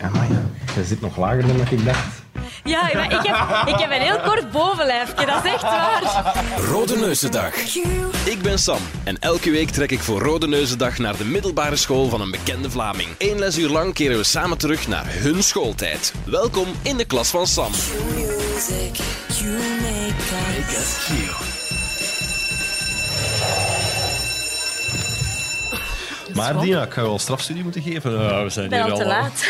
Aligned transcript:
Amai, 0.00 0.28
ja. 0.32 0.42
Je 0.74 0.84
zit 0.84 1.00
nog 1.00 1.16
lager 1.16 1.46
dan 1.46 1.56
dat 1.56 1.70
ik 1.70 1.84
dacht. 1.84 2.22
Ja, 2.64 2.90
maar 2.94 3.04
ik 3.04 3.26
heb, 3.26 3.68
ik 3.74 3.80
heb 3.80 3.90
een 3.90 4.00
heel 4.00 4.20
kort 4.20 4.50
bovenlijfje, 4.50 5.26
dat 5.26 5.44
is 5.44 5.50
echt 5.50 5.62
waar. 5.62 6.34
Rode 6.70 6.96
Neuzendag. 6.96 7.54
Ik 8.24 8.38
ben 8.42 8.58
Sam 8.58 8.78
en 9.04 9.18
elke 9.18 9.50
week 9.50 9.70
trek 9.70 9.90
ik 9.90 10.00
voor 10.00 10.20
Rode 10.20 10.48
Neuzendag 10.48 10.98
naar 10.98 11.16
de 11.16 11.24
middelbare 11.24 11.76
school 11.76 12.08
van 12.08 12.20
een 12.20 12.30
bekende 12.30 12.70
Vlaming. 12.70 13.08
Eén 13.18 13.38
lesuur 13.38 13.68
lang 13.68 13.94
keren 13.94 14.16
we 14.16 14.24
samen 14.24 14.58
terug 14.58 14.88
naar 14.88 15.06
hun 15.08 15.42
schooltijd. 15.42 16.12
Welkom 16.24 16.68
in 16.82 16.96
de 16.96 17.04
klas 17.04 17.28
van 17.28 17.46
Sam. 17.46 17.70
music 17.70 18.96
you 19.38 19.58
make 19.80 20.76
us. 20.78 21.51
Maar 26.34 26.60
Dina, 26.60 26.82
ik 26.82 26.92
ga 26.92 27.02
wel 27.02 27.18
strafstudie 27.18 27.62
moeten 27.62 27.82
geven. 27.82 28.18
Ah, 28.18 28.42
we 28.42 28.48
zijn 28.50 28.64
Ik 28.64 28.70
ben 28.70 28.82
hier 28.82 28.90
al 28.92 28.96
te 28.98 29.04
al- 29.04 29.08
laat. 29.10 29.46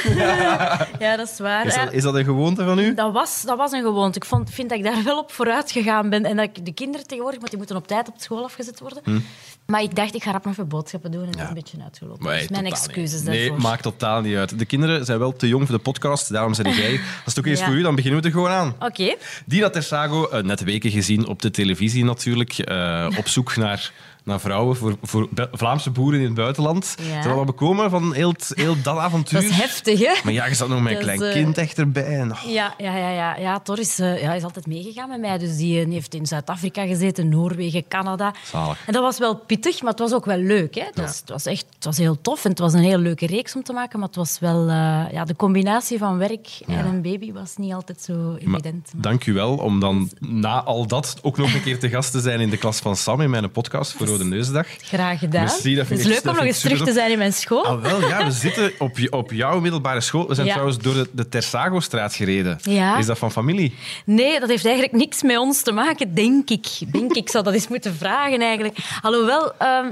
ja, 0.99 1.17
dat 1.17 1.29
is 1.33 1.39
waar. 1.39 1.67
Is 1.67 1.75
Ja, 1.75 1.85
dat, 1.85 1.93
is 1.93 2.03
dat 2.03 2.15
een 2.15 2.25
gewoonte 2.25 2.65
van 2.65 2.79
u? 2.79 2.95
Dat 2.95 3.13
was, 3.13 3.43
dat 3.43 3.57
was 3.57 3.73
een 3.73 3.83
gewoonte. 3.83 4.19
Ik 4.19 4.25
vond, 4.25 4.51
vind 4.51 4.69
dat 4.69 4.79
ik 4.79 4.85
daar 4.85 5.03
wel 5.05 5.19
op 5.19 5.33
vooruit 5.33 5.71
gegaan 5.71 6.11
ben. 6.11 6.25
En 6.25 6.37
dat 6.37 6.45
ik 6.57 6.65
de 6.65 6.73
kinderen 6.73 7.07
tegenwoordig, 7.07 7.39
want 7.39 7.51
die 7.51 7.59
moeten 7.59 7.77
op 7.77 7.87
tijd 7.87 8.09
op 8.09 8.15
school 8.19 8.45
afgezet 8.45 8.81
worden. 8.81 9.01
Hm. 9.05 9.19
Maar 9.67 9.83
ik 9.83 9.95
dacht, 9.97 10.15
ik 10.15 10.23
ga 10.23 10.31
rap 10.31 10.45
nog 10.45 10.53
even 10.53 10.69
boodschappen 10.69 11.11
doen 11.11 11.25
en 11.25 11.31
dat 11.31 11.41
is 11.41 11.49
een 11.49 11.55
beetje 11.55 11.77
uitgelopen. 11.85 12.25
Maar 12.25 12.39
dus 12.39 12.49
mijn 12.49 12.67
excuses 12.67 13.13
niet. 13.13 13.25
daarvoor. 13.27 13.51
Nee, 13.51 13.59
maakt 13.59 13.83
totaal 13.83 14.21
niet 14.21 14.37
uit. 14.37 14.59
De 14.59 14.65
kinderen 14.65 15.05
zijn 15.05 15.19
wel 15.19 15.33
te 15.37 15.49
jong 15.49 15.67
voor 15.67 15.77
de 15.77 15.83
podcast, 15.83 16.33
daarom 16.33 16.55
zijn 16.55 16.75
jij. 16.75 16.93
Als 17.25 17.35
het 17.35 17.39
ook 17.39 17.47
is 17.47 17.59
Ja. 17.61 17.65
voor 17.67 17.75
u, 17.75 17.83
dan 17.83 17.95
beginnen 17.95 18.21
we 18.21 18.27
er 18.27 18.33
gewoon 18.33 18.51
aan. 18.51 18.75
Oké. 18.79 19.15
Dina 19.47 19.71
Tersago, 19.71 20.29
eh, 20.29 20.43
net 20.43 20.65
weken 20.65 20.91
gezien 20.91 21.27
op 21.27 21.43
de 21.43 21.51
televisie 21.51 22.05
natuurlijk, 22.05 22.59
eh, 22.59 23.07
op 23.19 23.29
zoek 23.29 23.57
naar, 23.57 23.93
naar 24.25 24.41
vrouwen 24.41 24.77
voor, 24.77 24.97
voor 25.03 25.29
Vlaamse 25.53 25.91
boeren 25.91 26.21
in 26.21 26.27
het 26.27 26.35
buitenland. 26.35 26.95
Ja. 26.99 27.23
Zijn 27.23 27.39
we 27.39 27.45
bekomen 27.45 27.91
van 27.91 28.15
heel, 28.15 28.35
heel 28.49 28.77
dat 28.83 28.99
avontuur? 28.99 29.41
Dat 29.41 29.51
is 29.51 29.57
heftig, 29.57 29.99
hè? 29.99 30.13
Maar 30.25 30.33
ja, 30.33 30.47
je 30.47 30.55
zat 30.55 30.69
nog 30.69 30.83
met 30.83 30.93
een 30.93 30.99
klein 30.99 31.23
eh, 31.23 31.33
kind 31.33 31.59
echt 31.59 31.79
erbij. 31.79 32.05
En, 32.05 32.33
oh, 32.33 32.43
Ja, 32.47 32.75
ja, 32.79 32.97
ja, 32.97 33.11
ja. 33.11 33.37
ja 33.37 33.61
Thor 33.61 33.79
is, 33.79 33.99
eh, 33.99 34.23
ja, 34.23 34.33
is 34.35 34.43
altijd 34.43 34.67
meegegaan 34.67 35.09
met 35.09 35.21
mij. 35.21 35.39
Dus 35.39 35.57
die, 35.57 35.79
eh, 35.79 35.85
die 35.85 35.95
heeft 35.95 36.15
in 36.15 36.27
Zuid-Afrika 36.27 36.87
gezeten, 36.87 37.29
Noorwegen, 37.29 37.89
Canada. 37.89 38.35
Zalig. 38.45 38.87
En 38.87 38.93
dat 38.93 39.03
was 39.03 39.19
wel 39.19 39.37
pittig, 39.37 39.83
maar 39.83 39.91
het 39.91 40.01
was 40.01 40.13
ook 40.13 40.25
wel 40.25 40.39
leuk. 40.39 40.75
Hè? 40.75 40.83
Het, 40.85 41.01
was, 41.01 41.21
het, 41.21 41.29
was 41.29 41.47
echt, 41.47 41.67
het 41.75 41.85
was 41.85 41.99
heel 41.99 42.21
tof 42.21 42.45
en 42.45 42.51
het 42.51 42.59
was 42.59 42.73
een 42.73 42.83
heel 42.83 42.99
leuke 42.99 43.27
reeks 43.27 43.55
om 43.57 43.63
te 43.63 43.73
maken. 43.73 43.99
Maar 43.99 44.09
het 44.09 44.17
was 44.17 44.39
wel... 44.39 44.69
ja, 45.13 45.25
de 45.25 45.37
combinatie 45.37 45.99
van 45.99 46.19
werk 46.19 46.49
en 46.67 46.87
een 46.87 47.03
baby 47.03 47.33
was 47.33 47.57
niet 47.57 47.73
altijd 47.73 48.01
zo 48.01 48.35
evident. 48.35 48.91
Maar- 48.93 49.03
dank 49.03 49.27
u 49.27 49.33
wel 49.33 49.57
om 49.57 49.81
dan 49.81 50.11
na 50.19 50.63
al 50.63 50.87
dat 50.87 51.19
ook 51.23 51.37
nog 51.37 51.55
een 51.55 51.63
keer 51.63 51.79
te 51.79 51.89
gast 51.89 52.13
te 52.13 52.21
zijn 52.21 52.41
in 52.41 52.51
de 52.51 52.57
klas 52.57 52.79
van 52.79 52.97
Sam 52.97 53.21
in 53.21 53.31
mijn 53.31 53.51
podcast 53.51 53.93
voor 53.93 54.07
Rode 54.13 54.25
Neusdag. 54.25 54.67
Graag 54.83 55.19
gedaan. 55.19 55.43
Merci, 55.43 55.75
dat 55.75 55.87
vind 55.87 55.99
het 56.01 56.09
is 56.09 56.15
leuk 56.15 56.27
om 56.31 56.35
nog 56.37 56.45
eens 56.45 56.61
terug 56.61 56.85
te 56.85 56.93
zijn 56.93 57.11
in 57.11 57.19
mijn 57.19 57.33
school. 57.33 57.65
Ah, 57.67 57.83
wel, 57.83 58.01
ja, 58.09 58.25
we 58.25 58.31
zitten 58.31 58.73
op, 58.79 58.97
op 59.11 59.33
jouw 59.33 59.61
middelbare 59.61 60.01
school. 60.01 60.29
We 60.29 60.35
zijn 60.35 60.47
Ja. 60.47 60.53
trouwens 60.53 60.79
door 60.79 60.95
de, 60.95 61.09
de 61.13 61.29
Tersago-straat 61.29 62.15
gereden. 62.15 62.59
Ja. 62.63 62.99
Is 62.99 63.07
dat 63.07 63.19
van 63.19 63.33
familie? 63.33 63.75
Nee, 64.05 64.41
dat 64.41 64.49
heeft 64.49 64.65
eigenlijk 64.65 64.95
niks 64.97 65.23
met 65.23 65.39
ons 65.39 65.63
te 65.63 65.73
maken, 65.73 66.15
denk 66.15 66.51
ik. 66.51 66.67
Denk 66.93 67.13
ik. 67.15 67.29
Zou 67.31 67.45
dat 67.45 67.55
eens 67.55 67.69
moeten 67.69 67.95
vragen, 67.97 68.41
eigenlijk. 68.41 68.77
Alhoewel, 69.03 69.53
ehm, 69.59 69.87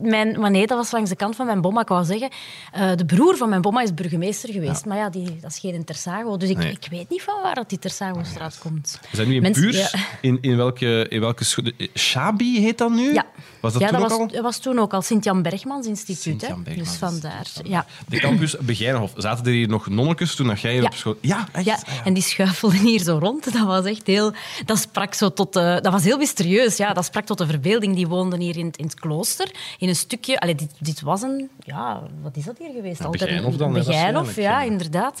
mijn, 0.00 0.40
maar 0.40 0.50
nee, 0.50 0.66
dat 0.66 0.76
was 0.78 0.90
langs 0.90 1.10
de 1.10 1.16
kant 1.16 1.36
van 1.36 1.46
mijn 1.46 1.60
bomma. 1.60 1.80
Ik 1.80 1.88
wou 1.88 2.04
zeggen, 2.04 2.28
eh, 2.72 2.90
de 2.96 3.04
broer 3.04 3.36
van 3.36 3.48
mijn 3.48 3.60
bomma 3.62 3.82
is 3.82 3.94
burgemeester 3.94 4.52
geweest. 4.52 4.84
Maar 4.84 4.96
ja, 4.96 5.10
die, 5.10 5.36
dat 5.40 5.50
is 5.50 5.58
geen 5.58 5.84
Tersago. 5.84 6.36
Dus 6.36 6.48
ik, 6.48 6.56
Nee. 6.56 6.70
ik 6.70 6.86
weet 6.90 7.08
niet 7.10 7.22
van 7.22 7.34
waar 7.42 7.54
dat 7.54 7.68
die 7.68 7.78
Tersago-straat 7.78 8.58
komt. 8.58 8.98
We 9.10 9.16
zijn 9.16 9.28
nu 9.28 9.34
in 9.34 9.42
Mensen- 9.42 9.62
Puurs. 9.62 9.90
ja. 9.90 9.98
In, 10.20 10.38
in 10.40 10.56
welke, 10.56 11.06
in 11.08 11.20
welke 11.20 11.44
school? 11.44 11.64
Shabi 11.98 12.60
heet 12.60 12.78
dat 12.78 12.90
nu? 12.90 13.12
Ja. 13.12 13.24
Was 13.72 13.80
dat 13.80 13.90
ja, 13.90 13.98
toen 13.98 14.08
dat 14.08 14.12
ook 14.18 14.26
was, 14.30 14.36
al? 14.36 14.42
was 14.42 14.58
toen 14.58 14.78
ook 14.78 14.92
al 14.92 15.02
Sint-Jan 15.02 15.42
Bergmans 15.42 15.86
Instituut. 15.86 16.46
hè. 16.46 16.74
Dus 16.74 16.88
vandaar. 16.90 17.46
Ja. 17.64 17.86
De 18.08 18.18
campus 18.20 18.56
Begijnenhof. 18.58 19.12
Zaten 19.16 19.44
er 19.46 19.52
hier 19.52 19.68
nog 19.68 19.86
nonnetjes 19.88 20.34
toen 20.34 20.46
dat 20.46 20.60
jij 20.60 20.72
hier 20.72 20.80
Ja. 20.82 20.86
op 20.86 20.94
school... 20.94 21.16
Ja, 21.20 21.48
echt? 21.52 21.64
Ja, 21.64 21.74
Ah, 21.74 21.94
ja. 21.94 22.04
en 22.04 22.14
die 22.14 22.22
schuifelden 22.22 22.78
hier 22.78 23.00
zo 23.00 23.18
rond. 23.18 23.44
Dat 23.52 23.66
was 23.66 23.84
echt 23.84 24.06
heel... 24.06 24.32
Dat 24.64 24.78
sprak 24.78 25.14
zo 25.14 25.32
tot... 25.32 25.52
de- 25.52 25.78
dat 25.82 25.92
was 25.92 26.04
heel 26.04 26.18
mysterieus, 26.18 26.76
ja. 26.76 26.92
Dat 26.92 27.04
sprak 27.04 27.24
tot 27.26 27.38
de 27.38 27.46
verbeelding. 27.46 27.94
Die 27.94 28.06
woonden 28.06 28.40
hier 28.40 28.56
in, 28.56 28.66
het- 28.66 28.76
in 28.76 28.84
het 28.84 28.94
klooster. 28.94 29.50
In 29.78 29.88
een 29.88 29.96
stukje... 29.96 30.40
Allee, 30.40 30.54
dit, 30.54 30.70
dit 30.78 31.00
was 31.00 31.22
een... 31.22 31.48
Ja, 31.58 32.02
wat 32.22 32.36
is 32.36 32.44
dat 32.44 32.58
hier 32.58 32.72
geweest? 32.74 33.04
Altijd 33.04 33.22
Begijnhof 33.24 33.56
dan, 33.56 33.72
Begijnhof, 33.72 34.36
ja. 34.36 34.62
inderdaad. 34.62 35.20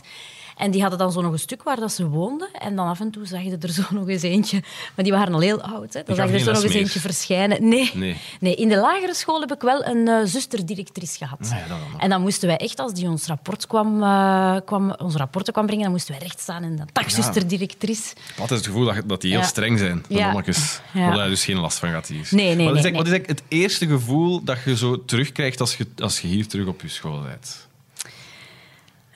En 0.56 0.70
die 0.70 0.80
hadden 0.80 0.98
dan 0.98 1.12
zo 1.12 1.20
nog 1.20 1.32
een 1.32 1.38
stuk 1.38 1.62
waar 1.62 1.80
dat 1.80 1.92
ze 1.92 2.08
woonden. 2.08 2.48
En 2.52 2.76
dan 2.76 2.86
af 2.88 3.00
en 3.00 3.10
toe 3.10 3.26
zag 3.26 3.42
je 3.42 3.56
er 3.60 3.72
zo 3.72 3.82
nog 3.98 4.08
eens 4.08 4.22
eentje... 4.22 4.62
Maar 4.94 5.04
die 5.04 5.12
waren 5.14 5.34
al 5.34 5.40
heel 5.40 5.60
oud, 5.60 5.92
hè. 5.92 6.02
Dan 6.02 6.16
zag 6.16 6.26
je 6.26 6.32
er 6.32 6.40
zo 6.40 6.52
nog 6.52 6.62
eens 6.62 6.72
meer. 6.72 6.82
eentje 6.82 7.00
verschijnen. 7.00 7.68
Nee. 7.68 7.90
Nee. 7.94 8.16
nee. 8.40 8.54
In 8.54 8.68
de 8.68 8.76
lagere 8.76 9.14
school 9.14 9.40
heb 9.40 9.52
ik 9.52 9.60
wel 9.60 9.84
een 9.86 10.08
eh 10.08 10.20
zusterdirectrice 10.24 11.18
gehad. 11.18 11.38
Dat 11.38 11.50
dan. 11.68 12.00
En 12.00 12.10
dan 12.10 12.20
moesten 12.20 12.48
wij 12.48 12.56
echt, 12.56 12.78
als 12.80 12.92
die 12.92 13.08
ons, 13.08 13.26
rapport 13.26 13.66
kwam, 13.66 14.02
eh, 14.02 14.56
kwam, 14.64 14.94
onze 14.98 15.18
rapporten 15.18 15.52
kwam 15.52 15.66
brengen, 15.66 15.82
dan 15.84 15.92
moesten 15.92 16.14
wij 16.14 16.22
recht 16.22 16.40
staan 16.40 16.62
en 16.62 16.76
dan 16.76 16.88
dag, 16.92 17.10
zusterdirectrice. 17.10 18.14
Altijd 18.38 18.58
het 18.60 18.68
gevoel 18.68 18.84
dat, 18.84 19.02
dat 19.06 19.20
die 19.20 19.30
heel 19.30 19.40
Ja. 19.40 19.46
streng 19.46 19.78
zijn, 19.78 20.04
de 20.08 20.14
Ja. 20.14 20.32
daar 20.32 21.24
je 21.24 21.30
dus 21.30 21.44
geen 21.44 21.58
last 21.58 21.78
van 21.78 21.90
gaat 21.90 22.06
hier. 22.08 22.28
Nee, 22.30 22.54
nee, 22.54 22.66
wat, 22.66 22.76
is 22.76 22.82
nee, 22.82 22.92
wat 22.92 23.06
is 23.06 23.12
eigenlijk 23.12 23.40
het 23.40 23.42
eerste 23.48 23.86
gevoel 23.86 24.44
dat 24.44 24.58
je 24.64 24.76
zo 24.76 25.04
terugkrijgt 25.04 25.60
als 25.60 25.76
je, 25.76 25.86
als 25.98 26.20
je 26.20 26.28
hier 26.28 26.46
terug 26.46 26.66
op 26.66 26.80
je 26.80 26.88
school 26.88 27.22
bent? 27.22 27.65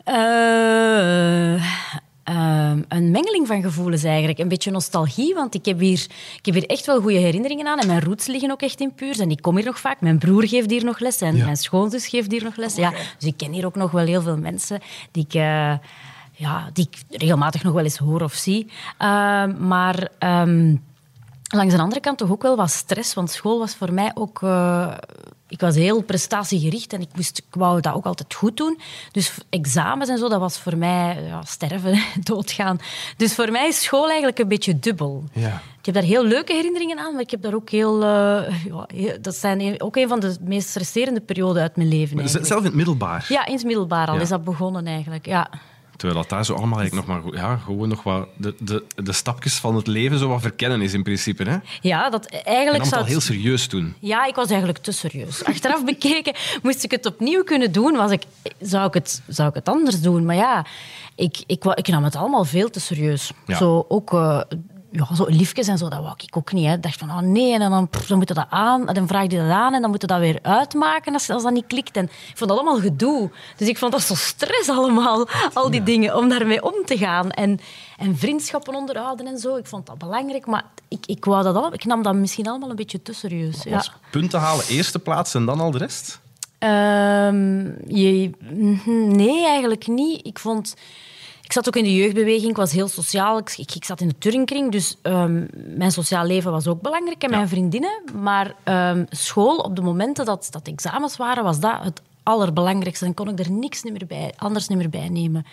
Eh, 0.04 1.54
ehm, 2.24 2.82
een 2.88 3.10
mengeling 3.10 3.46
van 3.46 3.62
gevoelens 3.62 4.04
eigenlijk. 4.04 4.38
Een 4.38 4.48
beetje 4.48 4.70
nostalgie, 4.70 5.34
want 5.34 5.54
ik 5.54 5.64
heb 5.64 5.78
hier, 5.78 6.06
ik 6.38 6.44
heb 6.44 6.54
hier 6.54 6.66
echt 6.66 6.86
wel 6.86 7.00
goede 7.00 7.18
herinneringen 7.18 7.66
aan. 7.66 7.78
En 7.78 7.86
mijn 7.86 8.02
roots 8.04 8.26
liggen 8.26 8.50
ook 8.50 8.62
echt 8.62 8.80
in 8.80 8.94
Puurs. 8.94 9.18
En 9.18 9.30
ik 9.30 9.42
kom 9.42 9.56
hier 9.56 9.64
nog 9.64 9.80
vaak. 9.80 10.00
Mijn 10.00 10.18
broer 10.18 10.48
geeft 10.48 10.70
hier 10.70 10.84
nog 10.84 10.98
les 10.98 11.20
en 11.20 11.36
Ja. 11.36 11.44
mijn 11.44 11.56
schoonzus 11.56 12.06
geeft 12.06 12.30
hier 12.30 12.44
nog 12.44 12.56
les. 12.56 12.74
Ja, 12.74 12.90
dus 12.90 13.28
ik 13.28 13.36
ken 13.36 13.52
hier 13.52 13.66
ook 13.66 13.76
nog 13.76 13.90
wel 13.90 14.06
heel 14.06 14.22
veel 14.22 14.36
mensen 14.36 14.80
die 15.12 15.24
ik... 15.28 15.34
eh, 15.34 15.72
ja, 16.32 16.70
die 16.72 16.88
ik 16.90 17.18
regelmatig 17.18 17.62
nog 17.62 17.72
wel 17.72 17.84
eens 17.84 17.96
hoor 17.98 18.20
of 18.22 18.32
zie. 18.32 18.66
Ehm, 18.98 19.66
maar 19.66 20.08
ehm, 20.18 20.76
langs 21.50 21.74
de 21.74 21.80
andere 21.80 22.00
kant 22.00 22.18
toch 22.18 22.30
ook 22.30 22.42
wel 22.42 22.56
wat 22.56 22.70
stress, 22.70 23.14
want 23.14 23.30
school 23.30 23.58
was 23.58 23.74
voor 23.74 23.92
mij 23.92 24.10
ook... 24.14 24.42
eh, 24.42 24.94
ik 25.48 25.60
was 25.60 25.74
heel 25.74 26.02
prestatiegericht 26.02 26.92
en 26.92 27.00
ik, 27.00 27.08
moest, 27.14 27.38
ik 27.38 27.44
wou 27.50 27.80
dat 27.80 27.94
ook 27.94 28.04
altijd 28.04 28.34
goed 28.34 28.56
doen. 28.56 28.78
Dus 29.12 29.32
examens 29.48 30.10
en 30.10 30.18
zo, 30.18 30.28
dat 30.28 30.40
was 30.40 30.58
voor 30.58 30.76
mij 30.76 31.22
ja, 31.28 31.42
sterven, 31.42 32.02
doodgaan. 32.30 32.78
Dus 33.16 33.34
voor 33.34 33.50
mij 33.50 33.68
is 33.68 33.82
school 33.82 34.06
eigenlijk 34.06 34.38
een 34.38 34.48
beetje 34.48 34.78
dubbel. 34.78 35.24
Ja. 35.32 35.62
Ik 35.78 35.86
heb 35.86 35.94
daar 35.94 36.04
heel 36.04 36.24
leuke 36.24 36.52
herinneringen 36.52 36.98
aan, 36.98 37.12
maar 37.12 37.22
ik 37.22 37.30
heb 37.30 37.42
daar 37.42 37.54
ook 37.54 37.70
heel... 37.70 38.02
eh, 38.02 38.64
ja, 38.94 39.16
dat 39.20 39.34
zijn 39.36 39.80
ook 39.82 39.96
een 39.96 40.08
van 40.08 40.20
de 40.20 40.36
meest 40.40 40.68
stresserende 40.68 41.20
perioden 41.20 41.62
uit 41.62 41.76
mijn 41.76 41.88
leven. 41.88 42.28
Zelf 42.28 42.58
in 42.58 42.64
het 42.64 42.74
middelbaar. 42.74 43.26
Ja, 43.28 43.46
in 43.46 43.54
het 43.54 43.64
middelbaar 43.64 44.06
al 44.08 44.14
Ja. 44.14 44.20
is 44.20 44.28
dat 44.28 44.44
begonnen 44.44 44.86
eigenlijk, 44.86 45.26
ja. 45.26 45.50
Terwijl 46.00 46.20
dat 46.20 46.30
daar 46.30 46.44
zo 46.44 46.54
allemaal 46.54 46.78
eigenlijk 46.78 47.08
nog 47.08 47.22
maar 47.22 47.34
ja, 47.34 47.56
gewoon 47.56 47.88
nog 47.88 48.02
wat 48.02 48.28
de, 48.36 48.54
de, 48.58 48.84
de 48.96 49.12
stapjes 49.12 49.54
van 49.58 49.76
het 49.76 49.86
leven 49.86 50.18
zo 50.18 50.28
wat 50.28 50.40
verkennen 50.40 50.80
is 50.82 50.92
in 50.92 51.02
principe. 51.02 51.42
Hè? 51.42 51.56
Ja, 51.80 52.10
dat 52.10 52.26
eigenlijk 52.26 52.76
het 52.78 52.86
zou 52.86 53.00
het- 53.00 53.10
heel 53.10 53.20
serieus 53.20 53.68
doen. 53.68 53.94
Ja, 53.98 54.24
ik 54.26 54.34
was 54.34 54.48
eigenlijk 54.48 54.78
te 54.78 54.92
serieus. 54.92 55.44
Achteraf 55.44 55.84
bekeken, 55.84 56.34
moest 56.62 56.84
ik 56.84 56.90
het 56.90 57.06
opnieuw 57.06 57.42
kunnen 57.44 57.72
doen, 57.72 57.96
was 57.96 58.10
ik, 58.10 58.22
zou, 58.60 58.86
ik 58.86 58.94
het, 58.94 59.22
zou 59.26 59.48
ik 59.48 59.54
het 59.54 59.68
anders 59.68 60.00
doen. 60.00 60.24
Maar 60.24 60.36
ja, 60.36 60.66
ik, 61.14 61.42
ik, 61.46 61.64
ik 61.64 61.88
nam 61.88 62.04
het 62.04 62.16
allemaal 62.16 62.44
veel 62.44 62.70
te 62.70 62.80
serieus. 62.80 63.32
Ja. 63.46 63.56
Zo 63.56 63.84
ook... 63.88 64.12
eh, 64.12 64.40
ja, 64.90 65.14
zo 65.14 65.24
liefjes 65.28 65.68
en 65.68 65.78
zo, 65.78 65.88
dat 65.88 66.00
wou 66.00 66.14
ik 66.16 66.36
ook 66.36 66.52
niet. 66.52 66.66
Hè. 66.66 66.72
Ik 66.72 66.82
dacht 66.82 66.98
van, 66.98 67.10
oh 67.10 67.18
nee, 67.18 67.52
en 67.52 67.60
dan, 67.60 67.88
dan 68.08 68.18
moet 68.18 68.28
je 68.28 68.34
dat 68.34 68.46
aan, 68.50 68.88
en 68.88 68.94
dan 68.94 69.06
vraag 69.06 69.22
je 69.22 69.28
dat 69.28 69.50
aan 69.50 69.74
en 69.74 69.80
dan 69.80 69.90
moet 69.90 70.00
je 70.00 70.06
dat 70.06 70.18
weer 70.18 70.38
uitmaken 70.42 71.12
als, 71.12 71.30
als 71.30 71.42
dat 71.42 71.52
niet 71.52 71.66
klikt. 71.66 71.96
En 71.96 72.04
ik 72.04 72.36
vond 72.36 72.50
dat 72.50 72.58
allemaal 72.58 72.80
gedoe. 72.80 73.30
Dus 73.56 73.68
ik 73.68 73.78
vond 73.78 73.92
dat 73.92 74.02
zo 74.02 74.14
stress 74.14 74.68
allemaal, 74.68 75.28
al 75.52 75.70
die 75.70 75.82
dingen, 75.82 76.16
om 76.16 76.28
daarmee 76.28 76.62
om 76.62 76.74
te 76.84 76.98
gaan. 76.98 77.30
En, 77.30 77.60
en 77.96 78.18
vriendschappen 78.18 78.74
onderhouden 78.74 79.26
en 79.26 79.38
zo, 79.38 79.56
ik 79.56 79.66
vond 79.66 79.86
dat 79.86 79.98
belangrijk, 79.98 80.46
maar 80.46 80.64
ik, 80.88 81.06
ik, 81.06 81.24
wou 81.24 81.42
dat 81.42 81.52
allemaal, 81.54 81.74
ik 81.74 81.84
nam 81.84 82.02
dat 82.02 82.14
misschien 82.14 82.48
allemaal 82.48 82.70
een 82.70 82.76
beetje 82.76 83.02
te 83.02 83.12
serieus. 83.12 83.62
Ja. 83.62 83.84
Punten 84.10 84.40
halen 84.40 84.66
eerste 84.66 84.98
plaats 84.98 85.34
en 85.34 85.44
dan 85.44 85.60
al 85.60 85.70
de 85.70 85.78
rest? 85.78 86.20
Ehm, 86.58 87.64
je, 87.86 88.30
mhm, 88.38 89.16
nee, 89.16 89.46
eigenlijk 89.46 89.86
niet. 89.86 90.26
Ik 90.26 90.38
vond... 90.38 90.74
Ik 91.50 91.56
zat 91.56 91.68
ook 91.68 91.76
in 91.76 91.84
de 91.84 91.94
jeugdbeweging, 91.94 92.50
ik 92.50 92.56
was 92.56 92.72
heel 92.72 92.88
sociaal. 92.88 93.38
Ik, 93.38 93.54
ik, 93.56 93.74
ik 93.74 93.84
zat 93.84 94.00
in 94.00 94.08
de 94.08 94.18
turningkring, 94.18 94.72
dus 94.72 94.96
ehm, 95.02 95.46
mijn 95.76 95.92
sociaal 95.92 96.24
leven 96.24 96.50
was 96.50 96.66
ook 96.66 96.80
belangrijk 96.80 97.22
en 97.22 97.30
mijn 97.30 97.48
vriendinnen. 97.48 98.02
Maar 98.22 98.54
ehm, 98.64 99.04
school, 99.08 99.56
op 99.56 99.76
de 99.76 99.82
momenten 99.82 100.24
dat, 100.24 100.48
dat 100.50 100.66
examens 100.66 101.16
waren, 101.16 101.44
was 101.44 101.60
dat 101.60 101.82
het 101.82 102.02
allerbelangrijkste. 102.22 103.04
Dan 103.04 103.14
kon 103.14 103.28
ik 103.28 103.38
er 103.38 103.50
niks 103.50 103.82
niet 103.82 103.92
meer 103.92 104.06
bij, 104.06 104.32
anders 104.36 104.68
niet 104.68 104.78
meer 104.78 104.90
bij 104.90 105.08
nemen. 105.08 105.46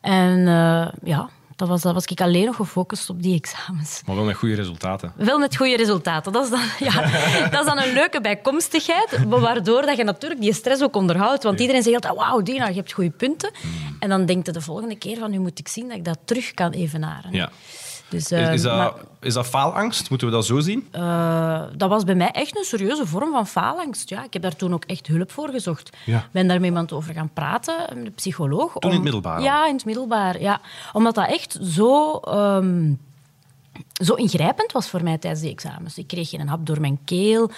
En 0.00 0.38
eh, 0.38 0.88
ja, 1.02 1.28
dat 1.58 1.68
was, 1.68 1.82
dat 1.82 1.94
was 1.94 2.04
ik 2.04 2.20
alleen 2.20 2.44
nog 2.44 2.56
gefocust 2.56 3.10
op 3.10 3.22
die 3.22 3.34
examens. 3.34 4.02
Maar 4.06 4.16
wel 4.16 4.24
met 4.24 4.36
goede 4.36 4.54
resultaten. 4.54 5.12
Wel 5.16 5.38
met 5.38 5.56
goede 5.56 5.76
resultaten. 5.76 6.32
Dat 6.32 6.44
is 6.44 6.50
dan, 6.50 6.60
ja, 6.78 7.00
dat 7.50 7.60
is 7.60 7.66
dan 7.66 7.78
een 7.78 7.92
leuke 7.92 8.20
bijkomstigheid, 8.20 9.24
waardoor 9.28 9.82
dat 9.82 9.96
je 9.96 10.04
natuurlijk 10.04 10.40
die 10.40 10.52
stress 10.52 10.82
ook 10.82 10.96
onderhoudt. 10.96 11.42
Want 11.42 11.60
iedereen 11.60 11.82
zegt 11.82 11.94
altijd, 11.94 12.14
wauw, 12.14 12.42
Dina, 12.42 12.68
je 12.68 12.74
hebt 12.74 12.92
goede 12.92 13.10
punten. 13.10 13.50
En 13.98 14.08
dan 14.08 14.26
denkt 14.26 14.46
je 14.46 14.52
de 14.52 14.60
volgende 14.60 14.96
keer 14.96 15.18
van, 15.18 15.30
nu 15.30 15.38
moet 15.38 15.58
ik 15.58 15.68
zien 15.68 15.88
dat 15.88 15.96
ik 15.96 16.04
dat 16.04 16.18
terug 16.24 16.54
kan 16.54 16.72
evenaren. 16.72 17.32
Ja. 17.32 17.50
Dus, 18.10 18.22
Is, 18.22 18.30
eh, 18.30 18.52
is, 18.52 18.62
dat, 18.62 18.76
maar, 18.76 18.92
is 19.20 19.34
dat 19.34 19.46
faalangst? 19.46 20.10
Moeten 20.10 20.26
we 20.28 20.32
dat 20.34 20.46
zo 20.46 20.60
zien? 20.60 20.88
eh, 20.90 21.62
dat 21.76 21.88
was 21.88 22.04
bij 22.04 22.14
mij 22.14 22.30
echt 22.30 22.58
een 22.58 22.64
serieuze 22.64 23.06
vorm 23.06 23.30
van 23.32 23.46
faalangst. 23.46 24.08
Ja, 24.08 24.24
ik 24.24 24.32
heb 24.32 24.42
daar 24.42 24.56
toen 24.56 24.74
ook 24.74 24.84
echt 24.84 25.06
hulp 25.06 25.30
voor 25.32 25.48
gezocht. 25.48 25.96
Ja. 26.04 26.18
Ik 26.18 26.28
ben 26.32 26.46
daar 26.48 26.56
met 26.56 26.66
iemand 26.68 26.92
over 26.92 27.14
gaan 27.14 27.30
praten, 27.32 27.74
een 27.96 28.12
psycholoog. 28.14 28.76
in 28.76 28.90
het 28.90 29.02
middelbaar 29.02 29.36
al? 29.36 29.42
Ja, 29.42 29.66
in 29.66 29.74
het 29.74 29.84
middelbaar. 29.84 30.40
Ja. 30.40 30.60
Omdat 30.92 31.14
dat 31.14 31.28
echt 31.28 31.58
zo... 31.62 32.12
ehm, 32.16 32.92
zo 34.04 34.14
ingrijpend 34.14 34.72
was 34.72 34.88
voor 34.88 35.02
mij 35.02 35.18
tijdens 35.18 35.42
die 35.42 35.50
examens. 35.52 35.98
Ik 35.98 36.06
kreeg 36.06 36.28
geen 36.28 36.48
hap 36.48 36.66
door 36.66 36.80
mijn 36.80 36.98
keel. 37.04 37.50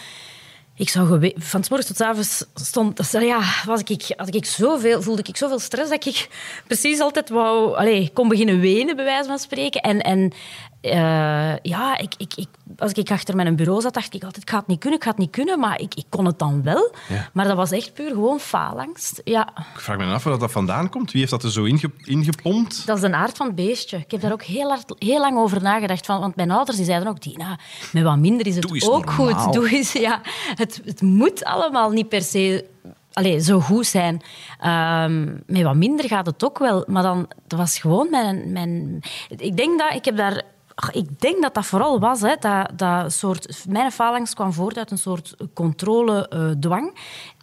Ik 0.80 0.88
zou 0.88 1.32
van 1.36 1.64
's 1.64 1.68
morgens 1.68 1.88
tot 1.88 2.00
avonds 2.00 2.44
stond, 2.54 3.10
ja, 3.10 3.42
was 3.64 3.80
ik, 3.80 4.14
had 4.16 4.34
ik 4.34 4.44
zoveel, 4.44 5.02
voelde 5.02 5.22
ik 5.22 5.36
zoveel 5.36 5.58
stress 5.58 5.90
dat 5.90 6.06
ik 6.06 6.28
precies 6.66 7.00
altijd 7.00 7.28
wou, 7.28 7.76
allez, 7.76 8.08
kon 8.12 8.28
beginnen 8.28 8.60
wenen, 8.60 8.96
bij 8.96 9.04
wijze 9.04 9.28
van 9.28 9.38
spreken. 9.38 9.80
En, 9.80 10.00
en 10.00 10.32
eh, 10.80 11.56
ja, 11.56 11.98
ik, 11.98 12.14
ik, 12.16 12.34
ik, 12.34 12.48
als 12.78 12.92
ik 12.92 13.10
achter 13.10 13.36
mijn 13.36 13.56
bureau 13.56 13.80
zat, 13.80 13.94
dacht 13.94 14.14
ik 14.14 14.24
altijd, 14.24 14.42
ik 14.42 14.50
ga 14.50 14.58
het 14.58 14.66
niet 14.66 14.78
kunnen, 14.78 14.98
ik 14.98 15.04
ga 15.04 15.10
het 15.10 15.18
niet 15.18 15.30
kunnen. 15.30 15.58
Maar 15.58 15.80
ik, 15.80 15.94
ik 15.94 16.04
kon 16.08 16.24
het 16.24 16.38
dan 16.38 16.62
wel. 16.62 16.94
Ja. 17.08 17.28
Maar 17.32 17.46
dat 17.46 17.56
was 17.56 17.70
echt 17.70 17.94
puur 17.94 18.08
gewoon 18.10 18.40
faalangst. 18.40 19.20
Ja. 19.24 19.48
Ik 19.74 19.80
vraag 19.80 19.98
me 19.98 20.12
af 20.12 20.24
waar 20.24 20.38
dat 20.38 20.50
vandaan 20.50 20.88
komt. 20.88 21.10
Wie 21.10 21.20
heeft 21.20 21.32
dat 21.32 21.42
er 21.42 21.52
zo 21.52 21.64
inge, 21.64 21.90
ingepompt? 22.04 22.86
Dat 22.86 22.96
is 22.96 23.02
de 23.02 23.12
aard 23.12 23.36
van 23.36 23.46
het 23.46 23.54
beestje. 23.54 23.96
Ik 23.96 24.10
heb 24.10 24.20
daar 24.20 24.32
ook 24.32 24.42
heel, 24.42 24.68
hard, 24.68 24.94
heel 24.98 25.20
lang 25.20 25.38
over 25.38 25.62
nagedacht. 25.62 26.06
Van, 26.06 26.20
want 26.20 26.36
mijn 26.36 26.50
ouders 26.50 26.76
die 26.76 26.86
zeiden 26.86 27.08
ook, 27.08 27.22
Dina, 27.22 27.58
met 27.92 28.02
wat 28.02 28.18
minder 28.18 28.46
is 28.46 28.56
het 28.56 28.88
ook 28.88 29.04
normaal. 29.04 29.42
goed. 29.42 29.52
Doe 29.52 29.70
eens, 29.70 29.92
ja. 29.92 30.20
het, 30.54 30.80
het 30.84 31.02
moet 31.02 31.44
allemaal 31.44 31.90
niet 31.90 32.08
per 32.08 32.22
se 32.22 32.68
allee, 33.12 33.40
zo 33.40 33.60
goed 33.60 33.86
zijn. 33.86 34.22
Ehm, 34.60 35.24
met 35.46 35.62
wat 35.62 35.74
minder 35.74 36.06
gaat 36.06 36.26
het 36.26 36.44
ook 36.44 36.58
wel. 36.58 36.84
Maar 36.86 37.02
dan, 37.02 37.28
dat 37.46 37.58
was 37.58 37.78
gewoon 37.78 38.10
mijn... 38.10 38.52
mijn 38.52 39.00
ik 39.28 39.56
denk 39.56 39.78
dat 39.78 39.94
ik 39.94 40.04
heb 40.04 40.16
daar... 40.16 40.42
ach, 40.80 40.90
Ik 40.92 41.20
denk 41.20 41.42
dat 41.42 41.54
dat 41.54 41.66
vooral 41.66 42.00
was. 42.00 42.20
Hè, 42.20 42.34
dat, 42.40 42.70
dat 42.78 43.12
soort, 43.12 43.64
mijn 43.68 43.92
falangst 43.92 44.34
kwam 44.34 44.52
voort 44.52 44.78
uit 44.78 44.90
een 44.90 44.98
soort 44.98 45.34
controle-dwang. 45.54 46.94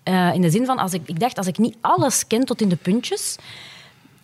Eh, 0.03 0.33
in 0.33 0.41
de 0.41 0.49
zin 0.49 0.65
van, 0.65 0.77
als 0.77 0.93
ik, 0.93 1.01
ik 1.05 1.19
dacht, 1.19 1.37
als 1.37 1.47
ik 1.47 1.57
niet 1.57 1.77
alles 1.81 2.27
ken 2.27 2.45
tot 2.45 2.61
in 2.61 2.69
de 2.69 2.75
puntjes... 2.75 3.35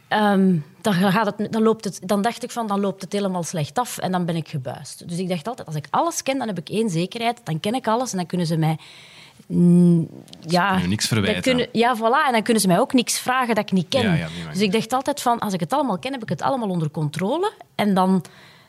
Ehm, 0.08 0.56
dan, 0.82 0.94
gaat 0.94 1.26
het, 1.26 1.52
dan, 1.52 1.62
loopt 1.62 1.84
het, 1.84 2.00
dan 2.04 2.22
dacht 2.22 2.44
ik 2.44 2.52
van, 2.52 2.68
dan 2.68 2.80
loopt 2.80 3.02
het 3.02 3.14
helemaal 3.14 3.44
slecht 3.44 3.80
af 3.80 3.98
en 3.98 4.12
dan 4.12 4.26
ben 4.26 4.36
ik 4.36 4.48
gebuist. 4.48 5.10
Dus 5.10 5.18
ik 5.18 5.30
dacht 5.30 5.48
altijd, 5.48 5.68
als 5.68 5.76
ik 5.76 5.88
alles 5.90 6.24
ken, 6.24 6.38
dan 6.38 6.48
heb 6.48 6.58
ik 6.60 6.70
één 6.70 6.90
zekerheid. 6.90 7.40
Dan 7.44 7.60
ken 7.60 7.74
ik 7.74 7.88
alles 7.88 8.12
en 8.12 8.18
dan 8.18 8.26
kunnen 8.26 8.48
ze 8.48 8.58
mij... 8.58 8.78
mm, 9.48 10.08
ja, 10.40 10.78
je 10.78 10.88
niks 10.88 11.08
verwijten. 11.08 11.44
dan 11.44 11.54
kunnen- 11.54 11.70
ja, 11.72 11.98
voilà. 11.98 12.26
En 12.28 12.32
dan 12.32 12.44
kunnen 12.44 12.62
ze 12.62 12.68
mij 12.68 12.80
ook 12.80 12.94
niks 12.94 13.20
vragen 13.20 13.56
dat 13.56 13.64
ik 13.64 13.72
niet 13.72 13.90
ken. 13.90 14.04
Ja, 14.04 14.14
ja, 14.14 14.28
die 14.28 14.48
dus 14.52 14.62
ik 14.62 14.72
dacht 14.72 14.94
altijd 14.94 15.22
van, 15.22 15.40
als 15.40 15.54
ik 15.54 15.60
het 15.60 15.74
allemaal 15.74 16.00
ken, 16.00 16.12
heb 16.12 16.22
ik 16.24 16.30
het 16.30 16.42
allemaal 16.42 16.70
onder 16.70 16.92
controle. 16.92 17.52
En 17.76 17.94
dan, 17.94 18.24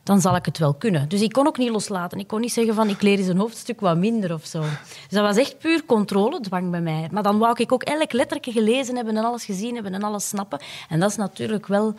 dan 0.04 0.20
zal 0.20 0.36
ik 0.36 0.44
het 0.44 0.58
wel 0.58 0.74
kunnen. 0.74 1.08
Dus 1.08 1.20
ik 1.20 1.32
kon 1.32 1.46
ook 1.46 1.58
niet 1.58 1.70
loslaten. 1.70 2.18
Ik 2.18 2.26
kon 2.26 2.40
niet 2.40 2.52
zeggen 2.52 2.74
van, 2.74 2.88
ik 2.88 3.02
leer 3.02 3.18
eens 3.18 3.26
een 3.28 3.38
hoofdstuk 3.38 3.80
wat 3.80 3.96
minder 3.96 4.34
of 4.34 4.44
zo. 4.44 4.60
Dus 4.60 5.08
dat 5.08 5.22
was 5.22 5.36
echt 5.36 5.58
puur 5.58 5.84
controledwang 5.86 6.70
bij 6.70 6.80
mij. 6.80 7.08
Maar 7.12 7.22
dan 7.22 7.38
wou 7.38 7.54
ik 7.56 7.72
ook 7.72 7.82
elk 7.82 8.12
lettertje 8.12 8.52
gelezen 8.52 8.96
hebben 8.96 9.16
en 9.16 9.24
alles 9.24 9.44
gezien 9.44 9.74
hebben 9.74 9.94
en 9.94 10.02
alles 10.02 10.28
snappen. 10.28 10.60
En 10.88 11.00
dat 11.00 11.10
is 11.10 11.16
natuurlijk 11.16 11.66
wel... 11.66 11.94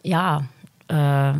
Ja... 0.00 0.42
eh, 0.86 1.34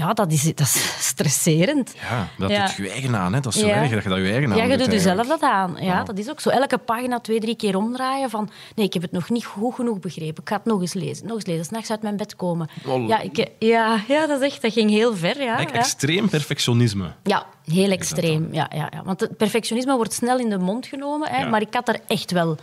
ja, 0.00 0.12
dat 0.12 0.32
is, 0.32 0.42
dat 0.42 0.60
is 0.60 0.96
stresserend. 1.08 1.94
Ja, 2.10 2.28
dat 2.38 2.50
Ja. 2.50 2.66
doet 2.66 2.76
je 2.76 2.90
eigen 2.90 3.16
aan. 3.16 3.34
Hè. 3.34 3.40
Dat 3.40 3.54
is 3.54 3.60
zo 3.60 3.66
erg 3.66 3.90
dat 3.90 4.02
je 4.02 4.08
dat 4.08 4.18
je 4.18 4.30
eigen 4.30 4.50
aan 4.52 4.56
Ja, 4.56 4.64
je 4.64 4.76
doet 4.76 4.92
jezelf 4.92 5.26
dat 5.26 5.42
aan. 5.42 5.76
Ja, 5.80 6.02
dat 6.04 6.18
is 6.18 6.30
ook 6.30 6.40
zo. 6.40 6.48
Elke 6.48 6.78
pagina 6.78 7.20
twee, 7.20 7.40
drie 7.40 7.56
keer 7.56 7.76
omdraaien 7.76 8.30
van... 8.30 8.50
Nee, 8.74 8.86
ik 8.86 8.92
heb 8.92 9.02
het 9.02 9.12
nog 9.12 9.30
niet 9.30 9.44
goed 9.44 9.74
genoeg 9.74 9.98
begrepen. 9.98 10.42
Ik 10.42 10.48
ga 10.48 10.56
het 10.56 10.64
nog 10.64 10.80
eens 10.80 10.94
lezen. 10.94 11.26
Nog 11.26 11.36
eens 11.36 11.46
lezen. 11.46 11.64
S'nachts 11.64 11.90
uit 11.90 12.02
mijn 12.02 12.16
bed 12.16 12.36
komen. 12.36 12.68
Ja, 13.06 13.20
ik, 13.20 13.48
ja, 13.58 14.00
ja, 14.08 14.26
dat 14.26 14.40
is 14.40 14.46
echt... 14.48 14.62
Dat 14.62 14.72
ging 14.72 14.90
heel 14.90 15.16
ver, 15.16 15.42
ja. 15.42 15.66
Extreem 15.66 16.28
perfectionisme. 16.28 17.12
Ja, 17.22 17.46
heel 17.64 17.90
extreem. 17.90 18.48
Ja, 18.52 18.70
ja, 18.74 18.88
ja. 18.92 19.02
Want 19.04 19.20
het 19.20 19.36
perfectionisme 19.36 19.96
wordt 19.96 20.12
snel 20.12 20.38
in 20.38 20.48
de 20.48 20.58
mond 20.58 20.86
genomen. 20.86 21.28
Hè. 21.30 21.48
Maar 21.48 21.60
ik 21.60 21.74
had 21.74 21.88
er 21.88 21.98
echt 22.06 22.30
wel 22.32 22.56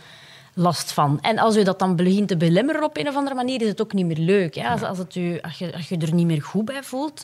last 0.58 0.92
van. 0.92 1.20
En 1.20 1.38
als 1.38 1.56
u 1.56 1.62
dat 1.62 1.78
dan 1.78 1.96
begint 1.96 2.28
te 2.28 2.36
belemmeren 2.36 2.84
op 2.84 2.96
een 2.96 3.08
of 3.08 3.16
andere 3.16 3.34
manier, 3.34 3.62
is 3.62 3.68
het 3.68 3.82
ook 3.82 3.92
niet 3.92 4.06
meer 4.06 4.16
leuk. 4.16 4.54
Hè. 4.54 4.68
Als, 4.68 4.82
als, 4.82 4.98
het 4.98 5.14
u, 5.14 5.40
als, 5.40 5.58
je, 5.58 5.74
als 5.74 5.88
je 5.88 5.96
er 5.96 6.14
niet 6.14 6.26
meer 6.26 6.42
goed 6.42 6.64
bij 6.64 6.82
voelt, 6.82 7.22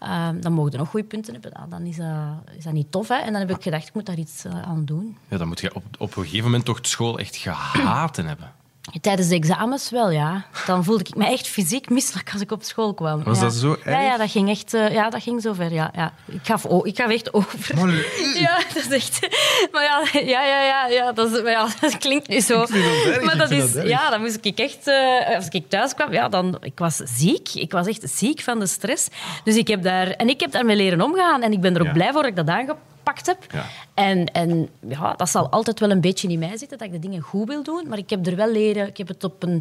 eh, 0.00 0.28
dan 0.40 0.52
mogen 0.52 0.72
er 0.72 0.78
nog 0.78 0.88
goede 0.88 1.06
punten 1.06 1.32
hebben. 1.32 1.52
Ah, 1.52 1.70
dan 1.70 1.82
is 1.82 1.96
dat, 1.96 2.56
is 2.58 2.64
dat 2.64 2.72
niet 2.72 2.92
tof. 2.92 3.08
Hè. 3.08 3.14
En 3.14 3.32
dan 3.32 3.40
heb 3.40 3.50
ik 3.50 3.62
gedacht, 3.62 3.88
ik 3.88 3.94
moet 3.94 4.06
daar 4.06 4.18
iets 4.18 4.44
eh, 4.44 4.62
aan 4.62 4.84
doen. 4.84 5.16
Ja, 5.28 5.36
dan 5.36 5.48
moet 5.48 5.60
je 5.60 5.74
op, 5.74 5.84
op 5.98 6.16
een 6.16 6.22
gegeven 6.22 6.44
moment 6.44 6.64
toch 6.64 6.80
de 6.80 6.88
school 6.88 7.18
echt 7.18 7.36
gehaten 7.36 8.26
hebben. 8.26 8.52
Tijdens 9.00 9.28
de 9.28 9.34
examens 9.34 9.90
wel, 9.90 10.10
ja. 10.10 10.44
Dan 10.66 10.84
voelde 10.84 11.04
ik 11.04 11.14
me 11.16 11.26
echt 11.26 11.46
fysiek 11.46 11.90
misselijk 11.90 12.30
als 12.32 12.40
ik 12.42 12.50
op 12.52 12.62
school 12.62 12.94
kwam. 12.94 13.22
Was 13.22 13.38
ja. 13.38 13.44
dat 13.44 13.54
zo 13.54 13.76
Ja, 13.84 13.90
erg? 13.92 14.02
ja, 14.06 14.16
dat 14.16 14.30
ging 14.30 14.48
echt 14.50 14.74
eh, 14.74 14.92
ja, 14.92 15.10
dat 15.10 15.22
ging 15.22 15.42
zo 15.42 15.52
ver. 15.52 15.72
Ja, 15.72 15.90
ja. 15.94 16.12
Ik, 16.26 16.38
gaf, 16.42 16.64
o- 16.66 16.84
ik 16.84 16.96
gaf 16.96 17.10
echt 17.10 17.34
over. 17.34 17.58
Ja, 18.40 18.56
dat 18.74 18.76
is 18.76 18.88
echt... 18.88 19.28
Maar 19.72 19.82
ja, 19.82 20.02
ja, 20.12 20.42
ja, 20.44 20.62
ja, 20.62 20.86
ja, 20.86 21.12
dat, 21.12 21.32
is, 21.32 21.42
maar 21.42 21.50
ja, 21.50 21.68
dat 21.80 21.98
klinkt 21.98 22.28
nu 22.28 22.40
zo. 22.40 22.58
dat 22.58 23.22
maar 23.22 23.36
dat 23.36 23.50
is... 23.50 23.72
dat 23.72 23.86
ja, 23.88 24.10
dan 24.10 24.20
moest 24.20 24.38
ik 24.42 24.58
echt... 24.58 24.86
eh, 24.86 25.34
als 25.36 25.48
ik 25.48 25.68
thuis 25.68 25.94
kwam, 25.94 26.12
ja, 26.12 26.28
dan... 26.28 26.56
Ik 26.60 26.78
was 26.78 26.96
ziek. 26.96 27.48
Ik 27.54 27.72
was 27.72 27.86
echt 27.86 28.10
ziek 28.10 28.40
van 28.40 28.58
de 28.58 28.66
stress. 28.66 29.08
Dus 29.44 29.56
ik 29.56 29.68
heb 29.68 29.82
daar... 29.82 30.06
En 30.10 30.28
ik 30.28 30.40
heb 30.40 30.50
daarmee 30.52 30.76
leren 30.76 31.00
omgaan. 31.00 31.42
En 31.42 31.52
ik 31.52 31.60
ben 31.60 31.74
er 31.74 31.80
ook 31.80 31.86
Ja. 31.86 31.92
blij 31.92 32.12
voor 32.12 32.20
dat 32.22 32.30
ik 32.30 32.36
dat 32.36 32.48
aangepakt 32.48 32.80
heb. 33.14 33.52
Ja. 33.52 33.66
En, 33.94 34.32
en 34.32 34.68
ja, 34.88 35.14
dat 35.14 35.28
zal 35.28 35.48
altijd 35.48 35.80
wel 35.80 35.90
een 35.90 36.00
beetje 36.00 36.28
in 36.28 36.38
mij 36.38 36.56
zitten, 36.56 36.78
dat 36.78 36.86
ik 36.86 36.92
de 36.92 36.98
dingen 36.98 37.20
goed 37.20 37.48
wil 37.48 37.62
doen. 37.62 37.88
Maar 37.88 37.98
ik 37.98 38.10
heb 38.10 38.26
er 38.26 38.36
wel 38.36 38.52
leren... 38.52 38.86
Ik 38.86 38.96
heb 38.96 39.08
het 39.08 39.24
op 39.24 39.42
een... 39.42 39.56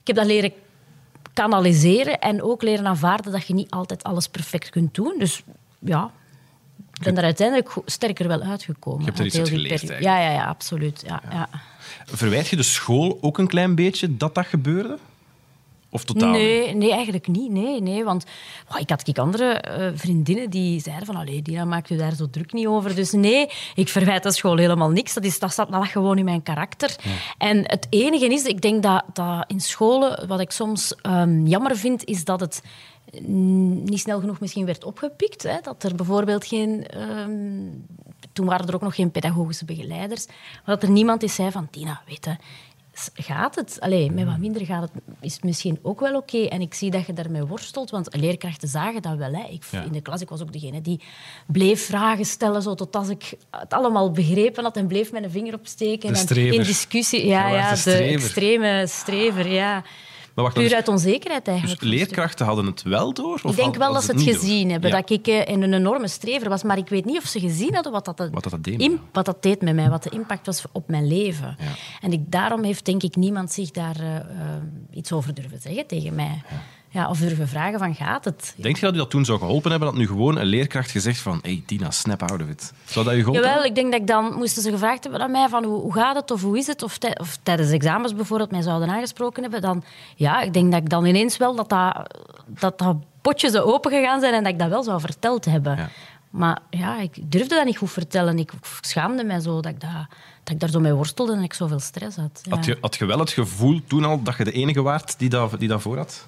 Ik 0.00 0.06
heb 0.06 0.16
dat 0.16 0.26
leren 0.26 0.52
kanaliseren 1.32 2.20
en 2.20 2.42
ook 2.42 2.62
leren 2.62 2.86
aanvaarden 2.86 3.32
dat 3.32 3.46
je 3.46 3.54
niet 3.54 3.70
altijd 3.70 4.02
alles 4.02 4.28
perfect 4.28 4.70
kunt 4.70 4.94
doen. 4.94 5.14
Dus 5.18 5.42
ja, 5.78 6.10
ik 6.94 7.02
ben 7.02 7.16
er 7.16 7.24
uiteindelijk 7.24 7.74
sterker 7.86 8.28
wel 8.28 8.40
uitgekomen. 8.40 9.00
Je 9.00 9.06
hebt 9.06 9.18
er 9.18 9.26
iets 9.26 9.38
uit 9.38 9.48
geleerd. 9.48 9.88
Ja, 9.88 10.20
ja, 10.20 10.30
ja, 10.30 10.44
absoluut. 10.44 11.02
Ja, 11.06 11.22
ja. 11.30 11.48
Verwijt 12.04 12.48
je 12.48 12.56
de 12.56 12.62
school 12.62 13.18
ook 13.20 13.38
een 13.38 13.46
klein 13.46 13.74
beetje 13.74 14.16
dat 14.16 14.34
dat 14.34 14.46
gebeurde? 14.46 14.98
Of 15.94 16.04
totaal 16.04 16.30
niet? 16.30 16.40
Nee, 16.40 16.74
nee, 16.74 16.92
eigenlijk 16.92 17.26
niet. 17.26 17.50
Nee, 17.50 17.80
nee, 17.80 18.04
want 18.04 18.24
oh, 18.72 18.80
ik 18.80 18.90
had 18.90 19.08
ik 19.08 19.18
andere 19.18 19.52
eh, 19.52 19.90
vriendinnen 19.94 20.50
die 20.50 20.80
zeiden 20.80 21.06
van 21.06 21.16
allee, 21.16 21.42
Dina, 21.42 21.64
maak 21.64 21.86
je 21.86 21.96
daar 21.96 22.14
zo 22.14 22.30
druk 22.30 22.52
niet 22.52 22.66
over. 22.66 22.94
Dus 22.94 23.12
nee, 23.12 23.48
ik 23.74 23.88
verwijt 23.88 24.22
de 24.22 24.32
school 24.32 24.56
helemaal 24.56 24.90
niks. 24.90 25.14
Dat, 25.14 25.24
is, 25.24 25.38
dat 25.38 25.52
staat 25.52 25.72
dat 25.72 25.86
gewoon 25.86 26.18
in 26.18 26.24
mijn 26.24 26.42
karakter. 26.42 26.96
En 27.38 27.58
het 27.58 27.86
enige 27.90 28.26
is, 28.26 28.44
ik 28.44 28.60
denk 28.60 28.82
dat, 28.82 29.04
dat 29.12 29.44
in 29.46 29.60
scholen, 29.60 30.28
wat 30.28 30.40
ik 30.40 30.50
soms 30.50 30.94
ehm, 30.94 31.46
jammer 31.46 31.76
vind, 31.76 32.04
is 32.04 32.24
dat 32.24 32.40
het 32.40 32.62
niet 33.28 34.00
snel 34.00 34.20
genoeg 34.20 34.40
misschien 34.40 34.66
werd 34.66 34.84
opgepikt. 34.84 35.42
Hè? 35.42 35.56
Dat 35.62 35.82
er 35.82 35.94
bijvoorbeeld 35.94 36.46
geen... 36.46 36.86
ehm, 36.86 37.30
toen 38.32 38.46
waren 38.46 38.66
er 38.66 38.74
ook 38.74 38.80
nog 38.80 38.94
geen 38.94 39.10
pedagogische 39.10 39.64
begeleiders. 39.64 40.26
Maar 40.26 40.74
dat 40.74 40.82
er 40.82 40.90
niemand 40.90 41.20
die 41.20 41.28
zei 41.28 41.50
van, 41.50 41.70
Tina, 41.70 42.02
weet 42.06 42.24
je, 42.24 42.36
gaat 43.14 43.54
het? 43.54 43.76
Allee, 43.80 44.10
met 44.10 44.24
wat 44.24 44.38
minder 44.38 44.66
gaat 44.66 44.82
het 44.82 45.02
is 45.20 45.40
misschien 45.40 45.78
ook 45.82 46.00
wel 46.00 46.16
oké. 46.16 46.38
En 46.38 46.60
ik 46.60 46.74
zie 46.74 46.90
dat 46.90 47.06
je 47.06 47.12
daarmee 47.12 47.44
worstelt, 47.44 47.90
want 47.90 48.16
leerkrachten 48.16 48.68
zagen 48.68 49.02
dat 49.02 49.16
wel. 49.16 49.32
Hè. 49.32 49.48
Ik, 49.50 49.64
Ja. 49.70 49.82
In 49.82 49.92
de 49.92 50.00
klas 50.00 50.20
ik 50.20 50.28
was 50.28 50.42
ook 50.42 50.52
degene 50.52 50.80
die 50.80 51.00
bleef 51.46 51.84
vragen 51.84 52.24
stellen, 52.24 52.62
zo 52.62 52.74
tot 52.74 52.96
als 52.96 53.08
ik 53.08 53.34
het 53.50 53.72
allemaal 53.72 54.10
begrepen 54.10 54.64
had 54.64 54.76
en 54.76 54.86
bleef 54.86 55.12
mijn 55.12 55.30
vinger 55.30 55.54
opsteken. 55.54 56.14
En 56.14 56.36
in 56.36 56.62
discussie, 56.62 57.26
ja, 57.26 57.48
ja, 57.48 57.74
de 57.74 57.92
extreme 57.92 58.84
strever, 58.86 59.48
ja. 59.48 59.84
Maar 60.34 60.44
wacht, 60.44 60.56
Puur 60.56 60.64
dus, 60.64 60.74
uit 60.74 60.88
onzekerheid 60.88 61.44
dus 61.44 61.52
eigenlijk. 61.54 61.82
stuk. 61.82 61.92
leerkrachten 61.92 62.46
hadden 62.46 62.66
het 62.66 62.82
wel 62.82 63.12
door? 63.12 63.40
Of 63.42 63.50
Ik 63.50 63.56
denk 63.56 63.76
wel 63.76 63.92
dat 63.92 64.04
ze 64.04 64.12
het 64.12 64.24
door? 64.24 64.34
gezien 64.34 64.70
hebben, 64.70 64.90
Ja. 64.90 64.96
dat 65.00 65.10
ik 65.10 65.26
eh, 65.26 65.54
een 65.54 65.72
enorme 65.74 66.08
strever 66.08 66.48
was. 66.48 66.62
Maar 66.62 66.78
ik 66.78 66.88
weet 66.88 67.04
niet 67.04 67.18
of 67.18 67.24
ze 67.24 67.40
gezien 67.40 67.74
hadden 67.74 67.92
wat 67.92 68.04
dat, 68.04 68.28
Wat 68.32 68.42
dat 68.50 68.64
deed 68.64 68.90
wat 69.12 69.24
dat 69.24 69.42
deed 69.42 69.62
met 69.62 69.74
mij, 69.74 69.88
wat 69.90 70.02
de 70.02 70.10
impact 70.10 70.46
was 70.46 70.64
op 70.72 70.88
mijn 70.88 71.06
leven. 71.06 71.56
Ja. 71.58 71.66
En 72.00 72.12
ik, 72.12 72.20
daarom 72.32 72.62
heeft 72.62 72.84
denk 72.84 73.02
ik 73.02 73.16
niemand 73.16 73.52
zich 73.52 73.70
daar 73.70 73.96
eh, 74.00 74.16
eh, 74.16 74.24
iets 74.90 75.12
over 75.12 75.34
durven 75.34 75.60
zeggen 75.60 75.86
tegen 75.86 76.14
mij. 76.14 76.42
Ja. 76.50 76.56
Of 76.92 77.18
durven 77.18 77.48
vragen 77.48 77.78
van, 77.78 77.94
gaat 77.94 78.24
het? 78.24 78.54
Denk 78.56 78.76
je 78.76 78.84
dat 78.86 78.94
u 78.94 78.96
dat 78.96 79.10
toen 79.10 79.24
zou 79.24 79.38
geholpen 79.38 79.70
hebben, 79.70 79.88
dat 79.88 79.98
nu 79.98 80.06
gewoon 80.06 80.36
een 80.38 80.46
leerkracht 80.46 80.90
gezegd 80.90 81.18
van 81.18 81.38
hey 81.42 81.62
Tina, 81.66 81.90
snap 81.90 82.22
out 82.22 82.42
of 82.42 82.48
it. 82.48 82.72
Zou 82.84 83.04
dat 83.04 83.14
u 83.14 83.18
geholpen 83.18 83.42
Jawel, 83.42 83.52
hebben? 83.62 83.68
ik 83.70 83.74
denk 83.74 83.92
dat 83.92 84.00
ik 84.00 84.06
dan 84.06 84.34
moesten 84.34 84.62
ze 84.62 84.70
gevraagd 84.70 85.02
hebben 85.02 85.20
aan 85.22 85.30
mij 85.30 85.48
van 85.48 85.64
hoe, 85.64 85.80
hoe 85.80 85.92
gaat 85.92 86.16
het 86.16 86.30
of 86.30 86.42
hoe 86.42 86.58
is 86.58 86.66
het 86.66 86.82
of, 86.82 86.98
tij- 86.98 87.18
of 87.18 87.38
tijdens 87.42 87.70
examens 87.70 88.14
bijvoorbeeld 88.14 88.50
mij 88.50 88.62
zouden 88.62 88.88
aangesproken 88.88 89.42
hebben, 89.42 89.60
dan 89.60 89.84
ja, 90.16 90.40
ik 90.40 90.52
denk 90.52 90.72
dat 90.72 90.80
ik 90.80 90.88
dan 90.88 91.04
ineens 91.04 91.36
wel 91.36 91.54
dat 91.54 91.68
dat, 91.68 92.16
dat, 92.46 92.78
dat 92.78 92.96
potjes 93.22 93.52
zo 93.52 93.62
open 93.62 93.90
gegaan 93.90 94.20
zijn 94.20 94.34
en 94.34 94.42
dat 94.42 94.52
ik 94.52 94.58
dat 94.58 94.68
wel 94.68 94.82
zou 94.82 95.00
verteld 95.00 95.44
hebben. 95.44 95.76
Ja. 95.76 95.88
Maar 96.30 96.58
ja, 96.70 97.00
ik 97.00 97.32
durfde 97.32 97.54
dat 97.54 97.64
niet 97.64 97.76
goed 97.76 97.90
vertellen. 97.90 98.38
Ik 98.38 98.52
schaamde 98.80 99.24
mij 99.24 99.40
zo 99.40 99.60
dat 99.60 99.72
ik, 99.72 99.80
dat, 99.80 99.90
dat 100.42 100.54
ik 100.54 100.60
daar 100.60 100.70
zo 100.70 100.80
mee 100.80 100.92
worstelde 100.92 101.32
en 101.32 101.42
ik 101.42 101.54
zoveel 101.54 101.78
stress 101.78 102.16
had. 102.16 102.40
Ja. 102.42 102.54
Had, 102.54 102.64
je, 102.64 102.78
had 102.80 102.96
je 102.96 103.04
wel 103.04 103.18
het 103.18 103.30
gevoel 103.30 103.80
toen 103.86 104.04
al 104.04 104.22
dat 104.22 104.36
je 104.36 104.44
de 104.44 104.52
enige 104.52 104.82
waard 104.82 105.18
die, 105.18 105.28
dat, 105.28 105.58
die 105.58 105.68
dat 105.68 105.82
voor 105.82 105.96
had? 105.96 106.26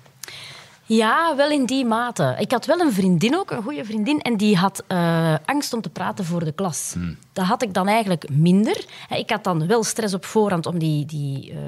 Ja, 0.87 1.37
wel 1.37 1.51
in 1.51 1.67
die 1.67 1.85
mate. 1.85 2.35
Ik 2.39 2.51
had 2.51 2.67
wel 2.67 2.81
een 2.81 2.93
vriendin 2.93 3.37
ook, 3.37 3.51
een 3.51 3.63
goede 3.63 3.85
vriendin, 3.85 4.21
en 4.21 4.37
die 4.37 4.57
had 4.57 4.85
eh, 4.87 5.35
angst 5.45 5.73
om 5.73 5.81
te 5.81 5.89
praten 5.89 6.25
voor 6.25 6.45
de 6.45 6.53
klas. 6.53 6.95
Dat 7.33 7.45
had 7.45 7.63
ik 7.63 7.75
dan 7.75 7.89
eigenlijk 7.89 8.29
minder. 8.31 8.85
Ik 9.09 9.31
had 9.31 9.45
dan 9.45 9.67
wel 9.67 9.85
stress 9.85 10.15
op 10.15 10.25
voorhand 10.25 10.67
om 10.67 10.79
die, 10.79 11.07
die, 11.07 11.51
eh, 11.51 11.59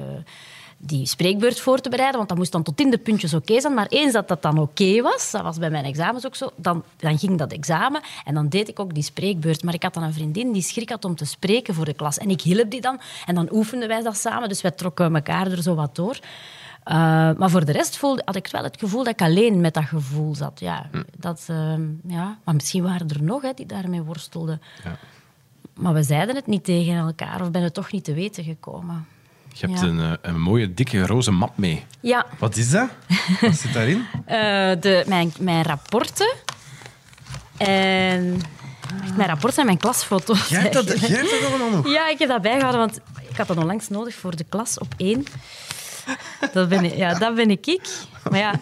die 0.77 1.05
spreekbeurt 1.05 1.59
voor 1.59 1.79
te 1.79 1.89
bereiden, 1.89 2.17
want 2.17 2.29
dat 2.29 2.37
moest 2.37 2.51
dan 2.51 2.63
tot 2.63 2.79
in 2.79 2.89
de 2.89 2.97
puntjes 2.97 3.33
oké 3.33 3.61
zijn. 3.61 3.73
Maar 3.73 3.87
eens 3.87 4.13
dat 4.13 4.27
dat 4.27 4.41
dan 4.41 4.57
oké 4.57 5.01
was, 5.01 5.31
dat 5.31 5.41
was 5.41 5.57
bij 5.57 5.69
mijn 5.69 5.85
examens 5.85 6.25
ook 6.25 6.35
zo, 6.35 6.49
dan, 6.55 6.83
dan 6.97 7.19
ging 7.19 7.37
dat 7.37 7.51
examen 7.51 8.01
en 8.25 8.33
dan 8.33 8.49
deed 8.49 8.67
ik 8.67 8.79
ook 8.79 8.93
die 8.93 9.03
spreekbeurt. 9.03 9.63
Maar 9.63 9.73
ik 9.73 9.83
had 9.83 9.93
dan 9.93 10.03
een 10.03 10.13
vriendin 10.13 10.51
die 10.51 10.61
schrik 10.61 10.89
had 10.89 11.05
om 11.05 11.15
te 11.15 11.25
spreken 11.25 11.73
voor 11.73 11.85
de 11.85 11.93
klas. 11.93 12.17
En 12.17 12.29
ik 12.29 12.41
hielp 12.41 12.71
die 12.71 12.81
dan 12.81 12.99
en 13.25 13.35
dan 13.35 13.47
oefenden 13.51 13.87
wij 13.87 14.01
dat 14.01 14.17
samen, 14.17 14.49
dus 14.49 14.61
wij 14.61 14.71
trokken 14.71 15.15
elkaar 15.15 15.51
er 15.51 15.61
zo 15.61 15.75
wat 15.75 15.95
door. 15.95 16.19
Uh, 16.87 16.93
maar 17.37 17.49
voor 17.49 17.65
de 17.65 17.71
rest 17.71 17.97
voelde, 17.97 18.21
had 18.25 18.35
ik 18.35 18.47
wel 18.51 18.63
het 18.63 18.77
gevoel 18.79 19.03
dat 19.03 19.13
ik 19.13 19.21
alleen 19.21 19.61
met 19.61 19.73
dat 19.73 19.83
gevoel 19.85 20.35
zat. 20.35 20.59
Ja, 20.59 20.89
dat, 21.17 21.47
uh, 21.49 21.73
ja. 22.07 22.37
Maar 22.43 22.55
misschien 22.55 22.83
waren 22.83 23.07
er 23.09 23.23
nog 23.23 23.41
hè, 23.41 23.51
die 23.55 23.65
daarmee 23.65 24.01
worstelden. 24.01 24.61
Ja. 24.83 24.97
Maar 25.73 25.93
we 25.93 26.03
zeiden 26.03 26.35
het 26.35 26.47
niet 26.47 26.63
tegen 26.63 26.95
elkaar 26.95 27.41
of 27.41 27.51
ben 27.51 27.61
het 27.61 27.73
toch 27.73 27.91
niet 27.91 28.03
te 28.03 28.13
weten 28.13 28.43
gekomen. 28.43 29.05
Je 29.53 29.65
hebt 29.67 29.79
Ja. 29.79 29.85
een, 29.85 29.99
eh, 29.99 30.11
een 30.21 30.41
mooie, 30.41 30.73
dikke, 30.73 31.05
roze 31.05 31.31
map 31.31 31.57
mee. 31.57 31.85
Ja, 31.99 32.25
Wat 32.39 32.55
is 32.55 32.69
dat? 32.69 32.89
Wat 33.41 33.55
zit 33.55 33.73
daarin? 33.73 34.05
eh, 34.25 34.37
de, 34.81 35.03
mijn, 35.07 35.31
mijn 35.39 35.63
rapporten 35.63 36.33
en 37.57 38.41
mijn 39.15 39.29
rapporten 39.29 39.59
en 39.59 39.65
mijn 39.65 39.77
klasfoto's. 39.77 40.47
Jij 40.47 40.61
hebt 40.61 40.73
dat, 40.73 40.85
jij 40.99 41.09
hebt 41.09 41.29
dat 41.29 41.49
allemaal 41.49 41.69
nog? 41.69 41.87
Ja, 41.91 42.09
ik 42.09 42.19
heb 42.19 42.29
dat 42.29 42.41
bijgehouden, 42.41 42.79
want 42.79 42.99
ik 43.29 43.37
had 43.37 43.47
dat 43.47 43.57
onlangs 43.57 43.89
nodig 43.89 44.15
voor 44.15 44.35
de 44.35 44.45
klas 44.49 44.79
op 44.79 44.93
één. 44.97 45.25
Dat 46.53 46.69
ben 46.69 46.83
ik, 46.83 46.95
ja, 46.95 47.13
dat 47.13 47.35
ben 47.35 47.49
ik. 47.49 47.65
ik. 47.67 47.89
Maar 48.29 48.39
ja, 48.39 48.53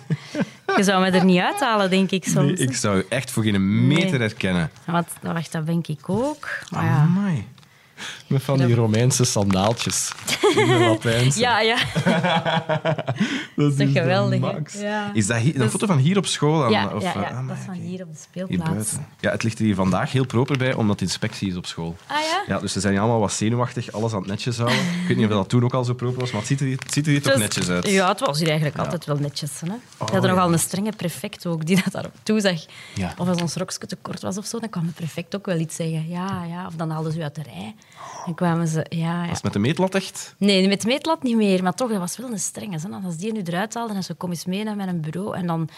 je 0.75 0.83
zou 0.83 1.03
me 1.03 1.17
er 1.17 1.25
niet 1.25 1.39
uithalen, 1.39 1.89
denk 1.89 2.11
ik 2.11 2.23
soms. 2.23 2.35
Nee, 2.59 2.67
ik 2.67 2.75
zou 2.75 2.97
je 2.97 3.05
echt 3.09 3.31
voor 3.31 3.43
geen 3.43 3.87
meter 3.87 4.09
Nee. 4.11 4.19
herkennen. 4.19 4.71
Want, 4.85 5.07
wacht, 5.21 5.51
dat 5.51 5.65
ben 5.65 5.81
ik 5.87 6.09
ook. 6.09 6.47
Maar 6.69 6.85
ja. 6.85 6.95
Amai. 7.01 7.47
Met 8.27 8.43
van 8.43 8.57
die 8.57 8.75
Romeinse 8.75 9.23
sandaaltjes. 9.25 10.11
In 10.55 10.67
de 10.67 10.77
Latijnse. 10.79 11.39
Ja, 11.39 11.59
ja. 11.59 11.77
dat 13.55 13.71
is 13.71 13.77
toch 13.77 13.91
geweldig. 13.91 14.73
Ja. 14.81 15.13
Is 15.13 15.27
dat 15.27 15.37
hier, 15.37 15.61
een 15.61 15.69
foto 15.69 15.85
van 15.85 15.97
hier 15.97 16.17
op 16.17 16.25
school? 16.25 16.59
Dan, 16.59 16.71
Ja, 16.71 16.87
of, 16.93 17.03
ja, 17.03 17.15
eh, 17.15 17.21
ja. 17.21 17.29
amai, 17.29 17.47
dat 17.47 17.57
is 17.57 17.63
van 17.65 17.73
hier 17.73 18.01
op 18.01 18.11
de 18.11 18.19
speelplaats. 18.19 18.93
Ja, 19.19 19.31
het 19.31 19.43
ligt 19.43 19.59
er 19.59 19.65
hier 19.65 19.75
vandaag 19.75 20.11
heel 20.11 20.25
proper 20.25 20.57
bij, 20.57 20.73
omdat 20.73 20.99
de 20.99 21.05
inspectie 21.05 21.49
is 21.49 21.55
op 21.55 21.65
school. 21.65 21.95
Ah 22.07 22.17
ja? 22.21 22.43
Ja, 22.47 22.59
dus 22.59 22.71
ze 22.71 22.79
zijn 22.79 22.97
allemaal 22.97 23.19
wat 23.19 23.31
zenuwachtig, 23.31 23.91
alles 23.91 24.13
aan 24.13 24.19
het 24.19 24.27
netjes 24.27 24.57
houden. 24.57 24.79
Ik 24.79 25.07
weet 25.07 25.17
niet 25.17 25.25
of 25.25 25.31
dat 25.31 25.49
toen 25.49 25.63
ook 25.63 25.73
al 25.73 25.83
zo 25.83 25.93
proper 25.93 26.19
was, 26.19 26.31
maar 26.31 26.39
het 26.39 26.49
ziet 26.49 26.59
er 26.59 26.65
hier, 26.65 26.77
het 26.79 26.93
ziet 26.93 27.05
er 27.05 27.11
hier 27.11 27.21
toch 27.21 27.37
netjes 27.37 27.69
uit. 27.69 27.89
Ja, 27.89 28.07
het 28.07 28.19
was 28.19 28.37
hier 28.39 28.47
eigenlijk 28.47 28.77
altijd 28.77 29.05
wel 29.05 29.17
netjes. 29.17 29.59
Hè? 29.59 29.67
We 29.67 29.73
hadden 29.97 30.21
ja. 30.21 30.27
nogal 30.27 30.53
een 30.53 30.59
strenge 30.59 30.91
prefect 30.91 31.45
ook, 31.45 31.65
die 31.65 31.81
dat 31.83 31.93
daarop 31.93 32.13
toezag. 32.23 32.65
Ja. 32.93 33.13
Of 33.17 33.27
als 33.27 33.41
ons 33.41 33.55
rokje 33.55 33.87
te 33.87 33.97
kort 34.01 34.21
was 34.21 34.37
of 34.37 34.45
zo, 34.45 34.59
dan 34.59 34.69
kwam 34.69 34.85
de 34.85 34.91
prefect 34.91 35.35
ook 35.35 35.45
wel 35.45 35.59
iets 35.59 35.75
zeggen. 35.75 36.07
Ja, 36.07 36.43
ja. 36.43 36.65
Of 36.67 36.73
dan 36.73 36.89
haalden 36.89 37.11
ze 37.11 37.19
u 37.19 37.23
uit 37.23 37.35
de 37.35 37.43
rij. 37.43 37.75
Dan 38.25 38.35
kwamen 38.35 38.67
ze... 38.67 38.85
Ja, 38.89 38.97
ja. 38.97 39.19
Was 39.27 39.29
het 39.35 39.43
met 39.43 39.53
de 39.53 39.59
meetlat 39.59 39.95
echt? 39.95 40.35
Nee, 40.37 40.67
met 40.67 40.85
meetlat 40.85 41.23
niet 41.23 41.35
meer, 41.35 41.63
maar 41.63 41.73
toch, 41.73 41.89
dat 41.89 41.99
was 41.99 42.17
wel 42.17 42.31
een 42.31 42.39
strenge. 42.39 42.77
Hè? 42.79 43.05
Als 43.05 43.17
die 43.17 43.31
nu 43.31 43.41
eruit 43.45 43.73
haalde 43.73 43.93
en 43.93 44.03
ze 44.03 44.13
kom 44.13 44.29
eens 44.29 44.45
mee 44.45 44.63
naar 44.63 44.75
mijn 44.75 45.01
bureau 45.01 45.35
en 45.35 45.47
dan 45.47 45.69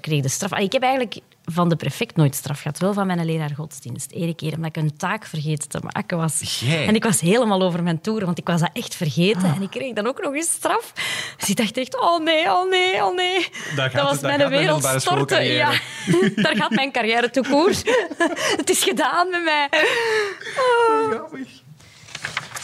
kreeg 0.00 0.22
de 0.22 0.28
straf. 0.28 0.58
Ik 0.58 0.72
heb 0.72 0.82
eigenlijk 0.82 1.20
van 1.44 1.68
de 1.68 1.76
prefect 1.76 2.16
nooit 2.16 2.34
straf 2.34 2.60
gehad, 2.60 2.78
wel 2.78 2.92
van 2.92 3.06
mijn 3.06 3.24
leraar 3.24 3.50
godsdienst. 3.54 4.10
Eén 4.14 4.34
keer 4.34 4.54
omdat 4.54 4.76
ik 4.76 4.82
een 4.82 4.96
taak 4.96 5.24
vergeten 5.24 5.68
te 5.68 5.80
maken 5.92 6.18
was. 6.18 6.60
Jij? 6.60 6.86
En 6.86 6.94
ik 6.94 7.04
was 7.04 7.20
helemaal 7.20 7.62
over 7.62 7.82
mijn 7.82 8.00
toer, 8.00 8.24
want 8.24 8.38
ik 8.38 8.46
was 8.46 8.60
dat 8.60 8.70
echt 8.72 8.94
vergeten. 8.94 9.54
En 9.54 9.62
ik 9.62 9.70
kreeg 9.70 9.92
dan 9.92 10.06
ook 10.06 10.22
nog 10.22 10.34
eens 10.34 10.50
straf. 10.50 10.92
Dus 11.36 11.48
ik 11.48 11.56
dacht 11.56 11.76
echt, 11.76 12.00
oh 12.00 12.20
nee, 12.24 12.50
oh 12.50 12.70
nee, 12.70 13.04
oh 13.04 13.16
nee. 13.16 13.48
Dat 13.76 13.92
het- 13.92 14.02
was 14.02 14.20
mijn 14.20 14.48
wereld 14.48 14.84
storten. 14.96 15.44
Ja, 15.44 15.70
daar 16.42 16.56
gaat 16.56 16.70
mijn 16.70 16.92
carrière 16.92 17.30
toe 17.30 17.44
koers. 17.48 17.82
het 18.60 18.70
is 18.70 18.82
gedaan 18.84 19.30
met 19.30 19.44
mij. 19.44 19.68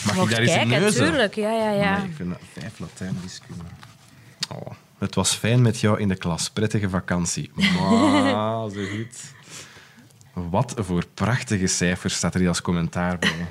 Mag 0.04 0.16
ik 0.16 0.30
daar 0.30 0.40
eens 0.40 0.52
kijken, 0.52 0.80
neuzen? 0.80 1.04
tuurlijk. 1.04 1.34
Ja, 1.34 1.52
ja, 1.52 1.70
ja. 1.70 1.98
Nee, 1.98 2.08
ik 2.08 2.16
vind 2.16 2.28
dat 2.28 2.40
vijf 2.52 2.78
Latijn 2.78 3.16
wiskunde. 3.22 3.62
Oh, 4.48 4.70
het 4.98 5.14
was 5.14 5.34
fijn 5.34 5.62
met 5.62 5.80
jou 5.80 6.00
in 6.00 6.08
de 6.08 6.16
klas. 6.16 6.50
Prettige 6.50 6.88
vakantie. 6.88 7.50
Maar, 7.54 8.70
zo 8.74 8.84
goed. 8.90 9.34
Wat 10.32 10.74
voor 10.76 11.06
prachtige 11.14 11.66
cijfers 11.66 12.14
staat 12.14 12.34
er 12.34 12.40
hier 12.40 12.48
als 12.48 12.62
commentaar 12.62 13.18
bij. 13.18 13.46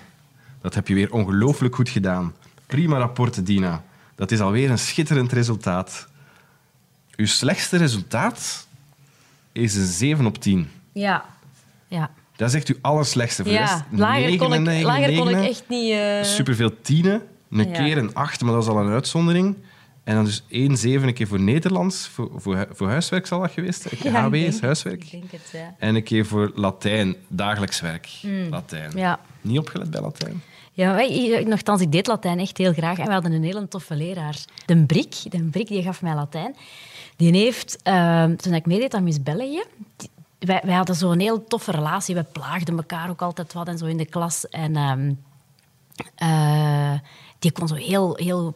Dat 0.62 0.76
heb 0.76 0.88
je 0.88 0.94
weer 0.94 1.12
ongelooflijk 1.12 1.76
goed 1.76 1.90
gedaan. 1.90 2.34
Prima 2.66 2.98
rapport, 2.98 3.46
Dina. 3.46 3.84
Dat 4.16 4.32
is 4.32 4.40
alweer 4.40 4.70
een 4.70 4.80
schitterend 4.80 5.32
resultaat. 5.32 6.08
Uw 7.16 7.26
slechtste 7.26 7.78
resultaat 7.78 8.68
is 9.52 9.76
een 9.76 9.86
7 9.86 10.26
op 10.26 10.38
10. 10.42 10.72
Ja. 10.92 11.26
ja. 11.88 12.12
Dat 12.40 12.50
is 12.50 12.56
echt 12.56 12.68
uw 12.68 12.76
allerslechtste. 12.82 13.44
Voor 13.44 13.52
de 13.52 13.58
Ja, 13.58 13.66
rest 13.66 13.84
lager 13.92 14.38
kon, 14.38 14.54
ik, 14.54 14.60
9, 14.60 14.86
lager 14.86 15.18
kon 15.18 15.30
ik 15.30 15.36
9. 15.36 15.50
echt 15.50 15.64
niet... 15.68 15.92
eh, 15.92 16.24
Superveel 16.24 16.82
tienen. 16.82 17.22
Een 17.52 17.70
Ja. 17.70 17.84
keer 17.84 17.98
een 17.98 18.14
acht, 18.14 18.42
maar 18.42 18.54
dat 18.54 18.64
is 18.64 18.70
al 18.70 18.78
een 18.80 18.92
uitzondering. 18.92 19.56
En 20.04 20.16
dan 20.16 20.26
dus 20.26 20.44
één 20.50 20.78
zeven 20.78 21.08
een 21.08 21.14
keer 21.14 21.28
voor 21.28 21.40
Nederlands. 21.40 22.08
Voor, 22.08 22.32
voor, 22.36 22.68
voor 22.72 22.88
huiswerk 22.90 23.28
zal 23.28 23.40
dat 23.40 23.52
geweest 23.52 23.82
zijn. 23.82 24.14
Ja, 24.14 24.32
is 24.32 24.62
huiswerk. 24.62 25.04
Ik 25.04 25.12
denk 25.12 25.32
het, 25.32 25.50
ja. 25.54 25.76
En 25.80 25.96
een 25.96 26.04
keer 26.04 26.26
voor 26.26 26.52
Latijn, 26.56 27.16
dagelijks 27.28 27.82
werk. 27.82 28.10
Latijn. 28.50 28.90
Mm. 28.92 28.98
Ja. 28.98 29.20
Niet 29.42 29.60
opgelet 29.60 29.90
bij 29.92 30.02
Latijn? 30.02 30.42
Ja, 30.72 30.94
wij, 30.94 31.44
nogthans, 31.48 31.82
ik 31.82 31.92
deed 31.92 32.08
Latijn 32.08 32.40
echt 32.40 32.58
heel 32.58 32.74
graag. 32.74 32.98
En 32.98 33.06
we 33.06 33.12
hadden 33.12 33.32
een 33.32 33.44
hele 33.44 33.68
toffe 33.68 33.96
leraar. 33.96 34.38
De 34.66 34.86
Brik, 34.86 35.16
de 35.30 35.44
Brik 35.44 35.68
die 35.68 35.84
gaf 35.84 36.02
mij 36.02 36.16
Latijn. 36.16 36.56
Die 37.16 37.32
heeft, 37.36 37.78
eh, 37.84 38.24
toen 38.24 38.54
ik 38.54 38.66
meedeed 38.66 38.94
aan 38.94 39.04
Miss 39.04 39.24
België... 39.24 39.64
wij, 40.40 40.62
wij 40.64 40.76
hadden 40.76 40.96
zo'n 40.96 41.20
heel 41.20 41.44
toffe 41.48 41.72
relatie. 41.72 42.16
We 42.16 42.24
plaagden 42.24 42.78
elkaar 42.78 43.10
ook 43.10 43.22
altijd 43.22 43.54
wat 43.54 43.68
en 43.68 43.78
zo 43.78 43.86
in 43.86 43.98
de 43.98 44.06
klas. 44.06 44.50
En 44.50 44.76
ehm, 44.76 45.14
eh, 46.16 47.00
die 47.40 47.52
kon 47.52 47.68
zo 47.68 47.76
heel, 47.76 48.16
heel, 48.16 48.54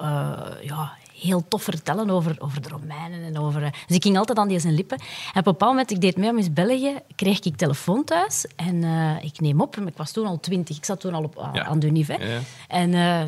eh, 0.00 0.38
ja, 0.62 0.92
heel 1.20 1.44
tof 1.48 1.62
vertellen 1.62 2.10
over, 2.10 2.36
over 2.38 2.62
de 2.62 2.68
Romeinen. 2.68 3.22
En 3.24 3.38
over, 3.38 3.62
eh, 3.62 3.70
dus 3.86 3.96
ik 3.96 4.02
ging 4.02 4.18
altijd 4.18 4.38
aan 4.38 4.48
die 4.48 4.58
zijn 4.58 4.74
lippen. 4.74 4.98
En 4.98 5.04
op 5.28 5.34
een 5.34 5.42
bepaald 5.42 5.70
moment, 5.70 5.90
ik 5.90 6.00
deed 6.00 6.16
mee 6.16 6.28
aan 6.28 6.34
Miss 6.34 6.52
België, 6.52 6.94
kreeg 7.16 7.40
ik 7.40 7.56
telefoon 7.56 8.04
thuis. 8.04 8.46
En 8.56 8.82
ik 9.22 9.40
neem 9.40 9.60
op. 9.60 9.76
Ik 9.76 9.96
was 9.96 10.12
toen 10.12 10.26
al 10.26 10.40
twintig. 10.40 10.76
Ik 10.76 10.84
zat 10.84 11.00
toen 11.00 11.14
al 11.14 11.22
op, 11.22 11.48
Ja. 11.52 11.64
aan 11.64 11.78
de 11.78 11.86
univ. 11.86 12.06
hè. 12.08 12.14
Ja, 12.14 12.30
ja. 12.30 12.40
En, 12.68 12.94
eh, 12.94 13.20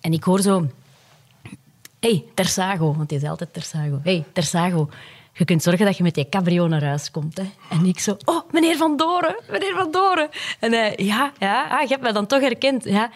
en 0.00 0.12
ik 0.12 0.24
hoor 0.24 0.40
zo... 0.40 0.66
hey, 2.00 2.24
Tersago. 2.34 2.94
Want 2.94 3.08
die 3.08 3.18
zei 3.18 3.30
altijd 3.30 3.52
Tersago. 3.52 4.00
hey, 4.02 4.24
Tersago. 4.32 4.88
Je 5.38 5.44
kunt 5.44 5.62
zorgen 5.62 5.86
dat 5.86 5.96
je 5.96 6.02
met 6.02 6.14
die 6.14 6.28
cabrio 6.28 6.66
naar 6.66 6.84
huis 6.84 7.10
komt. 7.10 7.36
Hè. 7.36 7.44
En 7.70 7.84
ik 7.84 7.98
zo... 7.98 8.16
Oh, 8.24 8.40
meneer 8.50 8.76
Van 8.76 8.96
Doren. 8.96 9.36
Meneer 9.50 9.74
Van 9.74 9.90
Doren. 9.90 10.28
En. 10.58 11.04
Ja, 11.04 11.32
ja. 11.38 11.66
Ah, 11.70 11.82
je 11.82 11.88
hebt 11.88 12.02
mij 12.02 12.12
dan 12.12 12.26
toch 12.26 12.40
herkend. 12.40 12.84
Ja. 12.84 13.10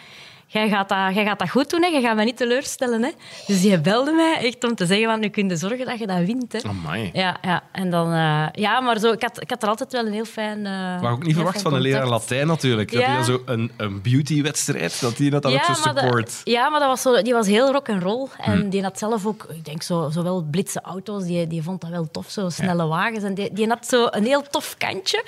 Jij 0.52 0.68
gaat, 0.68 0.88
dat, 0.88 1.14
jij 1.14 1.25
gaat 1.25 1.38
dat 1.38 1.50
goed 1.50 1.71
doen, 1.71 1.82
hè. 1.82 1.88
je 1.88 2.00
gaat 2.00 2.14
mij 2.14 2.25
niet 2.25 2.37
teleurstellen. 2.37 3.02
Hè. 3.02 3.11
Dus 3.47 3.61
die 3.61 3.80
belde 3.80 4.12
mij 4.12 4.37
echt 4.47 4.64
om 4.64 4.75
te 4.75 4.87
zeggen, 4.87 5.06
van, 5.06 5.21
nu 5.21 5.28
kun 5.28 5.49
je 5.49 5.56
zorgen 5.56 5.87
dat 5.87 5.99
je 5.99 6.06
dat 6.06 6.18
wint. 6.18 6.52
Hè. 6.52 6.59
Amai. 6.68 7.11
Ja, 7.12 7.37
ja, 7.42 7.62
en 7.73 7.90
dan... 7.90 8.12
eh, 8.12 8.47
ja, 8.52 8.80
maar 8.80 8.99
zo, 8.99 9.12
ik, 9.12 9.23
had, 9.23 9.40
ik 9.42 9.50
had 9.50 9.62
er 9.62 9.68
altijd 9.68 9.92
wel 9.92 10.06
een 10.06 10.12
heel 10.12 10.25
fijn... 10.25 10.59
eh 10.66 11.00
Maar 11.00 11.12
ook 11.12 11.25
niet 11.25 11.35
verwacht 11.35 11.62
van 11.62 11.75
een 11.75 11.80
leraar. 11.80 12.06
Latijn 12.09 12.47
natuurlijk. 12.47 12.92
Dat 12.92 13.02
hij 13.04 13.14
dan 13.14 13.25
zo 13.25 13.42
een, 13.47 13.71
een 13.76 14.02
beauty-wedstrijd, 14.02 15.00
dat 15.00 15.18
hij 15.18 15.30
dat 15.30 15.42
dan 15.42 15.52
ook 15.52 15.62
zo 15.64 15.73
dat- 15.92 15.99
support. 15.99 16.40
ja, 16.44 16.68
maar 16.68 16.80
dat 16.80 16.88
was 16.88 17.02
zo, 17.02 17.23
die 17.23 17.32
was 17.32 17.47
heel 17.47 17.73
rock 17.73 17.88
and 17.88 18.02
roll. 18.02 18.26
En 18.38 18.61
Hm. 18.61 18.68
die 18.68 18.82
had 18.82 18.99
zelf 18.99 19.26
ook, 19.26 19.47
ik 19.54 19.64
denk, 19.64 19.82
zo, 19.82 20.11
zowel 20.12 20.42
blitse 20.50 20.80
auto's, 20.80 21.25
die, 21.25 21.47
die 21.47 21.62
vond 21.62 21.80
dat 21.80 21.90
wel 21.90 22.09
tof, 22.11 22.30
zo 22.30 22.49
snelle 22.49 22.87
wagens. 22.87 23.25
En 23.25 23.35
die, 23.35 23.52
die 23.52 23.68
had 23.68 23.87
zo 23.87 24.06
een 24.11 24.25
heel 24.25 24.42
tof 24.50 24.75
kantje. 24.78 25.25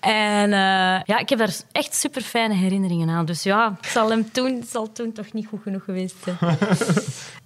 En 0.00 0.52
eh, 0.52 1.00
ja, 1.04 1.18
ik 1.18 1.28
heb 1.28 1.38
daar 1.38 1.54
echt 1.72 1.94
super 1.94 2.22
fijne 2.22 2.54
herinneringen 2.54 3.08
aan. 3.10 3.24
Dus 3.24 3.42
ja, 3.42 3.76
het 3.80 3.90
zal 3.90 4.10
hem 4.10 4.30
toen, 4.32 4.59
het 4.60 4.68
zal 4.70 4.92
toen 4.92 5.12
toch 5.12 5.32
niet 5.32 5.46
goed 5.46 5.62
genoeg 5.62 5.84
geweest 5.84 6.16
zijn. 6.24 6.36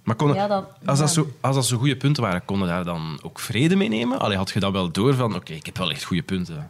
Maar 0.03 0.15
kon, 0.15 0.33
Ja, 0.33 0.47
dan- 0.47 0.65
als, 0.85 0.99
dat 0.99 1.07
ja. 1.07 1.13
zo, 1.13 1.27
als 1.41 1.55
dat 1.55 1.65
zo 1.65 1.77
goede 1.77 1.97
punten 1.97 2.23
waren, 2.23 2.45
kon 2.45 2.59
je 2.59 2.65
daar 2.65 2.83
dan 2.83 3.19
ook 3.23 3.39
vrede 3.39 3.75
mee 3.75 3.89
nemen? 3.89 4.19
Allee, 4.19 4.37
had 4.37 4.49
je 4.49 4.59
dan 4.59 4.71
wel 4.71 4.91
door 4.91 5.13
van, 5.13 5.35
oké, 5.35 5.53
ik 5.53 5.65
heb 5.65 5.77
wel 5.77 5.91
echt 5.91 6.03
goede 6.03 6.23
punten. 6.23 6.69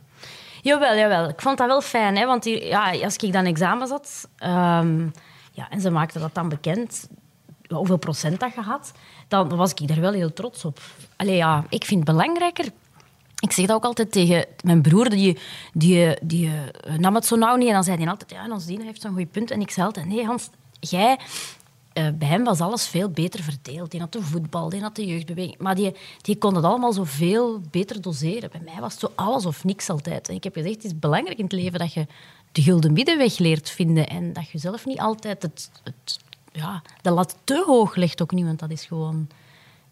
Jawel, 0.61 0.95
jawel. 0.97 1.29
Ik 1.29 1.41
vond 1.41 1.57
dat 1.57 1.67
wel 1.67 1.81
fijn, 1.81 2.15
hè, 2.17 2.25
want 2.25 2.43
die, 2.43 2.65
ja, 2.65 2.91
als 3.03 3.15
ik 3.15 3.33
dan 3.33 3.45
examen 3.45 3.87
zat 3.87 4.27
ehm, 4.37 4.99
ja, 5.51 5.69
en 5.69 5.81
ze 5.81 5.89
maakten 5.91 6.21
dat 6.21 6.33
dan 6.33 6.49
bekend, 6.49 7.07
hoeveel 7.67 7.97
procent 7.97 8.39
dat 8.39 8.53
je 8.55 8.61
had, 8.61 8.91
dan 9.27 9.55
was 9.55 9.73
ik 9.73 9.87
daar 9.87 9.99
wel 9.99 10.11
heel 10.13 10.33
trots 10.33 10.65
op. 10.65 10.79
Allee, 11.15 11.35
ja, 11.35 11.65
ik 11.69 11.85
vind 11.85 12.07
het 12.07 12.15
belangrijker. 12.17 12.65
Ik 13.39 13.51
zeg 13.51 13.65
dat 13.65 13.75
ook 13.75 13.83
altijd 13.83 14.11
tegen 14.11 14.45
mijn 14.63 14.81
broer, 14.81 15.09
die, 15.09 15.37
die, 15.73 16.17
die 16.21 16.51
eh, 16.83 16.95
nam 16.97 17.15
het 17.15 17.25
zo 17.25 17.35
nauw 17.35 17.55
niet. 17.55 17.67
En 17.67 17.73
dan 17.73 17.83
zei 17.83 17.97
hij 17.97 18.07
altijd, 18.07 18.31
ja, 18.31 18.51
ons 18.51 18.65
Dina 18.65 18.83
heeft 18.83 19.01
zo'n 19.01 19.11
goede 19.11 19.25
punt. 19.25 19.51
En 19.51 19.61
ik 19.61 19.71
zei 19.71 19.85
altijd, 19.85 20.05
nee 20.05 20.25
Hans, 20.25 20.49
jij... 20.79 21.19
eh, 21.93 22.07
bij 22.13 22.27
hem 22.27 22.43
was 22.43 22.59
alles 22.59 22.87
veel 22.87 23.09
beter 23.09 23.43
verdeeld. 23.43 23.91
Die 23.91 23.99
had 23.99 24.11
de 24.11 24.21
voetbal, 24.21 24.69
die 24.69 24.81
had 24.81 24.95
de 24.95 25.05
jeugdbeweging. 25.05 25.57
Maar 25.57 25.75
die, 25.75 25.95
die 26.21 26.37
kon 26.37 26.55
het 26.55 26.63
allemaal 26.65 26.93
zoveel 26.93 27.61
beter 27.71 28.01
doseren. 28.01 28.49
Bij 28.51 28.61
mij 28.65 28.79
was 28.79 28.91
het 28.91 29.01
zo 29.01 29.11
alles 29.15 29.45
of 29.45 29.63
niks 29.63 29.89
altijd. 29.89 30.29
En 30.29 30.35
ik 30.35 30.43
heb 30.43 30.53
gezegd, 30.53 30.75
het 30.75 30.83
is 30.83 30.99
belangrijk 30.99 31.37
in 31.37 31.43
het 31.43 31.53
leven 31.53 31.79
dat 31.79 31.93
je 31.93 32.07
de 32.51 32.61
gulden 32.61 32.93
middenweg 32.93 33.37
leert 33.37 33.69
vinden. 33.69 34.07
En 34.07 34.33
dat 34.33 34.49
je 34.49 34.57
zelf 34.57 34.85
niet 34.85 34.99
altijd 34.99 35.41
het, 35.41 35.69
het, 35.83 36.19
ja, 36.51 36.81
de 37.01 37.11
lat 37.11 37.37
te 37.43 37.63
hoog 37.67 37.95
legt 37.95 38.21
ook 38.21 38.31
niet. 38.31 38.45
Want 38.45 38.59
dat 38.59 38.71
is 38.71 38.85
gewoon 38.85 39.27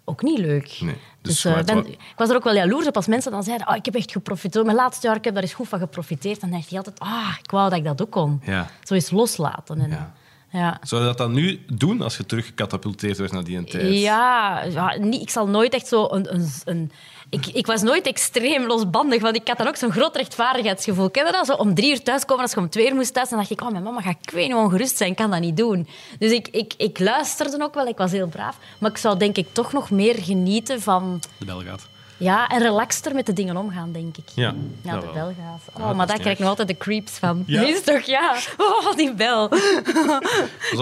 ook 0.06 0.22
niet 0.22 0.40
leuk. 0.40 0.78
Nee, 0.82 0.98
dus 1.22 1.42
Dus, 1.42 1.46
eh, 1.46 1.64
ben- 1.64 1.88
ik 1.88 1.98
was 2.16 2.30
er 2.30 2.36
ook 2.36 2.44
wel 2.44 2.56
jaloers 2.56 2.88
op 2.88 2.96
als 2.96 3.08
mensen 3.08 3.32
dan 3.32 3.44
zeiden 3.44 3.68
oh, 3.68 3.76
ik 3.76 3.86
heb 3.86 3.96
echt 3.96 4.12
geprofiteerd. 4.12 4.66
Mijn 4.66 4.78
laatste 4.78 5.08
jaar 5.08 5.16
ik 5.16 5.24
heb 5.24 5.34
daar 5.34 5.44
eens 5.44 5.54
goed 5.54 5.68
van 5.68 5.80
geprofiteerd. 5.80 6.42
Dan 6.42 6.52
dacht 6.52 6.70
je 6.70 6.78
altijd, 6.78 7.00
ah, 7.00 7.36
ik 7.44 7.52
wou 7.52 7.70
dat 7.70 7.78
ik 7.80 7.86
dat 7.86 8.02
ook 8.02 8.12
kon. 8.12 8.42
Ja. 8.46 8.68
Zo 8.84 8.94
eens 8.94 9.12
loslaten. 9.12 9.82
En, 9.82 9.90
Ja. 9.90 10.14
Ja. 10.54 10.80
Zou 10.82 11.02
je 11.02 11.08
dat 11.08 11.18
dan 11.18 11.34
nu 11.34 11.66
doen 11.74 12.02
als 12.02 12.18
je 12.18 12.26
terug 12.26 12.46
gecatapulteerd 12.46 13.18
werd 13.18 13.32
naar 13.32 13.44
die 13.44 13.64
tijd? 13.64 14.00
Ja, 14.00 14.64
ja 14.64 14.98
niet, 14.98 15.22
ik 15.22 15.30
zal 15.30 15.48
nooit 15.48 15.74
echt 15.74 15.88
zo 15.88 16.08
een... 16.10 16.34
een, 16.34 16.50
een 16.66 16.92
ik, 17.30 17.48
ik 17.48 17.66
was 17.66 17.82
nooit 17.82 18.08
extreem 18.08 18.66
losbandig, 18.66 19.22
want 19.22 19.36
ik 19.36 19.48
had 19.48 19.58
dan 19.58 19.68
ook 19.68 19.76
zo'n 19.76 19.92
groot 19.92 20.16
rechtvaardigheidsgevoel. 20.16 21.10
Ken 21.10 21.26
je 21.26 21.32
dat? 21.32 21.46
Zo 21.46 21.54
om 21.54 21.74
drie 21.74 21.92
uur 21.92 22.04
thuiskomen, 22.04 22.44
als 22.44 22.54
je 22.54 22.60
om 22.60 22.70
twee 22.70 22.90
uur 22.90 22.96
moest 22.96 23.14
thuis, 23.14 23.30
dan 23.30 23.38
dacht 23.38 23.52
ik, 23.52 23.62
oh, 23.62 23.70
mijn 23.70 23.84
mama 23.84 24.02
gaat 24.02 24.34
niet 24.34 24.54
ongerust 24.54 24.98
zijn, 24.98 25.10
ik 25.10 25.16
kan 25.16 25.32
dat 25.32 25.40
niet 25.40 25.58
doen. 25.58 25.88
Dus 26.20 26.32
ik, 26.32 26.48
ik, 26.48 26.74
ik 26.78 27.00
luisterde 27.00 27.64
ook 27.64 27.74
wel, 27.74 27.88
ik 27.88 27.98
was 27.98 28.12
heel 28.12 28.28
braaf. 28.28 28.58
Maar 28.78 28.92
ik 28.92 28.98
zou 28.98 29.18
denk 29.18 29.38
ik 29.38 29.48
toch 29.52 29.74
nog 29.74 29.90
meer 29.90 30.16
genieten 30.16 30.82
van... 30.82 31.22
De 31.38 31.46
bel 31.46 31.62
gaat. 31.62 31.88
Ja, 32.24 32.48
en 32.48 32.60
relaxter 32.60 33.16
met 33.16 33.26
de 33.26 33.34
dingen 33.34 33.58
omgaan, 33.58 33.92
denk 33.92 34.18
ik. 34.18 34.24
Ja, 34.36 34.54
Ja, 34.82 34.92
dat 34.92 35.02
de 35.02 35.10
bel 35.14 35.26
gaat. 35.26 35.62
Oh, 35.74 35.80
Ja, 35.80 35.88
dat 35.88 35.96
maar 35.96 36.08
daar 36.08 36.20
krijg 36.20 36.34
ik 36.34 36.40
nog 36.40 36.50
altijd 36.50 36.68
de 36.68 36.78
creeps 36.78 37.12
van. 37.12 37.44
Ja? 37.46 37.60
Dat 37.60 37.70
is 37.70 37.84
toch, 37.84 38.02
ja. 38.02 38.36
Oh, 38.58 38.96
die 38.96 39.14
bel. 39.14 39.50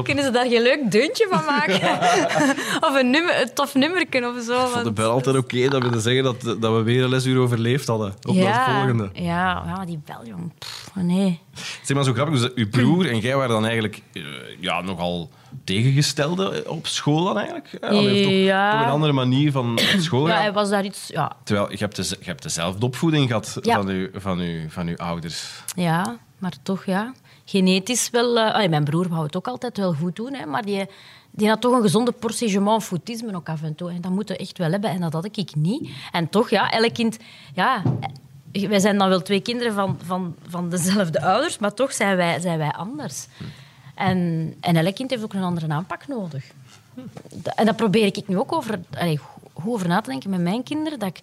Kunnen 0.03 0.24
ze 0.24 0.31
daar 0.31 0.45
geen 0.48 0.62
leuk 0.62 0.91
deuntje 0.91 1.27
van 1.29 1.45
maken? 1.45 2.00
of 2.88 2.95
een, 2.95 3.10
nummer, 3.10 3.41
een 3.41 3.53
tof 3.53 3.74
nummerken 3.74 4.36
of 4.36 4.43
zo. 4.43 4.62
Ik 4.62 4.67
vond 4.67 4.83
de 4.83 4.91
bel 4.91 5.12
altijd 5.12 5.38
oké. 5.38 5.67
dat 5.67 5.83
we 5.83 6.00
zeggen 6.00 6.24
dat, 6.24 6.41
dat 6.41 6.75
we 6.75 6.81
weer 6.83 7.03
een 7.03 7.10
lesuur 7.10 7.39
overleefd 7.39 7.88
hadden. 7.88 8.13
Op 8.21 8.36
naar 8.36 8.65
het 8.65 8.75
volgende. 8.75 9.10
Ja, 9.13 9.63
ja, 9.65 9.86
die 9.86 10.00
bel, 10.05 10.25
jong. 10.25 10.51
Pff, 10.60 10.89
nee. 10.95 11.39
Zeg 11.83 11.95
maar 11.95 12.05
zo 12.05 12.13
grappig, 12.13 12.39
dus 12.39 12.53
uw 12.55 12.69
broer 12.69 13.10
en 13.12 13.19
jij 13.19 13.36
waren 13.36 13.50
dan 13.51 13.63
eigenlijk 13.63 14.01
eh, 14.13 14.24
ja, 14.60 14.81
nogal 14.81 15.29
tegengestelde 15.63 16.63
op 16.67 16.88
school 16.88 17.24
dan 17.24 17.36
eigenlijk? 17.38 17.67
Ja, 17.81 17.88
allee, 17.88 18.15
of 18.20 18.22
toch, 18.24 18.31
Ja. 18.31 18.72
toch 18.72 18.81
een 18.81 18.91
andere 18.91 19.13
manier 19.13 19.51
van 19.51 19.79
school 19.98 20.27
Ja, 20.27 20.36
hij 20.36 20.53
was 20.53 20.70
daar 20.70 20.86
iets... 20.86 21.08
Ja, 21.08 21.31
Terwijl 21.43 21.72
je 21.72 21.77
hebt, 21.77 21.96
de, 21.96 22.03
je 22.20 22.25
hebt 22.25 22.43
dezelfde 22.43 22.86
opvoeding 22.86 23.27
gehad 23.27 23.58
Ja. 23.62 23.75
van, 23.75 23.88
uw, 23.88 24.08
van, 24.13 24.39
uw, 24.39 24.70
van 24.70 24.88
uw 24.88 24.96
ouders. 24.98 25.63
ja 25.75 26.17
maar 26.38 26.53
toch, 26.63 26.86
ja. 26.86 27.13
Genetisch 27.46 28.10
wel... 28.10 28.38
eh, 28.39 28.53
allee, 28.53 28.70
mijn 28.70 28.84
broer 28.84 29.10
wou 29.10 29.24
het 29.24 29.36
ook 29.36 29.48
altijd 29.48 29.77
wel 29.77 29.93
goed 29.93 30.15
doen, 30.15 30.34
hè, 30.34 30.46
maar 30.46 30.62
die, 30.65 30.86
die 31.31 31.48
had 31.48 31.62
toch 31.62 31.74
een 31.75 31.81
gezonde 31.81 32.12
portie 32.12 32.50
je 32.51 32.60
m'en 32.60 32.81
foutisme 32.81 33.36
ook 33.36 33.50
af 33.50 33.62
en 33.63 33.75
toe. 33.75 33.89
En 33.91 34.01
dat 34.01 34.12
moeten 34.12 34.36
we 34.36 34.41
echt 34.41 34.58
wel 34.58 34.72
hebben. 34.72 34.89
En 34.89 35.01
dat 35.01 35.13
had 35.13 35.25
ik 35.38 35.55
niet. 35.55 35.89
En 36.12 36.29
toch, 36.29 36.50
ja, 36.50 36.70
elk 36.72 36.93
kind... 36.93 37.17
Ja, 37.53 37.81
eh, 38.51 38.67
wij 38.67 38.79
zijn 38.79 38.98
dan 38.98 39.10
wel 39.10 39.22
twee 39.22 39.41
kinderen 39.41 39.74
van, 39.74 39.98
van, 40.05 40.36
van 40.48 40.70
dezelfde 40.70 41.22
ouders, 41.22 41.58
maar 41.58 41.74
toch 41.74 41.93
zijn 41.93 42.17
wij, 42.17 42.39
zijn 42.39 42.58
wij 42.58 42.72
anders. 42.72 43.27
En, 44.01 44.53
en 44.60 44.75
elk 44.75 44.96
kind 44.96 45.10
heeft 45.10 45.24
ook 45.24 45.34
een 45.34 45.43
andere 45.43 45.74
aanpak 45.74 46.08
nodig. 46.08 46.43
En 47.55 47.65
dat 47.65 47.75
probeer 47.75 48.05
ik 48.05 48.27
nu 48.27 48.38
ook 48.38 48.51
over, 48.51 48.79
allee, 48.98 49.20
goed 49.53 49.74
over 49.74 49.88
na 49.88 50.01
te 50.01 50.10
denken 50.10 50.29
met 50.29 50.41
mijn 50.41 50.63
kinderen. 50.63 51.00
Dat 51.00 51.10
ik, 51.10 51.20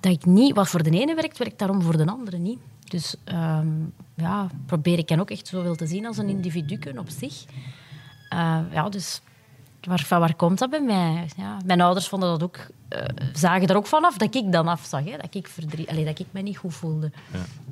dat 0.00 0.12
ik 0.12 0.24
niet, 0.24 0.54
wat 0.54 0.68
voor 0.68 0.82
de 0.82 0.90
ene 0.90 1.14
werkt, 1.14 1.38
werkt 1.38 1.58
daarom 1.58 1.82
voor 1.82 1.96
de 1.96 2.06
andere 2.06 2.38
niet. 2.38 2.58
Dus 2.84 3.14
ehm, 3.24 3.68
ja, 4.14 4.46
probeer 4.66 4.98
ik 4.98 5.08
hen 5.08 5.20
ook 5.20 5.30
echt 5.30 5.46
zoveel 5.46 5.74
te 5.74 5.86
zien 5.86 6.06
als 6.06 6.18
een 6.18 6.28
individu 6.28 6.78
op 6.98 7.08
zich. 7.08 7.44
Eh, 8.28 8.58
ja, 8.72 8.88
dus 8.88 9.20
waar, 9.80 10.00
van 10.00 10.20
waar 10.20 10.34
komt 10.34 10.58
dat 10.58 10.70
bij 10.70 10.82
mij? 10.82 11.28
Ja, 11.36 11.56
mijn 11.64 11.80
ouders 11.80 12.08
vonden 12.08 12.28
dat 12.28 12.42
ook, 12.42 12.58
eh, 12.88 13.04
zagen 13.32 13.68
er 13.68 13.76
ook 13.76 13.86
vanaf 13.86 14.16
dat 14.16 14.34
ik 14.34 14.52
dan 14.52 14.68
afzag. 14.68 15.04
Hè, 15.04 15.16
dat, 15.16 15.34
ik 15.34 15.48
verdriet, 15.48 15.88
allee, 15.88 16.04
dat 16.04 16.18
ik 16.18 16.26
me 16.30 16.40
niet 16.40 16.56
goed 16.56 16.74
voelde. 16.74 17.12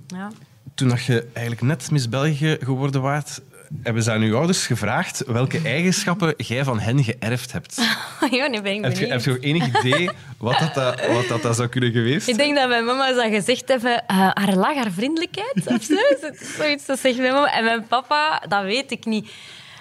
Ja. 0.09 0.31
Toen 0.75 0.88
dat 0.88 1.05
je 1.05 1.28
eigenlijk 1.33 1.66
net 1.66 1.90
Miss 1.90 2.09
België 2.09 2.57
geworden 2.61 3.02
waart, 3.02 3.40
hebben 3.82 4.02
ze 4.02 4.11
aan 4.12 4.20
uw 4.23 4.37
ouders 4.37 4.66
gevraagd 4.66 5.23
welke 5.26 5.61
eigenschappen 5.64 6.35
jij 6.37 6.64
van 6.64 6.78
hen 6.80 7.04
geërfd 7.04 7.52
hebt. 7.52 7.76
ja, 8.30 8.46
nu 8.46 8.61
ben 8.61 8.73
ik 8.75 8.82
Heb 8.85 8.96
je, 8.96 9.06
heb 9.06 9.25
je 9.25 9.38
enig 9.40 9.66
idee 9.66 10.11
wat 10.38 10.58
dat, 10.58 10.75
dat- 10.75 11.06
wat 11.06 11.28
dat, 11.28 11.42
dat 11.42 11.56
zou 11.56 11.68
kunnen 11.68 11.92
geweest? 11.92 12.28
Ik 12.28 12.37
denk 12.37 12.56
dat 12.56 12.68
mijn 12.68 12.85
mama 12.85 13.14
zou 13.14 13.30
gezegd 13.30 13.68
hebben, 13.68 14.06
eh, 14.06 14.16
haar 14.16 14.54
lach, 14.54 14.75
haar 14.75 14.90
vriendelijkheid 14.92 15.66
of 15.66 15.82
zo. 15.82 15.94
Zoiets 16.58 16.87
dat 16.87 16.99
zegt 16.99 17.16
mijn 17.18 17.32
mama. 17.32 17.52
En 17.56 17.64
mijn 17.64 17.87
papa, 17.87 18.42
dat 18.49 18.62
weet 18.62 18.90
ik 18.90 19.04
niet. 19.04 19.30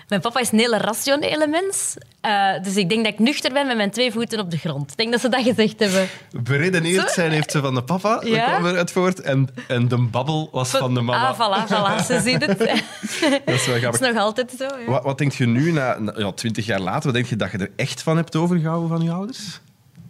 Mijn 0.07 0.21
papa 0.21 0.39
is 0.39 0.51
een 0.51 0.59
hele 0.59 0.77
rationele 0.77 1.47
mens. 1.47 1.95
Eh, 2.21 2.61
dus 2.63 2.75
ik 2.75 2.89
denk 2.89 3.03
dat 3.03 3.13
ik 3.13 3.19
nuchter 3.19 3.53
ben 3.53 3.67
met 3.67 3.75
mijn 3.77 3.91
twee 3.91 4.11
voeten 4.11 4.39
op 4.39 4.51
de 4.51 4.57
grond. 4.57 4.91
Ik 4.91 4.97
denk 4.97 5.11
dat 5.11 5.21
ze 5.21 5.29
dat 5.29 5.43
gezegd 5.43 5.79
hebben. 5.79 6.07
Beredeneerd 6.43 7.11
zijn 7.11 7.31
heeft 7.31 7.51
ze 7.51 7.59
van 7.61 7.73
de 7.75 7.83
papa, 7.83 8.15
dat 8.15 8.27
Ja? 8.27 8.45
kwam 8.49 8.65
eruit 8.65 8.91
voort. 8.91 9.21
En, 9.21 9.47
en 9.67 9.87
de 9.87 9.97
babbel 9.97 10.49
was 10.51 10.69
van 10.69 10.93
de 10.93 11.01
mama. 11.01 11.27
Ah, 11.27 11.33
voilà, 11.39 11.67
voilà. 11.69 12.05
Ze 12.05 12.19
zien 12.29 12.41
het. 12.41 12.57
Dat 12.57 12.67
is 12.69 13.19
wel 13.19 13.29
Dat 13.49 13.61
grappig. 13.81 13.91
is 14.01 14.07
nog 14.07 14.17
altijd 14.17 14.53
zo. 14.57 14.63
Ja. 14.63 14.85
Wat, 14.85 15.03
wat 15.03 15.17
denk 15.17 15.31
je 15.31 15.45
nu, 15.47 15.71
na, 15.71 15.99
na- 15.99 16.13
ja, 16.17 16.31
twintig 16.31 16.65
jaar 16.65 16.79
later, 16.79 17.03
wat 17.03 17.13
denk 17.13 17.25
je 17.25 17.35
dat 17.35 17.51
je 17.51 17.57
er 17.57 17.71
echt 17.75 18.01
van 18.01 18.15
hebt 18.17 18.35
overgehouden 18.35 18.89
van 18.89 19.01
je 19.01 19.11
ouders? 19.11 19.59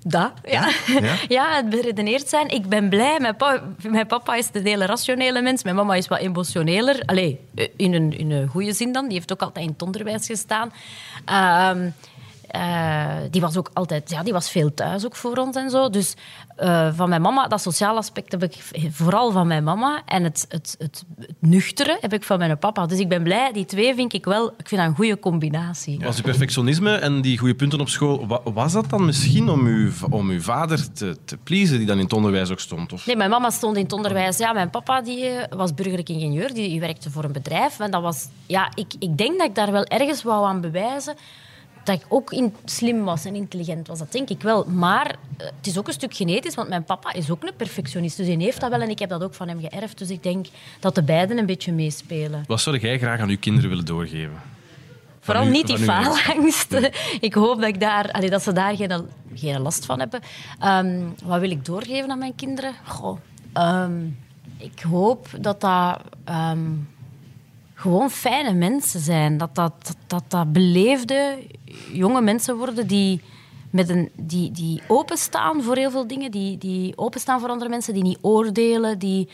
Dat, 0.07 0.31
ja. 0.43 0.69
Ja? 1.01 1.15
Ja, 1.27 1.55
het 1.55 1.69
beredeneerd 1.69 2.29
zijn. 2.29 2.47
Ik 2.49 2.67
ben 2.69 2.89
blij. 2.89 3.19
Mijn, 3.19 3.35
pa- 3.35 3.63
mijn 3.87 4.07
papa 4.07 4.35
is 4.35 4.49
een 4.53 4.65
hele 4.65 4.85
rationele 4.85 5.41
mens. 5.41 5.63
Mijn 5.63 5.75
mama 5.75 5.95
is 5.95 6.07
wat 6.07 6.19
emotioneler. 6.19 7.01
Allee, 7.05 7.39
in 7.75 7.93
een, 7.93 8.17
in 8.17 8.31
een 8.31 8.47
goede 8.47 8.73
zin 8.73 8.91
dan. 8.91 9.03
Die 9.07 9.13
heeft 9.17 9.31
ook 9.31 9.41
altijd 9.41 9.65
in 9.65 9.71
het 9.71 9.81
onderwijs 9.81 10.25
gestaan. 10.25 10.73
Ehm, 11.25 11.89
eh, 12.47 13.05
die 13.31 13.41
was 13.41 13.57
ook 13.57 13.69
altijd... 13.73 14.09
Ja, 14.09 14.23
die 14.23 14.33
was 14.33 14.49
veel 14.49 14.73
thuis 14.73 15.05
ook 15.05 15.15
voor 15.15 15.37
ons 15.37 15.55
en 15.55 15.69
zo. 15.69 15.89
Dus 15.89 16.13
eh, 16.55 16.89
van 16.93 17.09
mijn 17.09 17.21
mama, 17.21 17.47
dat 17.47 17.61
sociale 17.61 17.97
aspect 17.97 18.31
heb 18.31 18.43
ik 18.43 18.55
vooral 18.91 19.31
van 19.31 19.47
mijn 19.47 19.63
mama. 19.63 20.01
En 20.05 20.23
het, 20.23 20.45
het, 20.49 20.75
het, 20.77 21.03
het 21.19 21.35
nuchtere 21.39 21.97
heb 22.01 22.13
ik 22.13 22.23
van 22.23 22.37
mijn 22.37 22.57
papa. 22.57 22.85
Dus 22.85 22.99
ik 22.99 23.09
ben 23.09 23.23
blij. 23.23 23.51
Die 23.53 23.65
twee 23.65 23.95
vind 23.95 24.13
ik 24.13 24.25
wel... 24.25 24.47
Ik 24.57 24.67
vind 24.67 24.81
dat 24.81 24.89
een 24.89 24.95
goede 24.95 25.19
combinatie. 25.19 25.99
Was 25.99 26.17
uw 26.17 26.23
perfectionisme 26.23 26.95
en 26.95 27.21
die 27.21 27.37
goede 27.37 27.55
punten 27.55 27.79
op 27.79 27.89
school, 27.89 28.27
wa- 28.27 28.41
was 28.43 28.73
dat 28.73 28.89
dan 28.89 29.05
misschien 29.05 29.49
om 29.49 29.65
uw, 29.65 29.91
om 30.09 30.29
uw 30.29 30.41
vader 30.41 30.93
te, 30.93 31.17
te 31.25 31.37
pleasen, 31.37 31.77
die 31.77 31.87
dan 31.87 31.97
in 31.97 32.03
het 32.03 32.13
onderwijs 32.13 32.51
ook 32.51 32.59
stond? 32.59 32.93
Of? 32.93 33.05
Nee, 33.05 33.15
mijn 33.15 33.29
mama 33.29 33.49
stond 33.49 33.77
in 33.77 33.83
het 33.83 33.93
onderwijs. 33.93 34.37
Ja, 34.37 34.53
mijn 34.53 34.69
papa 34.69 35.01
die, 35.01 35.25
eh, 35.25 35.57
was 35.57 35.73
burgerlijk 35.73 36.09
ingenieur, 36.09 36.53
die, 36.53 36.69
die 36.69 36.79
werkte 36.79 37.11
voor 37.11 37.23
een 37.23 37.31
bedrijf. 37.31 37.79
En 37.79 37.91
dat 37.91 38.01
was, 38.01 38.27
ja, 38.45 38.71
ik, 38.73 38.93
ik 38.99 39.17
denk 39.17 39.37
dat 39.37 39.47
ik 39.47 39.55
daar 39.55 39.71
wel 39.71 39.83
ergens 39.83 40.23
wou 40.23 40.45
aan 40.47 40.61
bewijzen 40.61 41.15
dat 41.85 41.95
ik 41.95 42.05
ook 42.07 42.31
in, 42.31 42.53
slim 42.65 43.03
was 43.03 43.25
en 43.25 43.35
intelligent 43.35 43.87
was. 43.87 43.99
Dat 43.99 44.11
denk 44.11 44.29
ik 44.29 44.41
wel. 44.41 44.65
Maar 44.65 45.15
eh, 45.37 45.45
het 45.57 45.67
is 45.67 45.77
ook 45.77 45.87
een 45.87 45.93
stuk 45.93 46.15
genetisch, 46.15 46.55
want 46.55 46.69
mijn 46.69 46.83
papa 46.83 47.13
is 47.13 47.29
ook 47.29 47.43
een 47.43 47.55
perfectionist. 47.57 48.17
Dus 48.17 48.27
hij 48.27 48.35
heeft 48.35 48.61
dat 48.61 48.69
wel 48.69 48.81
en 48.81 48.89
ik 48.89 48.99
heb 48.99 49.09
dat 49.09 49.23
ook 49.23 49.33
van 49.33 49.47
hem 49.47 49.59
geërfd. 49.59 49.97
Dus 49.97 50.09
ik 50.09 50.23
denk 50.23 50.45
dat 50.79 50.95
de 50.95 51.03
beiden 51.03 51.37
een 51.37 51.45
beetje 51.45 51.71
meespelen. 51.71 52.43
Wat 52.47 52.61
zou 52.61 52.77
jij 52.77 52.97
graag 52.97 53.19
aan 53.19 53.29
uw 53.29 53.39
kinderen 53.39 53.69
willen 53.69 53.85
doorgeven? 53.85 54.41
Vooral 55.19 55.45
niet 55.45 55.67
die 55.67 55.77
faalangst. 55.77 56.73
Ik 57.19 57.33
hoop 57.33 57.59
dat, 57.59 57.67
ik 57.67 57.79
daar, 57.79 58.11
allee, 58.11 58.29
dat 58.29 58.43
ze 58.43 58.53
daar 58.53 58.75
geen, 58.75 59.07
geen 59.33 59.59
last 59.59 59.85
van 59.85 59.99
hebben. 59.99 60.21
Ehm, 60.59 61.01
wat 61.23 61.39
wil 61.39 61.49
ik 61.49 61.65
doorgeven 61.65 62.11
aan 62.11 62.19
mijn 62.19 62.35
kinderen? 62.35 62.73
Goh, 62.85 63.19
ehm, 63.53 64.05
ik 64.57 64.79
hoop 64.79 65.27
dat 65.39 65.61
dat 65.61 66.01
ehm, 66.23 66.67
gewoon 67.75 68.09
fijne 68.09 68.53
mensen 68.53 68.99
zijn. 68.99 69.37
Dat 69.37 69.55
dat, 69.55 69.73
dat, 69.83 69.97
dat, 70.07 70.23
dat 70.27 70.53
beleefde 70.53 71.37
jonge 71.91 72.21
mensen 72.21 72.57
worden 72.57 72.87
die, 72.87 73.21
met 73.69 73.89
een, 73.89 74.11
die, 74.15 74.51
die 74.51 74.81
openstaan 74.87 75.63
voor 75.63 75.75
heel 75.75 75.91
veel 75.91 76.07
dingen. 76.07 76.31
Die, 76.31 76.57
die 76.57 76.97
openstaan 76.97 77.39
voor 77.39 77.49
andere 77.49 77.69
mensen, 77.69 77.93
die 77.93 78.03
niet 78.03 78.19
oordelen. 78.21 78.99
Die 78.99 79.29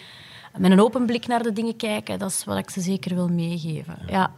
met 0.58 0.72
een 0.72 0.82
open 0.82 1.06
blik 1.06 1.28
naar 1.28 1.44
de 1.44 1.54
dingen 1.54 1.76
kijken. 1.76 2.20
Dat 2.20 2.30
is 2.30 2.44
wat 2.44 2.58
ik 2.58 2.70
ze 2.70 2.82
zeker 2.82 3.16
wil 3.16 3.28
meegeven. 3.28 3.98
Ja. 4.08 4.32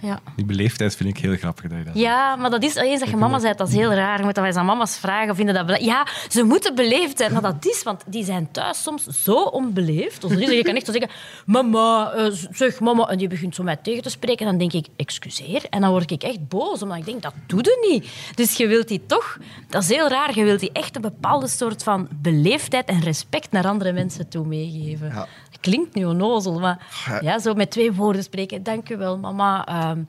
Ja. 0.00 0.20
Die 0.36 0.44
beleefdheid 0.44 0.96
vind 0.96 1.08
ik 1.08 1.18
heel 1.18 1.36
grappig 1.36 1.68
dat 1.68 1.78
je 1.78 1.84
dat 1.84 1.94
Ja, 1.94 2.36
maar 2.36 2.50
dat 2.50 2.62
is 2.62 2.74
eens 2.74 3.00
dat 3.00 3.08
je 3.08 3.16
mama 3.16 3.40
bent, 3.40 3.58
dat 3.58 3.68
is 3.68 3.74
heel 3.74 3.92
raar. 3.92 4.18
Je 4.18 4.24
moet 4.24 4.34
dat 4.34 4.44
eens 4.44 4.56
aan 4.56 4.66
mama's 4.66 4.98
vragen. 4.98 5.36
Vinden 5.36 5.54
dat 5.54 5.66
bele- 5.66 5.84
ja, 5.84 6.06
ze 6.28 6.42
moeten 6.42 6.74
beleefd 6.74 7.18
zijn. 7.18 7.32
Maar 7.32 7.42
dat 7.42 7.66
is, 7.66 7.82
want 7.82 8.02
die 8.06 8.24
zijn 8.24 8.50
thuis 8.50 8.82
soms 8.82 9.04
zo 9.04 9.42
onbeleefd. 9.42 10.28
Dus 10.28 10.50
je 10.50 10.62
kan 10.62 10.74
echt 10.74 10.86
zo 10.86 10.92
zeggen, 10.92 11.10
mama, 11.46 12.10
eh, 12.12 12.26
zeg 12.50 12.80
mama. 12.80 13.06
En 13.08 13.18
die 13.18 13.28
begint 13.28 13.54
zo 13.54 13.62
mij 13.62 13.76
tegen 13.76 14.02
te 14.02 14.10
spreken. 14.10 14.46
Dan 14.46 14.58
denk 14.58 14.72
ik, 14.72 14.86
excuseer. 14.96 15.64
En 15.70 15.80
dan 15.80 15.90
word 15.90 16.10
ik 16.10 16.22
echt 16.22 16.48
boos, 16.48 16.82
omdat 16.82 16.98
ik 16.98 17.04
denk, 17.04 17.22
dat 17.22 17.34
doe 17.46 17.58
je 17.62 17.88
niet. 17.90 18.10
Dus 18.34 18.56
je 18.56 18.66
wilt 18.66 18.88
die 18.88 19.02
toch, 19.06 19.36
dat 19.68 19.82
is 19.82 19.88
heel 19.88 20.08
raar, 20.08 20.34
je 20.38 20.44
wilt 20.44 20.60
die 20.60 20.72
echt 20.72 20.96
een 20.96 21.02
bepaalde 21.02 21.48
soort 21.48 21.82
van 21.82 22.08
beleefdheid 22.22 22.88
en 22.88 23.00
respect 23.00 23.50
naar 23.52 23.66
andere 23.66 23.92
mensen 23.92 24.28
toe 24.28 24.46
meegeven. 24.46 25.08
Ja. 25.08 25.26
Klinkt 25.60 25.94
nu 25.94 26.04
onnozel, 26.04 26.58
maar 26.58 26.86
Ja. 27.20 27.38
zo 27.38 27.54
met 27.54 27.70
twee 27.70 27.92
woorden 27.92 28.22
spreken. 28.22 28.62
Dank 28.62 28.88
u 28.90 28.96
wel, 28.96 29.18
mama. 29.18 29.66
Ehm, 29.90 30.00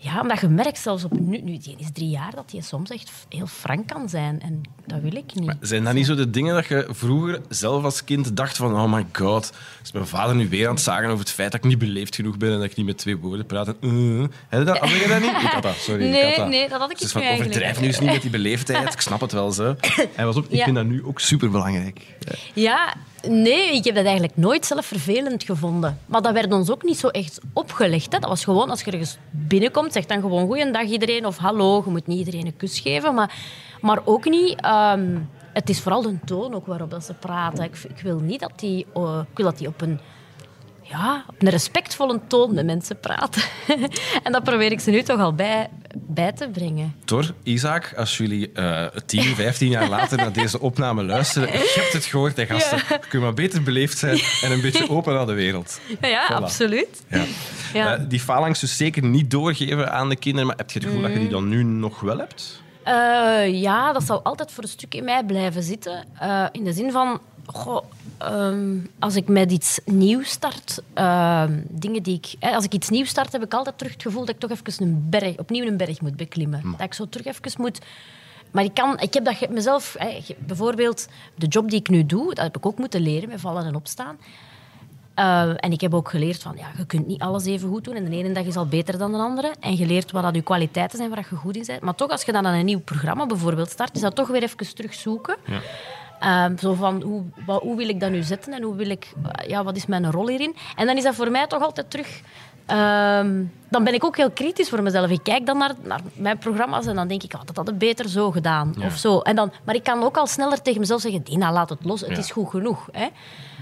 ja, 0.00 0.20
omdat 0.20 0.40
je 0.40 0.48
merkt 0.48 0.78
zelfs 0.78 1.04
op 1.04 1.18
nu, 1.18 1.38
nu 1.40 1.58
die 1.58 1.74
is 1.78 1.86
drie 1.92 2.08
jaar, 2.08 2.34
dat 2.34 2.50
hij 2.52 2.60
soms 2.60 2.90
echt 2.90 3.10
heel 3.28 3.46
frank 3.46 3.86
kan 3.86 4.08
zijn. 4.08 4.40
En 4.40 4.62
dat 4.86 5.00
wil 5.00 5.14
ik 5.16 5.34
niet. 5.34 5.54
Zijn 5.60 5.84
dat 5.84 5.94
niet 5.94 6.06
zo 6.06 6.14
de 6.14 6.30
dingen 6.30 6.54
dat 6.54 6.66
je 6.66 6.86
vroeger 6.90 7.40
zelf 7.48 7.84
als 7.84 8.04
kind 8.04 8.36
dacht 8.36 8.56
van 8.56 8.74
oh 8.74 8.92
my 8.92 9.06
god, 9.12 9.52
is 9.82 9.92
mijn 9.92 10.06
vader 10.06 10.34
nu 10.36 10.48
weer 10.48 10.68
aan 10.68 10.74
het 10.74 10.82
zagen 10.82 11.06
over 11.06 11.18
het 11.18 11.30
feit 11.30 11.52
dat 11.52 11.64
ik 11.64 11.70
niet 11.70 11.78
beleefd 11.78 12.14
genoeg 12.14 12.36
ben 12.36 12.50
en 12.52 12.56
dat 12.58 12.70
ik 12.70 12.76
niet 12.76 12.86
met 12.86 12.98
twee 12.98 13.16
woorden 13.16 13.46
praat? 13.46 13.68
En, 13.68 13.76
uh, 13.82 14.20
heb 14.48 14.58
je 14.60 14.64
dat, 14.64 14.78
had 14.78 14.88
je 14.90 15.08
dat 15.08 15.20
niet? 15.20 15.30
Ik 15.48 15.48
had 15.48 15.62
dat, 15.62 15.76
sorry. 15.76 16.04
ik 16.04 16.10
Nee, 16.10 16.24
had 16.24 16.36
dat. 16.36 16.48
nee, 16.48 16.68
dat 16.68 16.80
had 16.80 16.90
ik 16.90 16.96
Dus 16.98 17.02
niet 17.04 17.12
van, 17.12 17.20
eigenlijk. 17.22 17.50
overdrijf 17.50 17.80
nu 17.80 17.86
eens 17.86 18.00
niet 18.00 18.10
met 18.12 18.22
die 18.22 18.30
beleefdheid, 18.30 18.92
ik 18.92 19.00
snap 19.00 19.20
het 19.20 19.32
wel 19.32 19.52
zo. 19.52 19.76
En 20.16 20.24
was 20.26 20.36
op, 20.36 20.44
ik 20.44 20.52
Ja. 20.56 20.64
vind 20.64 20.76
dat 20.76 20.86
nu 20.86 21.04
ook 21.04 21.20
superbelangrijk. 21.20 22.00
Ja, 22.54 22.94
nee, 23.26 23.74
ik 23.74 23.84
heb 23.84 23.94
dat 23.94 24.04
eigenlijk 24.04 24.36
nooit 24.36 24.66
zelf 24.66 24.86
vervelend 24.86 25.42
gevonden. 25.44 25.98
Maar 26.06 26.22
dat 26.22 26.32
werd 26.32 26.52
ons 26.52 26.70
ook 26.70 26.82
niet 26.82 26.98
zo 26.98 27.08
echt 27.08 27.40
opgelegd. 27.52 28.10
Dat 28.10 28.24
was 28.24 28.44
gewoon, 28.44 28.70
als 28.70 28.82
je 28.82 28.90
ergens 28.90 29.18
binnenkomt, 29.30 29.92
zeg 29.92 30.06
dan 30.06 30.20
gewoon 30.20 30.46
goeiedag 30.46 30.82
iedereen 30.82 31.26
of 31.26 31.36
hallo. 31.36 31.82
Je 31.84 31.90
moet 31.90 32.06
niet 32.06 32.18
iedereen 32.18 32.46
een 32.46 32.56
kus 32.56 32.80
geven, 32.80 33.14
maar, 33.14 33.34
maar 33.80 34.00
ook 34.04 34.24
niet... 34.24 34.60
ehm, 34.60 35.16
het 35.52 35.68
is 35.68 35.80
vooral 35.80 36.02
de 36.02 36.18
toon 36.24 36.54
ook 36.54 36.66
waarop 36.66 36.90
dat 36.90 37.04
ze 37.04 37.14
praten. 37.14 37.64
Ik, 37.64 37.76
ik 37.88 38.00
wil 38.02 38.18
niet 38.18 38.40
dat 38.40 38.52
die, 38.56 38.86
eh, 38.94 39.20
ik 39.30 39.36
wil 39.36 39.46
dat 39.46 39.58
die 39.58 39.68
op 39.68 39.80
een 39.80 40.00
ja, 40.90 41.24
op 41.28 41.34
een 41.38 41.48
respectvolle 41.48 42.20
toon 42.26 42.54
met 42.54 42.66
mensen 42.66 43.00
praten. 43.00 43.42
en 44.24 44.32
dat 44.32 44.42
probeer 44.44 44.72
ik 44.72 44.80
ze 44.80 44.90
nu 44.90 45.02
toch 45.02 45.20
al 45.20 45.34
bij, 45.34 45.68
bij 45.94 46.32
te 46.32 46.48
brengen. 46.48 46.94
Tor, 47.04 47.34
Isaac, 47.42 47.92
als 47.96 48.16
jullie 48.16 48.52
eh 48.52 48.86
10, 49.06 49.22
15 49.22 49.68
jaar 49.76 49.88
later 49.88 50.16
naar 50.16 50.32
deze 50.32 50.60
opname 50.60 51.04
luisteren, 51.04 51.48
je 51.52 51.72
hebt 51.80 51.92
het 51.92 52.04
gehoord, 52.04 52.36
hè, 52.36 52.46
gasten. 52.46 52.78
Je 52.88 52.98
kunt 53.08 53.22
maar 53.22 53.34
beter 53.34 53.62
beleefd 53.62 53.98
zijn 53.98 54.18
en 54.42 54.52
een 54.52 54.60
beetje 54.60 54.90
open 54.90 55.14
naar 55.14 55.26
de 55.26 55.32
wereld. 55.32 55.80
Ja, 56.00 56.08
ja 56.08 56.26
Voilà. 56.30 56.34
absoluut. 56.34 57.02
Ja. 57.08 57.24
Ja. 57.72 57.94
Eh, 57.94 58.00
die 58.08 58.20
faalangst 58.20 58.60
dus 58.60 58.76
zeker 58.76 59.04
niet 59.04 59.30
doorgeven 59.30 59.92
aan 59.92 60.08
de 60.08 60.16
kinderen, 60.16 60.46
maar 60.46 60.56
heb 60.56 60.70
je 60.70 60.78
het 60.78 60.88
gevoel 60.88 61.02
dat 61.02 61.12
je 61.12 61.18
die 61.18 61.28
dan 61.28 61.48
nu 61.48 61.62
nog 61.62 62.00
wel 62.00 62.18
hebt? 62.18 62.62
Eh, 62.84 63.60
ja, 63.60 63.92
dat 63.92 64.02
zal 64.02 64.22
altijd 64.22 64.52
voor 64.52 64.62
een 64.62 64.68
stuk 64.68 64.94
in 64.94 65.04
mij 65.04 65.24
blijven 65.24 65.62
zitten. 65.62 66.04
Eh, 66.18 66.44
in 66.52 66.64
de 66.64 66.72
zin 66.72 66.92
van, 66.92 67.20
goh, 67.46 67.84
ehm, 68.18 68.76
als 68.98 69.16
ik 69.16 69.28
met 69.28 69.52
iets 69.52 69.80
nieuws 69.84 70.28
start, 70.30 70.82
ehm, 70.94 71.60
dingen 71.68 72.02
die 72.02 72.16
ik, 72.16 72.34
hè, 72.38 72.54
als 72.54 72.64
ik 72.64 72.72
iets 72.72 72.88
nieuws 72.88 73.08
start, 73.08 73.32
heb 73.32 73.44
ik 73.44 73.54
altijd 73.54 73.78
terug 73.78 73.92
het 73.92 74.02
gevoel 74.02 74.24
dat 74.24 74.34
ik 74.34 74.40
toch 74.40 74.50
even 74.50 74.86
een 74.86 75.06
berg, 75.10 75.36
opnieuw 75.36 75.66
een 75.66 75.76
berg 75.76 76.00
moet 76.00 76.16
beklimmen. 76.16 76.62
Dat 76.70 76.86
ik 76.86 76.94
zo 76.94 77.08
terug 77.08 77.26
even 77.26 77.60
moet. 77.60 77.78
Maar 78.50 78.64
ik, 78.64 78.74
kan, 78.74 79.00
ik 79.00 79.14
heb 79.14 79.24
dat 79.24 79.48
mezelf, 79.48 79.96
hè, 79.98 80.20
bijvoorbeeld 80.38 81.08
de 81.34 81.46
job 81.46 81.70
die 81.70 81.80
ik 81.80 81.88
nu 81.88 82.06
doe, 82.06 82.26
dat 82.34 82.44
heb 82.44 82.56
ik 82.56 82.66
ook 82.66 82.78
moeten 82.78 83.00
leren 83.00 83.28
met 83.28 83.40
vallen 83.40 83.64
en 83.64 83.74
opstaan. 83.74 84.16
Eh, 85.18 85.50
en 85.56 85.72
ik 85.72 85.80
heb 85.80 85.94
ook 85.94 86.10
geleerd 86.10 86.42
van, 86.42 86.54
ja, 86.56 86.66
je 86.76 86.86
kunt 86.86 87.06
niet 87.06 87.20
alles 87.20 87.44
even 87.44 87.68
goed 87.68 87.84
doen. 87.84 87.94
En 87.94 88.04
de 88.04 88.16
ene 88.16 88.32
dag 88.32 88.44
is 88.44 88.56
al 88.56 88.66
beter 88.66 88.98
dan 88.98 89.12
de 89.12 89.18
andere. 89.18 89.54
En 89.60 89.76
je 89.76 89.86
leert 89.86 90.10
wat 90.10 90.22
dat 90.22 90.34
je 90.34 90.42
kwaliteiten 90.42 90.98
zijn, 90.98 91.10
waar 91.10 91.26
je 91.30 91.36
goed 91.36 91.56
in 91.56 91.64
bent. 91.66 91.80
Maar 91.80 91.94
toch, 91.94 92.10
als 92.10 92.22
je 92.22 92.32
dan 92.32 92.46
aan 92.46 92.54
een 92.54 92.64
nieuw 92.64 92.80
programma 92.80 93.26
bijvoorbeeld 93.26 93.70
start, 93.70 93.94
is 93.94 94.00
dat 94.00 94.14
toch 94.14 94.28
weer 94.28 94.42
even 94.42 94.74
terugzoeken. 94.74 95.36
Ehm, 96.20 96.56
zo 96.56 96.74
van, 96.74 97.02
hoe, 97.02 97.22
wat, 97.46 97.62
hoe 97.62 97.76
wil 97.76 97.88
ik 97.88 98.00
dat 98.00 98.10
nu 98.10 98.22
zetten 98.22 98.52
en 98.52 98.62
hoe 98.62 98.74
wil 98.74 98.90
ik, 98.90 99.12
eh, 99.32 99.48
ja, 99.48 99.64
wat 99.64 99.76
is 99.76 99.86
mijn 99.86 100.10
rol 100.10 100.28
hierin? 100.28 100.56
En 100.76 100.86
dan 100.86 100.96
is 100.96 101.02
dat 101.02 101.14
voor 101.14 101.30
mij 101.30 101.46
toch 101.46 101.62
altijd 101.62 101.90
terug... 101.90 102.20
ehm, 102.66 103.42
dan 103.70 103.84
ben 103.84 103.94
ik 103.94 104.04
ook 104.04 104.16
heel 104.16 104.30
kritisch 104.30 104.68
voor 104.68 104.82
mezelf. 104.82 105.10
Ik 105.10 105.22
kijk 105.22 105.46
dan 105.46 105.58
naar, 105.58 105.74
naar 105.82 106.00
mijn 106.14 106.38
programma's 106.38 106.86
en 106.86 106.94
dan 106.94 107.08
denk 107.08 107.22
ik, 107.22 107.34
oh, 107.34 107.40
dat 107.44 107.56
had 107.56 107.68
ik 107.68 107.78
beter 107.78 108.08
zo 108.08 108.30
gedaan. 108.30 108.74
Of 108.84 108.96
zo. 108.96 109.20
En 109.20 109.36
dan, 109.36 109.52
maar 109.64 109.74
ik 109.74 109.82
kan 109.82 110.02
ook 110.02 110.16
al 110.16 110.26
sneller 110.26 110.62
tegen 110.62 110.80
mezelf 110.80 111.00
zeggen, 111.00 111.22
Dina, 111.22 111.52
laat 111.52 111.68
het 111.68 111.84
los. 111.84 112.00
Het 112.00 112.10
Ja. 112.10 112.16
is 112.18 112.30
goed 112.30 112.48
genoeg. 112.50 112.88
Hè? 112.92 113.00
Want 113.00 113.10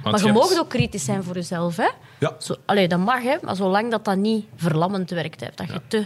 maar 0.02 0.18
je 0.32 0.38
hebt- 0.38 0.50
mag 0.50 0.58
ook 0.58 0.68
kritisch 0.68 1.04
zijn 1.04 1.22
voor 1.24 1.34
jezelf. 1.34 1.76
Hè? 1.76 1.88
Ja. 2.18 2.32
Zo, 2.38 2.54
allee, 2.64 2.88
dat 2.88 2.98
mag, 2.98 3.22
hè, 3.22 3.36
maar 3.42 3.56
zolang 3.56 3.90
dat, 3.90 4.04
dat 4.04 4.16
niet 4.16 4.46
verlammend 4.56 5.10
werkt. 5.10 5.40
Hè, 5.40 5.46
dat 5.54 5.66
je, 5.72 5.80
te, 5.88 6.04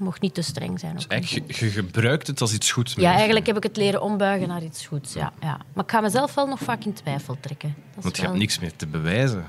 mocht 0.00 0.20
niet 0.20 0.34
te 0.34 0.42
streng 0.42 0.80
zijn. 0.80 0.98
Eigenlijk, 1.08 1.52
je, 1.52 1.64
je 1.64 1.70
gebruikt 1.70 2.26
het 2.26 2.40
als 2.40 2.52
iets 2.52 2.72
goeds. 2.72 2.94
Ja, 2.94 3.12
eigenlijk 3.14 3.46
heb 3.46 3.56
ik 3.56 3.62
het 3.62 3.76
leren 3.76 4.02
ombuigen 4.02 4.48
naar 4.48 4.62
iets 4.62 4.86
goeds. 4.86 5.12
Ja, 5.12 5.32
ja. 5.40 5.58
Maar 5.72 5.84
ik 5.84 5.90
ga 5.90 6.00
mezelf 6.00 6.34
wel 6.34 6.46
nog 6.46 6.58
vaak 6.60 6.84
in 6.84 6.92
twijfel 6.92 7.36
trekken. 7.40 7.74
Dat 7.94 8.02
Want 8.04 8.16
je 8.16 8.22
wel- 8.22 8.30
hebt 8.30 8.42
niks 8.42 8.58
meer 8.58 8.76
te 8.76 8.86
bewijzen. 8.86 9.44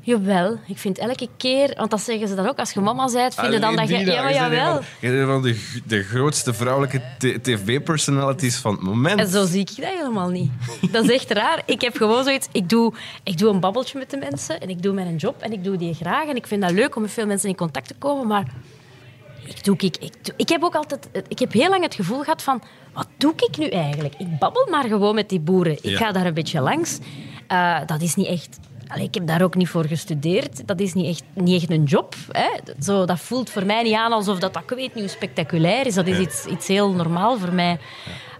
Jawel, 0.00 0.58
ik 0.66 0.78
vind 0.78 0.98
elke 0.98 1.28
keer... 1.36 1.74
Want 1.76 1.90
dat 1.90 2.00
zeggen 2.00 2.28
ze 2.28 2.34
dan 2.34 2.46
ook, 2.46 2.58
als 2.58 2.72
je 2.72 2.80
mama 2.80 3.12
bent, 3.12 3.34
vinden 3.34 3.60
dan 3.60 3.76
dat 3.76 3.88
je... 3.88 3.98
Ja, 3.98 4.22
maar 4.22 4.32
jawel. 4.32 4.80
Je 5.00 5.10
bent 5.10 5.26
van 5.28 5.42
de, 5.42 5.80
de 5.86 6.02
grootste 6.02 6.54
vrouwelijke 6.54 7.02
tv-personalities 7.42 8.56
van 8.56 8.72
het 8.72 8.82
moment. 8.82 9.20
En 9.20 9.28
zo 9.28 9.46
zie 9.46 9.60
ik 9.60 9.76
dat 9.76 9.84
helemaal 9.84 10.28
niet. 10.28 10.50
Dat 10.90 11.04
is 11.04 11.10
echt 11.10 11.30
raar. 11.30 11.62
Ik 11.66 11.80
heb 11.80 11.96
gewoon 11.96 12.24
zoiets... 12.24 12.48
Ik 12.52 12.68
doe, 12.68 12.92
ik 13.22 13.38
doe 13.38 13.52
een 13.52 13.60
babbeltje 13.60 13.98
met 13.98 14.10
de 14.10 14.16
mensen 14.16 14.60
en 14.60 14.68
ik 14.68 14.82
doe 14.82 14.92
mijn 14.92 15.16
job 15.16 15.40
en 15.42 15.52
ik 15.52 15.64
doe 15.64 15.76
die 15.76 15.94
graag. 15.94 16.28
En 16.28 16.36
ik 16.36 16.46
vind 16.46 16.62
dat 16.62 16.70
leuk 16.70 16.96
om 16.96 17.02
met 17.02 17.10
veel 17.10 17.26
mensen 17.26 17.48
in 17.48 17.56
contact 17.56 17.88
te 17.88 17.94
komen, 17.98 18.26
maar... 18.26 18.44
Ik, 19.48 19.64
doe, 19.64 19.76
ik, 19.78 19.96
ik, 19.96 20.24
doe- 20.24 20.34
ik 20.36 20.48
heb 20.48 20.62
ook 20.62 20.74
altijd... 20.74 21.08
Ik 21.28 21.38
heb 21.38 21.52
heel 21.52 21.68
lang 21.70 21.82
het 21.82 21.94
gevoel 21.94 22.22
gehad 22.22 22.42
van... 22.42 22.62
Wat 22.92 23.08
doe 23.18 23.32
ik 23.48 23.56
nu 23.56 23.66
eigenlijk? 23.66 24.14
Ik 24.18 24.38
babbel 24.38 24.66
maar 24.70 24.84
gewoon 24.84 25.14
met 25.14 25.28
die 25.28 25.40
boeren. 25.40 25.72
Ik 25.72 25.84
Ja. 25.84 25.96
ga 25.96 26.12
daar 26.12 26.26
een 26.26 26.34
beetje 26.34 26.60
langs. 26.60 26.98
Eh, 27.46 27.78
dat 27.86 28.02
is 28.02 28.14
niet 28.14 28.26
echt... 28.26 28.58
Allee, 28.88 29.04
ik 29.06 29.14
heb 29.14 29.26
daar 29.26 29.42
ook 29.42 29.54
niet 29.54 29.68
voor 29.68 29.84
gestudeerd. 29.84 30.66
Dat 30.66 30.80
is 30.80 30.92
niet 30.94 31.06
echt, 31.06 31.22
niet 31.34 31.62
echt 31.62 31.70
een 31.70 31.84
job. 31.84 32.14
Hè. 32.32 32.48
Zo, 32.82 33.04
dat 33.04 33.20
voelt 33.20 33.50
voor 33.50 33.66
mij 33.66 33.82
niet 33.82 33.94
aan 33.94 34.12
alsof 34.12 34.38
dat, 34.38 34.54
dat 34.54 34.62
ik 34.62 34.68
weet 34.76 34.94
niet 34.94 35.10
spectaculair 35.10 35.86
is. 35.86 35.94
Dat 35.94 36.06
is 36.06 36.18
iets, 36.18 36.46
iets 36.46 36.66
heel 36.66 36.90
normaal 36.92 37.38
voor 37.38 37.52
mij. 37.52 37.78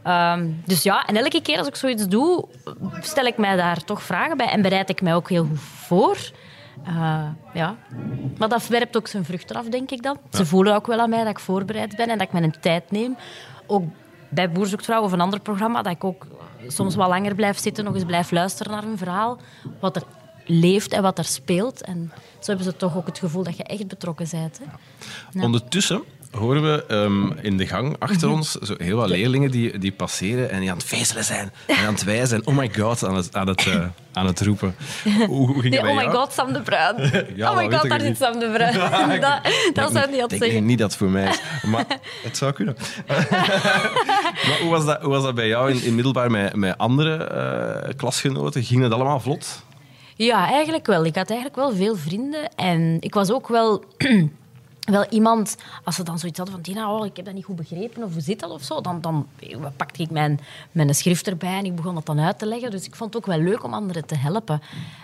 Ehm, 0.03 0.47
dus 0.65 0.83
ja, 0.83 1.07
en 1.07 1.17
elke 1.17 1.43
keer 1.43 1.59
als 1.59 1.67
ik 1.67 1.75
zoiets 1.77 2.07
doe, 2.09 2.45
stel 3.01 3.25
ik 3.25 3.37
mij 3.37 3.57
daar 3.57 3.85
toch 3.85 4.03
vragen 4.03 4.37
bij 4.37 4.47
en 4.49 4.63
bereid 4.63 4.89
ik 4.89 5.03
mij 5.03 5.15
ook 5.15 5.29
heel 5.29 5.45
goed 5.47 5.61
voor. 5.61 6.17
Eh, 6.85 7.25
ja. 7.55 7.77
Maar 8.39 8.49
dat 8.49 8.67
werpt 8.67 8.97
ook 8.97 9.07
zijn 9.07 9.25
vruchten 9.25 9.57
af, 9.57 9.69
denk 9.69 9.91
ik 9.91 10.03
dan. 10.03 10.17
Ze 10.31 10.47
voelen 10.47 10.75
ook 10.75 10.87
wel 10.87 11.01
aan 11.01 11.11
mij 11.11 11.19
dat 11.19 11.31
ik 11.31 11.39
voorbereid 11.39 11.97
ben 11.97 12.09
en 12.09 12.19
dat 12.19 12.27
ik 12.27 12.33
mijn 12.33 12.55
tijd 12.61 12.91
neem. 12.91 13.17
Ook 13.67 13.85
bij 14.29 14.51
Boer 14.53 14.67
zoekt 14.67 14.85
vrouw 14.85 15.03
of 15.03 15.13
een 15.13 15.21
ander 15.21 15.41
programma, 15.41 15.83
dat 15.83 15.93
ik 15.93 16.05
ook 16.05 16.27
soms 16.67 16.95
wat 16.95 17.09
langer 17.09 17.35
blijf 17.35 17.59
zitten, 17.59 17.85
nog 17.85 17.95
eens 17.95 18.05
blijf 18.05 18.31
luisteren 18.31 18.73
naar 18.73 18.85
een 18.85 18.99
verhaal. 18.99 19.39
Wat 19.81 19.97
er 19.97 20.03
leeft 20.47 20.93
en 20.93 21.03
wat 21.03 21.19
er 21.19 21.25
speelt. 21.25 21.83
En 21.83 22.13
zo 22.15 22.47
hebben 22.47 22.65
ze 22.65 22.77
toch 22.77 22.97
ook 22.97 23.07
het 23.07 23.19
gevoel 23.19 23.43
dat 23.43 23.57
je 23.57 23.63
echt 23.63 23.87
betrokken 23.87 24.27
bent. 24.31 24.59
Hè? 24.59 24.65
Ja. 25.31 25.45
Ondertussen 25.45 26.03
horen 26.31 26.63
we 26.63 26.85
ehm, 26.89 27.31
in 27.41 27.57
de 27.57 27.67
gang 27.67 27.97
achter 27.99 28.29
ons 28.31 28.51
zo 28.53 28.75
heel 28.79 28.97
wat 28.97 29.09
leerlingen 29.09 29.51
die, 29.51 29.79
die 29.79 29.93
passeren 29.93 30.51
en 30.51 30.61
die 30.61 30.71
aan 30.71 30.77
het 30.77 30.87
vezelen 30.87 31.25
zijn 31.25 31.53
en 31.67 31.77
aan 31.87 31.93
het 31.95 32.05
wijzen 32.05 32.37
en 32.37 32.47
oh 32.47 32.57
my 32.57 32.71
god 32.79 33.05
aan 33.05 33.15
het, 33.17 33.35
aan 33.35 33.49
het, 33.49 33.67
eh, 33.67 33.85
aan 34.13 34.27
het 34.27 34.41
roepen. 34.41 34.75
Hoe, 35.27 35.47
hoe 35.47 35.61
ging 35.61 35.75
Nee, 35.75 35.91
oh 35.91 35.97
my 35.97 36.03
jou? 36.03 36.15
god, 36.17 36.33
Sam 36.33 36.53
de 36.53 36.61
Bruin. 36.63 36.97
Ja, 37.37 37.51
oh 37.51 37.57
my 37.57 37.71
god, 37.71 37.85
ik 37.85 37.91
daar 37.91 38.01
zit 38.01 38.17
Sam 38.17 38.39
de 38.39 38.51
Bruin. 38.53 38.75
dat 39.21 39.41
dat 39.75 39.93
zou 39.93 40.07
niet 40.07 40.15
Ik 40.15 40.21
had 40.21 40.31
denk 40.31 40.43
zeggen. 40.43 40.65
niet 40.67 40.79
dat 40.79 40.89
het 40.91 40.99
voor 40.99 41.11
mij 41.11 41.29
is. 41.29 41.41
Maar 41.63 41.87
het 42.23 42.37
zou 42.37 42.53
kunnen. 42.53 42.77
maar 44.47 44.59
hoe 44.61 44.71
was 44.71 44.85
dat, 44.85 45.01
hoe 45.03 45.11
was 45.11 45.23
dat 45.23 45.35
bij 45.35 45.49
jou 45.49 45.71
in, 45.71 45.83
in 45.83 45.95
middelbaar 45.95 46.31
met, 46.31 46.55
met 46.57 46.79
andere 46.79 47.17
eh, 47.25 47.95
klasgenoten? 47.97 48.63
Ging 48.63 48.83
het 48.83 48.93
allemaal 48.93 49.21
vlot? 49.21 49.63
Ja, 50.17 50.49
eigenlijk 50.51 50.87
wel. 50.87 51.05
Ik 51.05 51.15
had 51.15 51.29
eigenlijk 51.29 51.59
wel 51.59 51.73
veel 51.77 51.97
vrienden. 51.97 52.49
En 52.57 52.97
ik 53.01 53.15
was 53.15 53.31
ook 53.31 53.49
wel, 53.49 53.85
wel 54.93 55.07
iemand, 55.09 55.57
als 55.85 55.95
ze 55.95 56.03
dan 56.03 56.19
zoiets 56.19 56.39
hadden 56.39 56.57
van 56.57 56.65
Tina, 56.65 56.93
oh, 56.95 57.07
ik 57.07 57.17
heb 57.17 57.25
dat 57.25 57.35
niet 57.35 57.45
goed 57.45 57.57
begrepen 57.57 58.03
of 58.03 58.13
hoe 58.13 58.23
zit 58.23 58.41
dat 58.41 58.51
of 58.51 58.63
zo, 58.63 58.81
dan, 58.81 59.01
dan 59.01 59.27
pakte 59.77 60.03
ik 60.03 60.11
mijn, 60.11 60.41
mijn 60.73 60.95
schrift 60.95 61.27
erbij 61.27 61.59
en 61.59 61.65
ik 61.65 61.77
begon 61.77 61.95
dat 61.95 62.07
dan 62.07 62.21
uit 62.21 62.39
te 62.39 62.47
leggen. 62.47 62.71
Dus 62.71 62.87
ik 62.87 62.97
vond 62.97 63.15
het 63.15 63.23
ook 63.23 63.29
wel 63.35 63.45
leuk 63.45 63.65
om 63.65 63.75
anderen 63.75 64.07
te 64.07 64.17
helpen. 64.17 64.61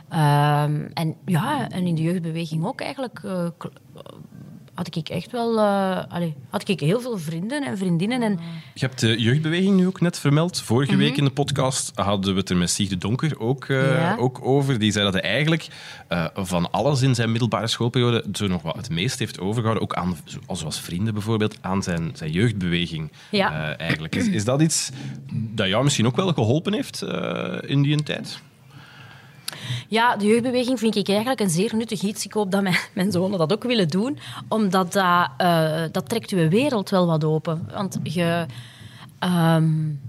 Ehm, 0.08 0.88
en 0.94 1.16
ja, 1.24 1.70
en 1.70 1.86
in 1.86 1.94
de 1.94 2.02
jeugdbeweging 2.02 2.66
ook 2.66 2.80
eigenlijk. 2.80 3.20
eh, 3.24 3.46
had 4.74 4.96
ik 4.96 5.08
echt 5.08 5.30
wel 5.30 5.56
uh, 5.56 6.02
allee, 6.08 6.34
had 6.48 6.68
ik 6.68 6.80
heel 6.80 7.00
veel 7.00 7.18
vrienden 7.18 7.64
en 7.64 7.78
vriendinnen. 7.78 8.22
En 8.22 8.38
Je 8.74 8.86
hebt 8.86 9.00
de 9.00 9.20
jeugdbeweging 9.20 9.76
nu 9.76 9.86
ook 9.86 10.00
net 10.00 10.18
vermeld. 10.18 10.60
Vorige 10.60 10.90
Mhm. 10.92 11.00
week 11.00 11.16
in 11.16 11.24
de 11.24 11.30
podcast 11.30 11.92
hadden 11.94 12.32
we 12.34 12.40
het 12.40 12.50
er 12.50 12.56
met 12.56 12.70
Sieg 12.70 12.88
de 12.88 12.98
Donker 12.98 13.40
ook, 13.40 13.68
uh, 13.68 13.90
Ja. 13.98 14.16
ook 14.18 14.38
over. 14.42 14.78
Die 14.78 14.92
zei 14.92 15.04
dat 15.04 15.12
hij 15.12 15.22
eigenlijk 15.22 15.66
uh, 16.12 16.26
van 16.34 16.70
alles 16.70 17.02
in 17.02 17.14
zijn 17.14 17.30
middelbare 17.30 17.66
schoolperiode 17.66 18.24
zo 18.32 18.46
nog 18.46 18.62
wat 18.62 18.76
het 18.76 18.90
meest 18.90 19.18
heeft 19.18 19.40
overgehouden. 19.40 19.82
Ook 19.82 19.94
aan, 19.94 20.16
zoals 20.52 20.80
vrienden 20.80 21.14
bijvoorbeeld, 21.14 21.56
aan 21.60 21.82
zijn, 21.82 22.10
zijn 22.14 22.30
jeugdbeweging. 22.30 23.12
Ja. 23.30 23.76
Eigenlijk. 23.76 24.14
Is, 24.16 24.28
is 24.28 24.44
dat 24.44 24.60
iets 24.62 24.90
dat 25.32 25.66
jou 25.68 25.84
misschien 25.84 26.06
ook 26.06 26.16
wel 26.16 26.32
geholpen 26.32 26.72
heeft 26.72 27.02
in 27.66 27.82
die 27.82 28.02
tijd? 28.02 28.40
Ja, 29.88 30.16
de 30.16 30.26
jeugdbeweging 30.26 30.78
vind 30.78 30.96
ik 30.96 31.08
eigenlijk 31.08 31.40
een 31.40 31.50
zeer 31.50 31.76
nuttig 31.76 32.02
iets. 32.02 32.24
Ik 32.24 32.32
hoop 32.32 32.50
dat 32.50 32.62
mijn, 32.62 32.76
mijn 32.94 33.12
zonen 33.12 33.38
dat 33.38 33.52
ook 33.52 33.62
willen 33.62 33.88
doen, 33.88 34.18
omdat 34.48 34.92
dat, 34.92 35.28
uh, 35.40 35.82
dat 35.92 36.08
trekt 36.08 36.30
je 36.30 36.48
wereld 36.48 36.90
wel 36.90 37.06
wat 37.06 37.24
open. 37.24 37.68
Want 37.72 37.98
je... 38.02 38.46
Um, 39.24 40.00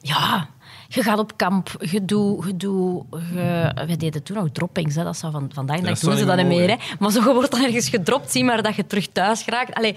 ja, 0.00 0.48
je 0.88 1.02
gaat 1.02 1.18
op 1.18 1.36
kamp, 1.36 1.76
je 1.80 2.04
doet... 2.04 2.44
Je 2.44 2.56
doet 2.56 3.04
je, 3.10 3.72
wij 3.86 3.96
deden 3.96 4.22
toen 4.22 4.36
nog 4.36 4.48
droppings, 4.52 4.94
hè. 4.94 5.04
dat 5.04 5.16
zou 5.16 5.32
van, 5.32 5.50
vandaag 5.54 5.80
dag 5.80 5.98
doen 5.98 6.16
ze 6.16 6.24
dat 6.24 6.36
niet 6.36 6.46
meer. 6.46 6.68
Hè. 6.68 6.76
Maar 6.98 7.10
zo, 7.10 7.34
wordt 7.34 7.54
ergens 7.54 7.88
gedropt, 7.88 8.30
zie 8.32 8.44
maar 8.44 8.62
dat 8.62 8.74
je 8.74 8.86
terug 8.86 9.08
thuis 9.08 9.42
geraakt. 9.42 9.74
Allee, 9.74 9.96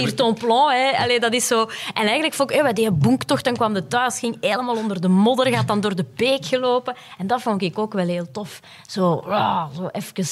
tire 0.00 0.14
ton 0.14 0.34
plan, 0.34 0.70
hè. 0.70 0.96
Allee, 0.96 1.20
dat 1.20 1.32
is 1.32 1.46
zo... 1.46 1.60
En 1.94 2.04
eigenlijk 2.04 2.34
vond 2.34 2.50
ik, 2.50 2.62
bij 2.62 2.72
die 2.72 2.90
bonktocht, 2.90 3.44
dan 3.44 3.54
kwam 3.54 3.74
de 3.74 3.86
thuis, 3.86 4.18
ging 4.18 4.36
helemaal 4.40 4.76
onder 4.76 5.00
de 5.00 5.08
modder, 5.08 5.46
gaat 5.46 5.68
dan 5.68 5.80
door 5.80 5.94
de 5.94 6.06
beek 6.16 6.44
gelopen. 6.44 6.94
En 7.18 7.26
dat 7.26 7.42
vond 7.42 7.62
ik 7.62 7.78
ook 7.78 7.92
wel 7.92 8.06
heel 8.06 8.30
tof. 8.30 8.60
Zo, 8.86 9.14
ah, 9.14 9.66
zo 9.76 9.88
even 9.92 10.26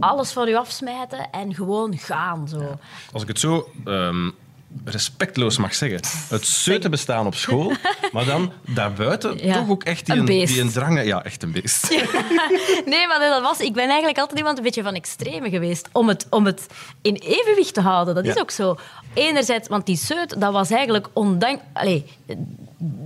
alles 0.00 0.32
van 0.32 0.48
je 0.48 0.58
afsmijten 0.58 1.30
en 1.30 1.54
gewoon 1.54 1.98
gaan. 1.98 2.48
Zo. 2.48 2.78
Als 3.12 3.22
ik 3.22 3.28
het 3.28 3.38
zo 3.38 3.68
um, 3.84 4.34
respectloos 4.84 5.58
mag 5.58 5.74
zeggen. 5.74 6.00
Het 6.28 6.46
zeuten 6.46 6.90
bestaan 6.90 7.26
op 7.26 7.34
school, 7.34 7.72
maar 8.12 8.24
dan 8.24 8.52
daarbuiten 8.66 9.46
ja. 9.46 9.54
toch 9.54 9.68
ook 9.68 9.84
echt 9.84 10.06
die 10.06 10.16
een, 10.16 10.24
die 10.24 10.60
een 10.60 10.72
drang... 10.72 11.04
Ja, 11.04 11.24
echt 11.24 11.42
een 11.42 11.52
beest. 11.52 11.92
Ja. 11.92 12.04
Nee, 12.86 13.06
maar 13.06 13.18
dat 13.18 13.42
was... 13.42 13.58
Ik 13.58 13.72
ben 13.72 13.88
eigenlijk 13.88 14.18
altijd 14.18 14.38
iemand 14.38 14.58
een 14.58 14.64
beetje 14.64 14.82
van 14.82 14.94
extreme 14.94 15.50
geweest 15.50 15.88
om 15.92 16.08
het, 16.08 16.26
om 16.30 16.46
het 16.46 16.66
in 17.02 17.14
evenwicht 17.14 17.74
te 17.74 17.80
houden. 17.80 18.14
Dat 18.14 18.24
is 18.24 18.38
ook 18.38 18.50
zo. 18.50 18.78
Enerzijds, 19.14 19.68
want 19.68 19.86
die 19.86 19.96
zeut, 19.96 20.40
dat 20.40 20.52
was 20.52 20.70
eigenlijk 20.70 21.08
ondank... 21.12 21.60
Allee, 21.72 22.04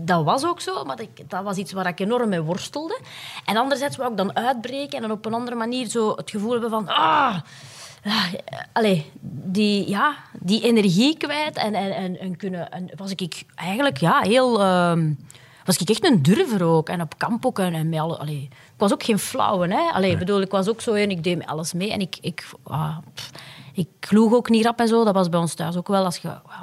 dat 0.05 0.24
was 0.24 0.44
ook 0.44 0.61
zo, 0.61 0.85
maar 0.85 0.96
dat, 0.96 1.09
dat, 1.29 1.42
was 1.42 1.57
iets 1.57 1.72
waar 1.72 1.87
ik 1.87 2.00
enorm 2.00 2.29
mee 2.29 2.40
worstelde. 2.40 3.00
En 3.44 3.57
anderzijds 3.57 3.96
wou 3.96 4.11
ik 4.11 4.16
dan 4.16 4.37
uitbreken 4.37 4.96
en 4.96 5.02
dan 5.02 5.11
op 5.11 5.26
een 5.26 5.35
andere 5.35 5.57
manier 5.57 5.87
zo 5.87 6.12
het 6.16 6.31
gevoel 6.31 6.52
hebben 6.52 6.70
van... 6.70 6.88
Ah, 6.88 7.37
Allee, 8.73 9.11
die, 9.45 9.88
ja, 9.88 10.16
die 10.40 10.62
energie 10.62 11.16
kwijt 11.16 11.57
en, 11.57 11.75
en, 11.75 11.95
en, 11.95 12.19
en 12.21 12.37
kunnen... 12.37 12.71
En 12.71 12.90
was 12.97 13.11
ik 13.11 13.45
eigenlijk 13.55 13.97
ja, 13.97 14.21
heel 14.21 14.61
uh, 14.61 14.92
was 15.66 15.79
ik 15.79 15.88
echt 15.88 16.05
een 16.05 16.23
durver 16.23 16.64
ook. 16.64 16.88
En 16.88 17.01
op 17.01 17.19
kamp 17.19 17.47
ook. 17.47 17.59
En, 17.59 17.75
en 17.75 17.88
met 17.88 18.01
alle, 18.01 18.16
allee, 18.16 18.42
ik 18.51 18.77
was 18.77 18.92
ook 18.92 19.03
geen 19.03 19.19
flauwe. 19.19 19.69
Hè? 19.69 19.90
Allee, 19.92 20.16
bedoel, 20.16 20.40
ik 20.40 20.51
was 20.51 20.69
ook 20.69 20.81
zo 20.81 20.95
een, 20.95 21.11
ik 21.11 21.25
deed 21.25 21.38
met 21.38 21.47
alles 21.47 21.73
mee. 21.73 21.92
En 21.92 22.01
ik, 22.01 22.19
ik, 22.21 22.47
ah, 22.62 22.97
ik 23.73 23.88
kloeg 24.01 24.33
ook 24.33 24.49
niet 24.49 24.64
rap 24.64 24.81
en 24.81 24.88
zo. 24.88 25.05
Dat 25.05 25.14
was 25.14 25.29
bij 25.29 25.40
ons 25.40 25.55
thuis 25.55 25.77
ook 25.77 25.88
wel. 25.88 26.05
Als 26.05 26.16
je, 26.16 26.29
ah, 26.29 26.61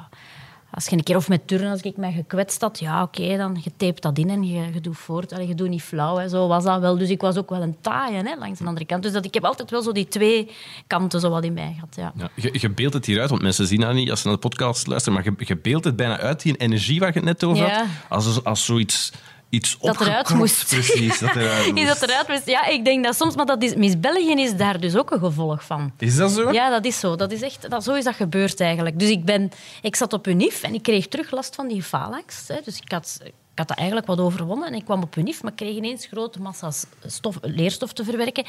als 0.75 0.86
je 0.86 0.95
een 0.95 1.03
keer 1.03 1.15
of 1.15 1.29
met 1.29 1.47
turnen, 1.47 1.71
als 1.71 1.81
ik 1.81 1.97
mij 1.97 2.12
gekwetst 2.12 2.62
had, 2.62 2.79
ja, 2.79 3.01
oké, 3.01 3.38
dan 3.38 3.62
je 3.63 3.93
dat 4.01 4.17
in 4.17 4.29
en 4.29 4.43
je, 4.43 4.73
je 4.73 4.81
doet 4.81 4.97
voort. 4.97 5.33
Allee, 5.33 5.47
je 5.47 5.55
doet 5.55 5.69
niet 5.69 5.81
flauw, 5.81 6.17
hè. 6.17 6.29
zo 6.29 6.47
was 6.47 6.63
dat 6.63 6.79
wel. 6.79 6.97
Dus 6.97 7.09
ik 7.09 7.21
was 7.21 7.38
ook 7.38 7.49
wel 7.49 7.62
een 7.62 7.75
taaie, 7.81 8.15
hè, 8.15 8.36
langs 8.38 8.59
de 8.59 8.65
andere 8.65 8.86
kant. 8.86 9.03
Dus 9.03 9.12
dat, 9.12 9.25
ik 9.25 9.33
heb 9.33 9.45
altijd 9.45 9.71
wel 9.71 9.81
zo 9.81 9.91
die 9.91 10.07
twee 10.07 10.51
kanten 10.88 11.19
zo 11.19 11.29
wat 11.29 11.43
in 11.43 11.53
mij 11.53 11.71
gehad, 11.73 11.95
ja. 11.95 12.13
Ja, 12.15 12.29
je, 12.36 12.49
je 12.59 12.69
beeldt 12.69 12.93
het 12.93 13.05
hier 13.05 13.19
uit, 13.19 13.29
want 13.29 13.41
mensen 13.41 13.67
zien 13.67 13.79
dat 13.79 13.93
niet 13.93 14.09
als 14.09 14.21
ze 14.21 14.27
naar 14.27 14.36
de 14.36 14.47
podcast 14.47 14.88
luisteren, 14.88 15.19
maar 15.19 15.33
je, 15.38 15.45
je 15.45 15.57
beeldt 15.57 15.86
het 15.86 15.95
bijna 15.95 16.19
uit, 16.19 16.41
die 16.41 16.57
energie 16.57 16.99
waar 16.99 17.09
je 17.09 17.15
het 17.15 17.23
net 17.23 17.43
over 17.43 17.65
Ja. 17.65 17.77
had, 17.77 17.88
als, 18.09 18.43
als 18.43 18.65
zoiets 18.65 19.12
iets 19.53 19.77
Dat 19.81 20.01
eruit 20.01 20.33
moest. 20.33 20.67
Precies, 20.69 21.19
dat 21.19 21.35
eruit 21.35 21.75
moest. 21.75 21.87
dat 21.87 22.09
eruit 22.09 22.27
moest? 22.27 22.45
Ja, 22.45 22.65
ik 22.65 22.85
denk 22.85 23.03
dat 23.03 23.15
soms... 23.15 23.35
Maar 23.35 23.45
dat 23.45 23.63
is, 23.63 23.75
Miss 23.75 23.99
België 23.99 24.41
is 24.41 24.55
daar 24.55 24.79
dus 24.79 24.95
ook 24.95 25.11
een 25.11 25.19
gevolg 25.19 25.63
van. 25.63 25.91
Is 25.97 26.15
dat 26.15 26.31
zo? 26.31 26.51
Ja, 26.51 26.69
dat 26.69 26.85
is 26.85 26.99
zo. 26.99 27.15
Dat 27.15 27.31
is 27.31 27.41
echt, 27.41 27.69
dat, 27.69 27.83
zo 27.83 27.93
is 27.93 28.03
dat 28.03 28.15
gebeurd 28.15 28.59
eigenlijk. 28.59 28.99
Dus 28.99 29.09
ik, 29.09 29.25
ben, 29.25 29.51
ik 29.81 29.95
zat 29.95 30.13
op 30.13 30.27
UNIF 30.27 30.63
en 30.63 30.73
ik 30.73 30.83
kreeg 30.83 31.07
terug 31.07 31.31
last 31.31 31.55
van 31.55 31.67
die 31.67 31.83
faalangst. 31.83 32.47
Hè. 32.47 32.55
Dus 32.63 32.77
ik 32.77 32.91
had, 32.91 33.19
ik 33.23 33.31
had 33.55 33.67
dat 33.67 33.77
eigenlijk 33.77 34.07
wat 34.07 34.19
overwonnen 34.19 34.67
en 34.67 34.73
ik 34.73 34.85
kwam 34.85 35.01
op 35.01 35.15
UNIF, 35.15 35.43
maar 35.43 35.51
kreeg 35.51 35.75
ineens 35.75 36.05
grote 36.05 36.41
massa's 36.41 36.85
stof, 37.05 37.37
leerstof 37.41 37.93
te 37.93 38.03
verwerken. 38.03 38.45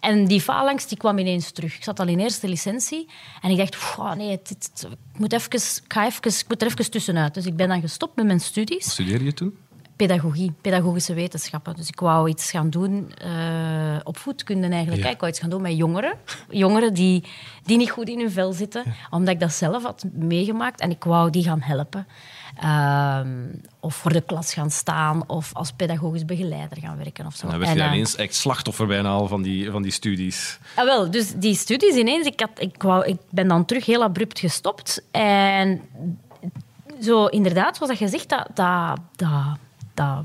En 0.00 0.26
die 0.26 0.40
faalangst 0.40 0.88
die 0.88 0.98
kwam 0.98 1.18
ineens 1.18 1.50
terug. 1.50 1.76
Ik 1.76 1.84
zat 1.84 2.00
al 2.00 2.08
in 2.08 2.18
eerste 2.18 2.48
licentie 2.48 3.08
en 3.42 3.50
ik 3.50 3.56
dacht, 3.56 3.70
"Pff, 3.70 3.98
nee, 4.16 4.30
het, 4.30 4.70
ik, 5.12 5.18
moet 5.18 5.32
even, 5.32 5.52
ik, 5.52 5.82
ga 5.88 6.06
even, 6.06 6.30
ik 6.30 6.44
moet 6.48 6.62
er 6.62 6.68
even 6.68 6.90
tussenuit. 6.90 7.34
Dus 7.34 7.46
ik 7.46 7.56
ben 7.56 7.68
dan 7.68 7.80
gestopt 7.80 8.16
met 8.16 8.26
mijn 8.26 8.40
studies 8.40 8.84
Wat 8.84 8.92
studeerde 8.92 9.24
je 9.24 9.34
toen? 9.34 9.56
Pedagogie, 10.06 10.52
pedagogische 10.60 11.14
wetenschappen. 11.14 11.76
Dus 11.76 11.88
ik 11.88 12.00
wou 12.00 12.28
iets 12.28 12.50
gaan 12.50 12.70
doen 12.70 13.12
eh, 13.18 14.00
op 14.02 14.16
voedkunde 14.16 14.68
eigenlijk. 14.68 15.02
Ja. 15.02 15.10
Ik 15.10 15.18
wou 15.18 15.30
iets 15.30 15.40
gaan 15.40 15.50
doen 15.50 15.62
met 15.62 15.76
jongeren. 15.76 16.12
Jongeren 16.50 16.94
die, 16.94 17.24
die 17.64 17.76
niet 17.76 17.90
goed 17.90 18.08
in 18.08 18.18
hun 18.18 18.30
vel 18.30 18.52
zitten. 18.52 18.84
Omdat 19.10 19.34
ik 19.34 19.40
dat 19.40 19.52
zelf 19.52 19.82
had 19.82 20.04
meegemaakt. 20.12 20.80
En 20.80 20.90
ik 20.90 21.04
wou 21.04 21.30
die 21.30 21.42
gaan 21.42 21.60
helpen. 21.60 22.06
Ehm, 22.60 23.28
of 23.80 23.94
voor 23.94 24.12
de 24.12 24.20
klas 24.20 24.54
gaan 24.54 24.70
staan. 24.70 25.28
Of 25.28 25.50
als 25.54 25.72
pedagogisch 25.72 26.24
begeleider 26.24 26.78
gaan 26.78 26.96
werken. 26.96 27.26
Of 27.26 27.34
zo. 27.34 27.48
Dan 27.48 27.58
werd 27.58 27.70
En, 27.70 27.76
je 27.76 27.82
eh, 27.82 27.92
ineens 27.92 28.16
echt 28.16 28.34
slachtoffer 28.34 28.86
bijna 28.86 29.08
al 29.08 29.26
van 29.26 29.42
die, 29.42 29.70
van 29.70 29.82
die 29.82 29.92
studies. 29.92 30.58
Ah, 30.74 30.84
wel, 30.84 31.10
dus 31.10 31.32
die 31.36 31.54
studies 31.54 31.94
ineens, 31.94 32.26
ik, 32.26 32.40
had, 32.40 32.50
ik, 32.58 32.82
wou, 32.82 33.06
ik 33.06 33.18
ben 33.30 33.48
dan 33.48 33.64
terug 33.64 33.86
heel 33.86 34.02
abrupt 34.02 34.38
gestopt. 34.38 35.02
En 35.10 35.80
zo 37.02 37.26
inderdaad, 37.26 37.76
zoals 37.76 37.90
dat 37.90 38.00
je 38.00 38.18
zegt, 38.18 38.28
dat, 38.28 38.46
dat, 38.54 38.98
dat, 39.16 39.58
dat 39.94 40.22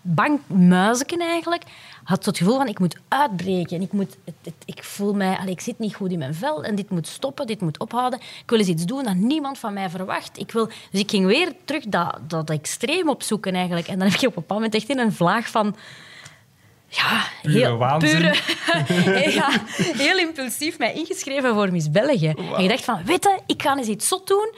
bankmuizen 0.00 1.06
eigenlijk, 1.20 1.62
had 2.04 2.24
het 2.24 2.38
gevoel 2.38 2.56
van 2.56 2.68
ik 2.68 2.78
moet 2.78 2.96
uitbreken. 3.08 3.80
Ik, 3.82 3.92
moet, 3.92 4.16
het, 4.24 4.34
het- 4.42 4.54
ik 4.64 4.84
voel 4.84 5.14
mij, 5.14 5.36
allee, 5.36 5.52
ik 5.52 5.60
zit 5.60 5.78
niet 5.78 5.94
goed 5.94 6.10
in 6.12 6.18
mijn 6.18 6.34
vel 6.34 6.64
en 6.64 6.74
dit 6.74 6.90
moet 6.90 7.06
stoppen, 7.06 7.46
dit 7.46 7.60
moet 7.60 7.78
ophouden. 7.78 8.18
Ik 8.18 8.42
wil 8.50 8.58
eens 8.58 8.68
iets 8.68 8.84
doen 8.84 9.04
dat 9.04 9.14
niemand 9.14 9.58
van 9.58 9.72
mij 9.72 9.90
verwacht. 9.90 10.38
Ik 10.38 10.52
wil, 10.52 10.66
dus 10.90 11.00
ik 11.00 11.10
ging 11.10 11.26
weer 11.26 11.52
terug 11.64 11.84
dat, 11.84 12.18
dat 12.28 12.50
extreem 12.50 13.08
opzoeken 13.08 13.54
eigenlijk. 13.54 13.88
En 13.88 13.98
dan 13.98 14.08
heb 14.08 14.20
ik 14.20 14.28
op 14.28 14.36
een 14.36 14.40
bepaald 14.42 14.60
moment 14.60 14.74
echt 14.74 14.88
in 14.88 14.98
een 14.98 15.12
vlaag 15.12 15.48
van... 15.48 15.76
Ja, 16.90 17.24
heel, 17.42 17.76
waanzin. 17.76 18.18
pure, 18.18 19.30
ja, 19.40 19.50
heel 19.76 20.18
impulsief 20.18 20.78
mij 20.78 20.92
ingeschreven 20.94 21.54
voor 21.54 21.72
Miss 21.72 21.90
België. 21.90 22.34
En 22.56 22.62
je 22.62 22.68
dacht 22.68 22.84
van, 22.84 23.04
weet 23.04 23.24
je, 23.24 23.38
ik 23.46 23.62
ga 23.62 23.76
eens 23.76 23.86
iets 23.86 24.08
zot 24.08 24.26
doen. 24.26 24.54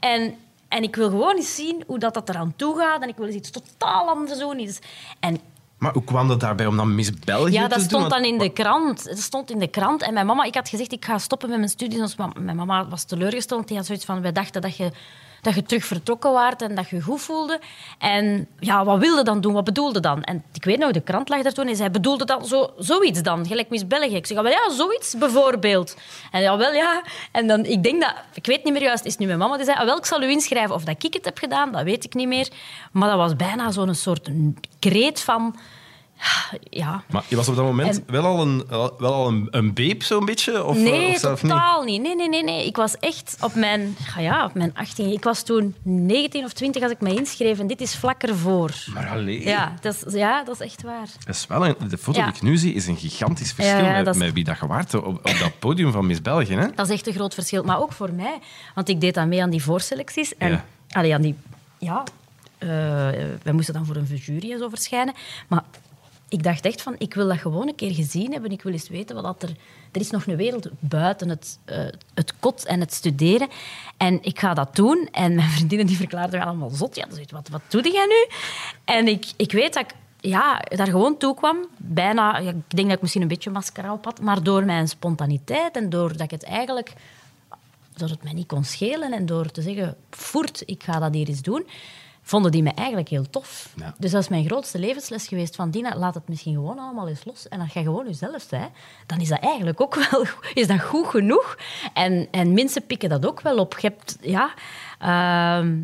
En, 0.00 0.34
en 0.72 0.82
ik 0.82 0.96
wil 0.96 1.08
gewoon 1.08 1.36
eens 1.36 1.54
zien 1.54 1.84
hoe 1.86 1.98
dat, 1.98 2.14
dat 2.14 2.28
eraan 2.28 2.52
toe 2.56 2.78
gaat. 2.78 3.02
En 3.02 3.08
ik 3.08 3.16
wil 3.16 3.26
eens 3.26 3.34
iets 3.36 3.50
totaal 3.50 4.08
anders 4.08 4.38
doen. 4.38 4.58
Iets. 4.58 4.78
En 5.20 5.38
Maar 5.78 5.92
hoe 5.92 6.04
kwam 6.04 6.28
dat 6.28 6.40
daarbij 6.40 6.66
om 6.66 6.76
dan 6.76 6.94
Miss 6.94 7.10
België 7.24 7.52
ja, 7.52 7.62
te 7.62 7.68
dat 7.68 7.78
doen? 7.78 7.88
stond 7.88 8.10
dan 8.10 8.24
in 8.24 8.38
de 8.38 8.48
krant. 8.48 9.04
Dat 9.04 9.18
stond 9.18 9.50
in 9.50 9.58
de 9.58 9.68
krant. 9.68 10.02
En 10.02 10.14
mijn 10.14 10.26
mama, 10.26 10.44
ik 10.44 10.54
had 10.54 10.68
gezegd, 10.68 10.92
ik 10.92 11.04
ga 11.04 11.18
stoppen 11.18 11.48
met 11.48 11.58
mijn 11.58 11.70
studies. 11.70 12.16
Mijn 12.38 12.56
mama 12.56 12.88
was 12.88 13.04
teleurgesteld. 13.04 13.68
Die 13.68 13.76
had 13.76 13.86
zoiets 13.86 14.04
van, 14.04 14.22
wij 14.22 14.32
dachten 14.32 14.62
dat 14.62 14.76
je, 14.76 14.92
dat 15.42 15.54
je 15.54 15.62
terug 15.62 15.84
vertrokken 15.84 16.32
waart 16.32 16.62
en 16.62 16.74
dat 16.74 16.88
je 16.88 17.00
goed 17.00 17.20
voelde. 17.20 17.60
En 17.98 18.46
ja, 18.58 18.84
wat 18.84 18.98
wilde 18.98 19.22
dan 19.22 19.40
doen? 19.40 19.52
Wat 19.52 19.64
bedoelde 19.64 20.00
dan? 20.00 20.22
En 20.22 20.44
ik 20.52 20.64
weet 20.64 20.78
nog, 20.78 20.90
de 20.90 21.00
krant 21.00 21.28
lag 21.28 21.42
daar 21.42 21.52
toen 21.52 21.68
en 21.68 21.76
zij 21.76 21.90
bedoelde 21.90 22.24
dan 22.24 22.44
zo, 22.46 22.72
zoiets 22.78 23.22
dan, 23.22 23.46
gelijk 23.46 23.70
Miss 23.70 23.86
België. 23.86 24.16
Ik 24.16 24.26
zeg, 24.26 24.38
ah, 24.38 24.48
ja, 24.48 24.70
zoiets 24.70 25.14
bijvoorbeeld. 25.18 25.96
En 26.30 26.40
ja, 26.40 26.56
wel 26.56 26.72
ja. 26.72 27.02
En 27.32 27.46
dan, 27.46 27.64
ik 27.64 27.82
denk 27.82 28.00
dat, 28.00 28.14
ik 28.34 28.46
weet 28.46 28.64
niet 28.64 28.72
meer 28.72 28.82
juist, 28.82 29.04
is 29.04 29.16
nu 29.16 29.26
mijn 29.26 29.38
mama 29.38 29.56
die 29.56 29.64
zei, 29.64 29.78
ah, 29.78 29.84
wel, 29.84 29.96
ik 29.96 30.06
zal 30.06 30.22
u 30.22 30.30
inschrijven. 30.30 30.74
Of 30.74 30.84
dat 30.84 31.04
ik 31.04 31.14
het 31.14 31.24
heb 31.24 31.38
gedaan, 31.38 31.72
dat 31.72 31.82
weet 31.82 32.04
ik 32.04 32.14
niet 32.14 32.28
meer. 32.28 32.48
Maar 32.92 33.08
dat 33.08 33.18
was 33.18 33.36
bijna 33.36 33.70
zo'n 33.70 33.94
soort 33.94 34.30
kreet 34.78 35.20
van... 35.20 35.56
Ja, 36.70 37.02
Maar 37.10 37.24
je 37.28 37.36
was 37.36 37.48
op 37.48 37.56
dat 37.56 37.64
moment 37.64 37.96
En- 38.06 38.12
wel 38.12 38.24
al 38.24 38.40
een, 38.42 38.64
wel 38.98 39.12
al 39.12 39.28
een, 39.28 39.48
een 39.50 39.72
beep, 39.74 40.02
zo'n 40.02 40.24
beetje? 40.24 40.64
Of, 40.64 40.76
eh, 40.76 40.82
Nee, 40.82 41.10
of 41.12 41.18
zelf 41.18 41.42
niet? 41.42 41.52
totaal 41.52 41.82
niet. 41.82 42.02
Nee, 42.02 42.14
nee, 42.16 42.28
nee, 42.28 42.44
nee. 42.44 42.66
Ik 42.66 42.76
was 42.76 42.96
echt 42.98 43.36
op 43.40 43.54
mijn, 43.54 43.96
ja, 44.18 44.44
op 44.44 44.54
mijn 44.54 44.74
18. 44.74 45.12
Ik 45.12 45.24
was 45.24 45.42
toen 45.42 45.74
19 45.82 46.44
of 46.44 46.52
20 46.52 46.82
als 46.82 46.92
ik 46.92 47.00
me 47.00 47.14
inschreef. 47.14 47.58
En 47.58 47.66
dit 47.66 47.80
is 47.80 47.96
vlak 47.96 48.22
ervoor. 48.22 48.70
Maar 48.94 49.08
alleen. 49.08 49.40
Ja, 49.40 49.74
dat 49.80 49.94
is, 50.06 50.12
ja, 50.14 50.44
dat 50.44 50.54
is 50.54 50.66
echt 50.66 50.82
waar. 50.82 51.06
Dat 51.26 51.34
is 51.34 51.46
wel 51.46 51.66
een, 51.66 51.74
de 51.88 51.98
foto 51.98 52.18
Ja. 52.18 52.24
die 52.26 52.34
ik 52.34 52.42
nu 52.42 52.56
zie 52.56 52.74
is 52.74 52.86
een 52.86 52.96
gigantisch 52.96 53.52
verschil 53.52 53.84
Ja, 53.84 53.92
met, 53.92 54.04
dat 54.04 54.14
is- 54.14 54.20
met 54.20 54.32
wie 54.32 54.44
dat 54.44 54.58
je 54.60 54.66
waart 54.66 54.94
op, 54.94 55.04
op 55.06 55.22
dat 55.40 55.58
podium 55.58 55.92
van 55.92 56.06
Miss 56.06 56.22
België. 56.22 56.54
Hè? 56.54 56.66
Dat 56.74 56.86
is 56.88 56.92
echt 56.94 57.06
een 57.06 57.12
groot 57.14 57.34
verschil. 57.34 57.62
Maar 57.62 57.80
ook 57.80 57.92
voor 57.92 58.12
mij. 58.12 58.38
Want 58.74 58.88
ik 58.88 59.00
deed 59.00 59.14
dan 59.14 59.28
mee 59.28 59.42
aan 59.42 59.50
die 59.50 59.62
voorselecties. 59.62 60.36
En, 60.36 60.50
Ja. 60.50 60.64
allee, 60.90 61.14
aan 61.14 61.22
die... 61.22 61.34
Ja, 61.78 62.02
eh, 62.58 62.68
wij 63.42 63.52
moesten 63.52 63.74
dan 63.74 63.86
voor 63.86 63.96
een 63.96 64.04
jury 64.16 64.52
en 64.52 64.58
zo 64.58 64.68
verschijnen. 64.68 65.14
Maar 65.48 65.62
ik 66.32 66.42
dacht 66.42 66.64
echt 66.64 66.82
van, 66.82 66.94
ik 66.98 67.14
wil 67.14 67.28
dat 67.28 67.38
gewoon 67.38 67.68
een 67.68 67.74
keer 67.74 67.94
gezien 67.94 68.32
hebben. 68.32 68.50
Ik 68.50 68.62
wil 68.62 68.72
eens 68.72 68.88
weten 68.88 69.14
wat 69.14 69.24
dat 69.24 69.42
er... 69.42 69.56
Er 69.92 70.00
is 70.00 70.10
nog 70.10 70.26
een 70.26 70.36
wereld 70.36 70.68
buiten 70.78 71.28
het, 71.28 71.58
eh, 71.64 71.84
het 72.14 72.34
kot 72.38 72.64
en 72.64 72.80
het 72.80 72.92
studeren. 72.92 73.48
En 73.96 74.18
ik 74.22 74.38
ga 74.38 74.54
dat 74.54 74.76
doen. 74.76 75.08
En 75.10 75.34
mijn 75.34 75.50
vriendinnen 75.56 75.86
die 75.86 75.96
verklaarden 75.96 76.38
mij 76.38 76.48
allemaal 76.48 76.70
zot. 76.70 76.96
Ja, 76.96 77.06
dus 77.06 77.18
wat, 77.30 77.48
wat 77.48 77.62
doe 77.68 77.92
jij 77.92 78.06
nu? 78.06 78.36
En 78.84 79.08
ik, 79.08 79.26
ik 79.36 79.52
weet 79.52 79.74
dat 79.74 79.84
ik 79.84 79.94
ja, 80.30 80.62
daar 80.68 80.86
gewoon 80.86 81.16
toe 81.16 81.34
kwam. 81.34 81.56
Bijna, 81.76 82.38
ik 82.38 82.54
denk 82.68 82.86
dat 82.86 82.96
ik 82.96 83.00
misschien 83.00 83.22
een 83.22 83.28
beetje 83.28 83.50
mascara 83.50 83.92
op 83.92 84.04
had. 84.04 84.20
Maar 84.20 84.42
door 84.42 84.64
mijn 84.64 84.88
spontaniteit 84.88 85.76
en 85.76 85.90
doordat 85.90 86.20
ik 86.20 86.30
het 86.30 86.44
eigenlijk 86.44 86.92
door 87.96 88.08
het 88.08 88.22
mij 88.22 88.32
niet 88.32 88.46
kon 88.46 88.64
schelen 88.64 89.12
en 89.12 89.26
door 89.26 89.50
te 89.50 89.62
zeggen, 89.62 89.96
voert, 90.10 90.62
ik 90.66 90.82
ga 90.82 90.98
dat 90.98 91.14
hier 91.14 91.28
eens 91.28 91.42
doen, 91.42 91.66
vonden 92.22 92.50
die 92.50 92.62
me 92.62 92.70
eigenlijk 92.74 93.08
heel 93.08 93.30
tof. 93.30 93.68
Ja. 93.76 93.94
Dus 93.98 94.10
dat 94.10 94.22
is 94.22 94.28
mijn 94.28 94.44
grootste 94.44 94.78
levensles 94.78 95.28
geweest 95.28 95.56
van 95.56 95.70
Dina, 95.70 95.96
laat 95.96 96.14
het 96.14 96.28
misschien 96.28 96.54
gewoon 96.54 96.78
allemaal 96.78 97.08
eens 97.08 97.24
los. 97.24 97.48
En 97.48 97.60
als 97.60 97.72
jij 97.72 97.82
gewoon 97.82 98.06
jezelf 98.06 98.48
bent, 98.48 98.70
dan 99.06 99.20
is 99.20 99.28
dat 99.28 99.40
eigenlijk 99.40 99.80
ook 99.80 99.94
wel 100.10 100.26
is 100.54 100.66
dat 100.66 100.82
goed 100.82 101.06
genoeg. 101.06 101.56
En, 101.94 102.28
en 102.30 102.52
mensen 102.52 102.86
pikken 102.86 103.08
dat 103.08 103.26
ook 103.26 103.40
wel 103.40 103.58
op. 103.58 103.78
Je 103.78 103.88
hebt, 103.88 104.18
ja, 104.20 104.54
ehm, 104.98 105.78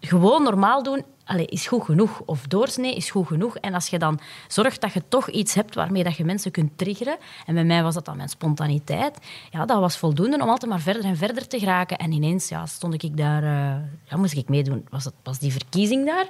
gewoon 0.00 0.42
normaal 0.42 0.82
doen 0.82 1.04
is 1.36 1.66
goed 1.66 1.84
genoeg. 1.84 2.20
Of 2.24 2.46
doorsnee 2.46 2.94
is 2.94 3.10
goed 3.10 3.26
genoeg. 3.26 3.56
En 3.56 3.74
als 3.74 3.88
je 3.88 3.98
dan 3.98 4.20
zorgt 4.48 4.80
dat 4.80 4.92
je 4.92 5.02
toch 5.08 5.30
iets 5.30 5.54
hebt 5.54 5.74
waarmee 5.74 6.04
dat 6.04 6.16
je 6.16 6.24
mensen 6.24 6.50
kunt 6.50 6.78
triggeren, 6.78 7.16
en 7.46 7.54
bij 7.54 7.64
mij 7.64 7.82
was 7.82 7.94
dat 7.94 8.04
dan 8.04 8.16
mijn 8.16 8.28
spontaniteit, 8.28 9.18
ja, 9.50 9.66
dat 9.66 9.80
was 9.80 9.98
voldoende 9.98 10.42
om 10.42 10.48
altijd 10.48 10.70
maar 10.70 10.80
verder 10.80 11.04
en 11.04 11.16
verder 11.16 11.48
te 11.48 11.58
geraken. 11.58 11.98
En 11.98 12.12
ineens 12.12 12.48
ja, 12.48 12.66
stond 12.66 13.02
ik 13.02 13.16
daar, 13.16 13.42
eh, 13.42 13.82
ja, 14.04 14.16
moest 14.16 14.36
ik 14.36 14.48
meedoen. 14.48 14.86
Was, 14.90 15.04
het, 15.04 15.14
was 15.22 15.38
die 15.38 15.52
verkiezing 15.52 16.06
daar. 16.06 16.28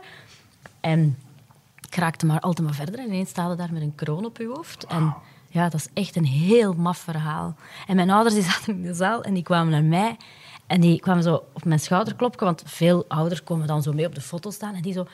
En 0.80 1.18
ik 1.88 1.94
raakte 1.94 2.26
maar 2.26 2.40
altijd 2.40 2.66
maar 2.66 2.76
verder. 2.76 2.98
En 2.98 3.06
ineens 3.06 3.28
sta 3.28 3.50
je 3.50 3.56
daar 3.56 3.72
met 3.72 3.82
een 3.82 3.94
kroon 3.94 4.24
op 4.24 4.37
je 4.37 4.46
hoofd. 4.46 4.87
En 4.87 5.14
ja, 5.48 5.68
dat 5.68 5.80
is 5.80 5.88
echt 5.94 6.16
een 6.16 6.24
heel 6.24 6.72
maf 6.72 6.98
verhaal. 6.98 7.54
En 7.87 7.96
mijn 7.96 8.11
ouders 8.11 8.34
die 8.34 8.44
zaten 8.44 8.74
in 8.74 8.82
de 8.82 8.94
zaal 8.94 9.22
en 9.22 9.34
die 9.34 9.42
kwamen 9.42 9.72
naar 9.72 9.84
mij. 9.84 10.16
En 10.68 10.81
die 10.81 11.00
kwamen 11.00 11.22
zo 11.22 11.35
op 11.52 11.64
mijn 11.64 11.81
schouder 11.81 12.14
kloppen, 12.14 12.44
want 12.44 12.62
veel 12.66 13.04
ouders 13.09 13.44
komen 13.44 13.66
dan 13.66 13.83
zo 13.83 13.92
mee 13.92 14.07
op 14.07 14.14
de 14.14 14.20
foto 14.20 14.50
staan. 14.50 14.74
En 14.74 14.83
die 14.83 14.92
zo... 14.92 15.07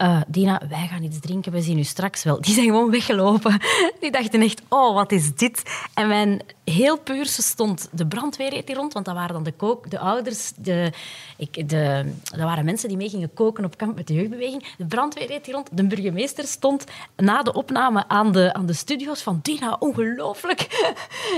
eh, 0.00 0.20
Dina, 0.26 0.60
wij 0.68 0.86
gaan 0.90 1.02
iets 1.02 1.20
drinken, 1.20 1.52
we 1.52 1.60
zien 1.60 1.78
u 1.78 1.82
straks 1.82 2.22
wel. 2.22 2.40
Die 2.40 2.54
zijn 2.54 2.66
gewoon 2.66 2.90
weggelopen. 2.90 3.60
Die 4.00 4.10
dachten 4.10 4.40
echt, 4.40 4.62
oh, 4.68 4.94
wat 4.94 5.12
is 5.12 5.34
dit? 5.34 5.62
En 5.94 6.08
mijn 6.08 6.42
heel 6.64 6.98
puurse 6.98 7.42
stond 7.42 7.88
de 7.92 8.06
brandweer 8.06 8.52
hier 8.52 8.76
rond, 8.76 8.92
want 8.92 9.04
dat 9.04 9.14
waren 9.14 9.32
dan 9.32 9.42
de, 9.42 9.52
kook, 9.52 9.90
de 9.90 9.98
ouders, 9.98 10.52
de, 10.56 10.92
ik, 11.36 11.68
de, 11.68 12.12
dat 12.22 12.40
waren 12.40 12.64
mensen 12.64 12.88
die 12.88 12.96
mee 12.96 13.08
gingen 13.08 13.34
koken 13.34 13.64
op 13.64 13.76
kamp 13.76 13.96
met 13.96 14.06
de 14.06 14.14
jeugdbeweging. 14.14 14.64
De 14.78 14.86
brandweer 14.86 15.28
hier 15.28 15.54
rond. 15.54 15.68
De 15.72 15.86
burgemeester 15.86 16.46
stond 16.46 16.84
na 17.16 17.42
de 17.42 17.52
opname 17.52 18.04
aan 18.08 18.32
de, 18.32 18.52
aan 18.52 18.66
de 18.66 18.72
studio's 18.72 19.22
van 19.22 19.38
Dina, 19.42 19.76
ongelooflijk. 19.78 20.68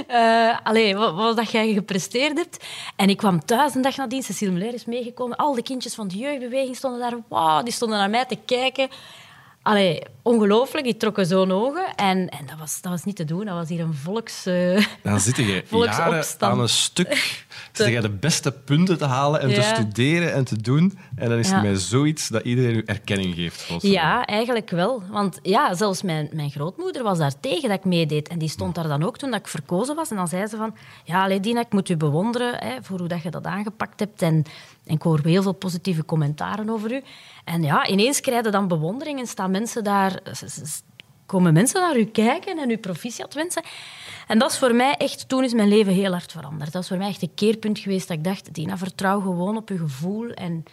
Eh 0.07 0.59
allee, 0.63 0.97
wat, 0.97 1.15
wat 1.15 1.37
dat 1.37 1.51
jij 1.51 1.73
gepresteerd 1.73 2.37
hebt. 2.37 2.65
En 2.97 3.09
ik 3.09 3.17
kwam 3.17 3.45
thuis 3.45 3.75
een 3.75 3.83
dag 3.83 3.97
nadien, 3.97 4.23
Cecile 4.23 4.51
Muller 4.51 4.75
is 4.75 4.85
meegekomen. 4.85 5.37
Al 5.37 5.55
de 5.55 5.63
kindjes 5.63 5.95
van 5.95 6.09
de 6.09 6.17
jeugdbeweging 6.17 6.77
stonden 6.77 7.01
daar. 7.01 7.19
Wauw, 7.29 7.63
die 7.63 7.73
stonden 7.73 7.99
naar 7.99 8.11
mij 8.11 8.25
te 8.25 8.35
kijken. 8.35 8.52
Allee, 9.63 10.03
ongelooflijk. 10.23 10.85
Die 10.85 10.97
trokken 10.97 11.27
zo'n 11.27 11.53
ogen. 11.53 11.95
En, 11.97 12.29
en 12.29 12.47
dat, 12.47 12.59
was, 12.59 12.81
dat 12.81 12.93
was 12.93 13.05
niet 13.05 13.17
te 13.17 13.25
doen. 13.25 13.45
Dat 13.45 13.55
was 13.55 13.69
hier 13.69 13.81
een 13.81 13.95
volks... 13.95 14.47
eh, 14.47 14.85
Dan 15.03 15.21
zit 15.21 15.37
je 15.37 15.45
jaren 15.53 15.67
Volksopstand. 15.67 16.53
aan 16.53 16.61
een 16.61 16.69
stuk 16.69 17.45
zit 17.73 17.87
je 17.93 18.01
de 18.01 18.11
beste 18.11 18.53
punten 18.53 18.99
te 18.99 19.05
halen 19.05 19.41
en 19.41 19.55
te 19.55 19.63
studeren 19.63 20.33
en 20.33 20.45
te 20.45 20.57
doen. 20.63 20.99
En 21.17 21.29
dan 21.29 21.39
is 21.39 21.49
Ja. 21.49 21.55
het 21.61 21.71
met 21.71 21.81
zoiets 21.81 22.29
dat 22.29 22.45
iedereen 22.45 22.75
u 22.75 22.83
erkenning 22.87 23.35
geeft. 23.35 23.63
volgens 23.63 23.93
mij. 23.93 24.03
Ja, 24.03 24.25
eigenlijk 24.27 24.71
wel. 24.71 25.03
Want 25.11 25.39
ja, 25.43 25.75
zelfs 25.75 26.03
mijn, 26.03 26.29
mijn 26.33 26.51
grootmoeder 26.51 27.03
was 27.03 27.19
daar 27.19 27.41
tegen 27.41 27.69
dat 27.69 27.79
ik 27.79 27.85
meedeed. 27.85 28.29
En 28.29 28.39
die 28.39 28.49
stond 28.49 28.75
daar 28.75 28.89
dan 28.89 29.03
ook 29.03 29.19
toen 29.19 29.31
dat 29.31 29.41
ik 29.41 29.49
verkozen 29.49 29.95
was. 29.97 30.11
En 30.11 30.17
dan 30.17 30.29
zei 30.29 30.47
ze 30.47 30.57
van... 30.57 30.75
Ja, 31.05 31.27
ik 31.27 31.73
moet 31.73 31.89
u 31.89 31.97
bewonderen 31.97 32.55
hè, 32.59 32.77
voor 32.83 32.99
hoe 32.99 33.09
dat 33.09 33.23
je 33.23 33.31
dat 33.31 33.45
aangepakt 33.47 34.01
hebt. 34.01 34.23
En, 34.23 34.45
ik 34.85 35.03
hoor 35.03 35.21
heel 35.23 35.43
veel 35.43 35.53
positieve 35.53 36.05
commentaren 36.05 36.71
over 36.71 36.93
u. 36.93 37.03
En 37.45 37.63
ja, 37.63 37.87
ineens 37.87 38.21
krijg 38.21 38.45
je 38.45 38.51
dan 38.51 38.69
bewondering 38.69 39.19
en 39.19 39.27
staan 39.27 39.51
mensen 39.51 39.85
daar... 39.85 40.21
komen 41.27 41.53
mensen 41.53 41.81
naar 41.81 41.99
u 41.99 42.05
kijken 42.05 42.59
en 42.59 42.71
u 42.71 42.77
proficiat 42.77 43.35
wensen. 43.35 43.63
En 44.27 44.39
dat 44.39 44.51
is 44.51 44.59
voor 44.59 44.75
mij 44.75 44.95
echt... 44.97 45.29
Toen 45.29 45.45
is 45.45 45.53
mijn 45.53 45.69
leven 45.69 45.93
heel 45.93 46.11
hard 46.11 46.33
veranderd. 46.33 46.73
Dat 46.73 46.83
is 46.83 46.89
voor 46.89 46.97
mij 46.97 47.09
echt 47.09 47.23
een 47.23 47.35
keerpunt 47.35 47.79
geweest 47.79 48.09
dat 48.09 48.17
ik 48.17 48.25
dacht... 48.25 48.55
Dina, 48.55 48.79
vertrouw 48.79 49.21
gewoon 49.21 49.57
op 49.57 49.69
je 49.69 49.79
gevoel 49.79 50.31
en 50.31 50.65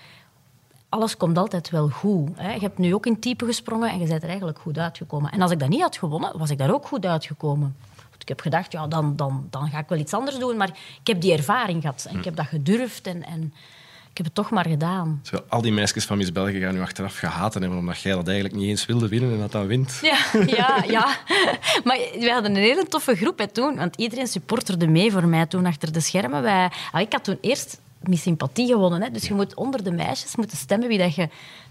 alles 0.89 1.17
komt 1.17 1.37
altijd 1.37 1.69
wel 1.69 1.89
goed. 1.89 2.29
Hè. 2.35 2.53
Je 2.53 2.59
hebt 2.59 2.77
nu 2.77 2.93
ook 2.93 3.05
in 3.05 3.19
type 3.19 3.45
gesprongen 3.45 3.89
en 3.89 3.99
je 3.99 4.07
bent 4.07 4.21
er 4.21 4.29
eigenlijk 4.29 4.59
goed 4.59 4.77
uitgekomen. 4.77 5.31
En 5.31 5.41
als 5.41 5.51
ik 5.51 5.59
dat 5.59 5.69
niet 5.69 5.81
had 5.81 5.97
gewonnen, 5.97 6.37
was 6.37 6.49
ik 6.49 6.57
daar 6.57 6.73
ook 6.73 6.87
goed 6.87 7.05
uitgekomen. 7.05 7.75
Ik 8.19 8.35
heb 8.37 8.41
gedacht, 8.41 8.71
ja, 8.71 8.87
dan, 8.87 9.15
dan, 9.15 9.47
dan 9.49 9.69
ga 9.69 9.79
ik 9.79 9.87
wel 9.87 9.97
iets 9.97 10.13
anders 10.13 10.37
doen. 10.37 10.57
Maar 10.57 10.69
ik 10.99 11.07
heb 11.07 11.21
die 11.21 11.33
ervaring 11.33 11.81
gehad 11.81 12.07
en 12.09 12.17
ik 12.17 12.23
heb 12.25 12.35
dat 12.35 12.45
gedurfd 12.45 13.07
en, 13.07 13.25
en 13.25 13.53
ik 14.11 14.17
heb 14.17 14.25
het 14.25 14.35
toch 14.35 14.49
maar 14.49 14.67
gedaan. 14.67 15.19
Terwijl 15.23 15.45
al 15.49 15.61
die 15.61 15.71
meisjes 15.71 16.05
van 16.05 16.17
Miss 16.17 16.31
België 16.31 16.59
gaan 16.59 16.73
nu 16.73 16.81
achteraf 16.81 17.17
gehaten 17.17 17.61
hebben 17.61 17.79
omdat 17.79 18.01
jij 18.01 18.13
dat 18.13 18.27
eigenlijk 18.27 18.57
niet 18.57 18.69
eens 18.69 18.85
wilde 18.85 19.07
winnen 19.07 19.31
en 19.31 19.39
dat 19.39 19.51
dan 19.51 19.67
wint. 19.67 19.99
Ja, 20.01 20.17
ja, 20.45 20.83
ja. 20.87 21.17
Maar 21.83 21.97
we 22.19 22.29
hadden 22.31 22.51
een 22.51 22.61
hele 22.61 22.85
toffe 22.85 23.15
groep 23.15 23.39
hè, 23.39 23.47
toen. 23.47 23.75
Want 23.75 23.95
iedereen 23.95 24.27
supporterde 24.27 24.87
mee 24.87 25.11
voor 25.11 25.27
mij 25.27 25.45
toen 25.45 25.65
achter 25.65 25.91
de 25.91 25.99
schermen. 25.99 26.41
Wij, 26.41 26.71
ah, 26.91 27.01
ik 27.01 27.13
had 27.13 27.23
toen 27.23 27.37
eerst 27.41 27.79
Miss 27.99 28.23
Sympathie 28.23 28.67
gewonnen. 28.67 29.01
Hè. 29.01 29.11
Dus 29.11 29.27
je 29.27 29.33
moet 29.33 29.55
onder 29.55 29.83
de 29.83 29.91
meisjes 29.91 30.35
moeten 30.35 30.57
stemmen 30.57 30.87
wie 30.87 30.97
dat 30.97 31.15
je 31.15 31.29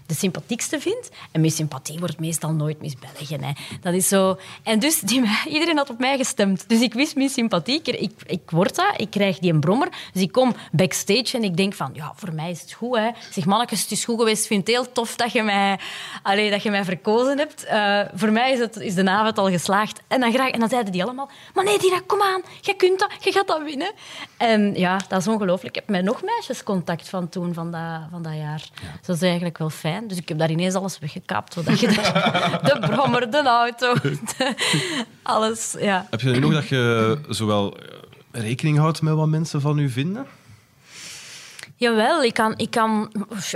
de 0.09 0.15
sympathiekste 0.15 0.79
vindt. 0.79 1.09
En 1.31 1.41
Miss 1.41 1.55
Sympathie 1.55 1.99
wordt 1.99 2.19
meestal 2.19 2.51
nooit 2.51 2.81
Miss 2.81 2.95
België. 2.95 3.37
Hè. 3.41 3.51
Dat 3.81 3.93
is 3.93 4.07
zo... 4.07 4.37
En 4.63 4.79
dus 4.79 4.99
die, 4.99 5.21
iedereen 5.55 5.77
had 5.77 5.89
op 5.89 5.99
mij 5.99 6.17
gestemd. 6.17 6.69
Dus 6.69 6.81
ik 6.81 6.93
wist 6.93 7.15
Miss 7.15 7.33
Sympathie. 7.33 7.81
Ik, 7.83 8.11
ik, 8.25 8.41
word 8.51 8.75
dat. 8.75 8.93
Ik 8.97 9.09
krijg 9.09 9.39
die 9.39 9.53
een 9.53 9.59
brommer. 9.59 9.89
Dus 10.13 10.21
ik 10.21 10.31
kom 10.31 10.55
backstage 10.71 11.37
en 11.37 11.43
ik 11.43 11.57
denk 11.57 11.73
van... 11.73 11.89
Ja, 11.93 12.13
voor 12.15 12.33
mij 12.33 12.49
is 12.49 12.61
het 12.61 12.71
goed. 12.73 12.97
Hè. 12.97 13.09
Zeg, 13.31 13.45
mannetjes, 13.45 13.81
het 13.81 13.91
is 13.91 14.05
goed 14.05 14.19
geweest. 14.19 14.41
Ik 14.41 14.47
vind 14.47 14.67
het 14.67 14.75
heel 14.75 14.91
tof 14.91 15.15
dat 15.15 15.31
je 15.31 15.43
mij, 15.43 15.79
allee, 16.23 16.49
dat 16.49 16.63
je 16.63 16.69
mij 16.69 16.83
verkozen 16.83 17.37
hebt. 17.37 17.63
Eh, 17.63 18.01
voor 18.13 18.31
mij 18.31 18.51
is, 18.51 18.59
het, 18.59 18.75
is 18.75 18.95
de 18.95 19.09
avond 19.09 19.37
al 19.37 19.49
geslaagd. 19.49 20.01
En 20.07 20.19
dan, 20.19 20.33
graag, 20.33 20.49
en 20.49 20.59
dan 20.59 20.69
zeiden 20.69 20.91
die 20.91 21.03
allemaal... 21.03 21.29
Maar 21.53 21.63
nee, 21.63 21.79
Dina, 21.79 21.99
kom 22.05 22.21
aan. 22.21 22.41
Je 22.61 22.73
kunt 22.73 22.99
dat. 22.99 23.11
Je 23.19 23.31
gaat 23.31 23.47
dat 23.47 23.63
winnen. 23.63 23.91
En 24.37 24.73
ja, 24.75 24.99
dat 25.07 25.19
is 25.19 25.27
ongelooflijk. 25.27 25.75
Ik 25.75 25.81
heb 25.81 25.89
met 25.89 26.03
nog 26.03 26.23
meisjes 26.23 26.63
contact 26.63 27.09
van 27.09 27.29
toen, 27.29 27.53
van 27.53 27.71
dat, 27.71 28.01
van 28.11 28.21
dat 28.21 28.35
jaar. 28.35 28.69
Dus 28.97 29.05
dat 29.05 29.15
is 29.15 29.21
eigenlijk 29.21 29.57
wel 29.57 29.69
fijn. 29.69 29.98
Dus 30.07 30.17
ik 30.17 30.29
heb 30.29 30.37
daar 30.37 30.51
ineens 30.51 30.73
alles 30.73 30.99
weggekapt. 30.99 31.53
Zodat 31.53 31.79
je 31.79 31.87
de, 32.67 32.77
brommer, 32.79 33.31
de 33.31 33.43
auto, 33.43 33.93
alles... 35.23 35.75
Ja. 35.79 36.07
Heb 36.09 36.21
je 36.21 36.39
nog 36.39 36.53
dat 36.53 36.67
je 36.67 37.17
zowel 37.29 37.77
eh, 37.77 38.41
rekening 38.41 38.77
houdt 38.77 39.01
met 39.01 39.13
wat 39.13 39.27
mensen 39.27 39.61
van 39.61 39.79
u 39.79 39.89
vinden? 39.89 40.25
Jawel, 41.79 42.23
ik 42.23 42.33
kan, 42.33 42.53
ik 42.57 42.71
kan 42.71 43.11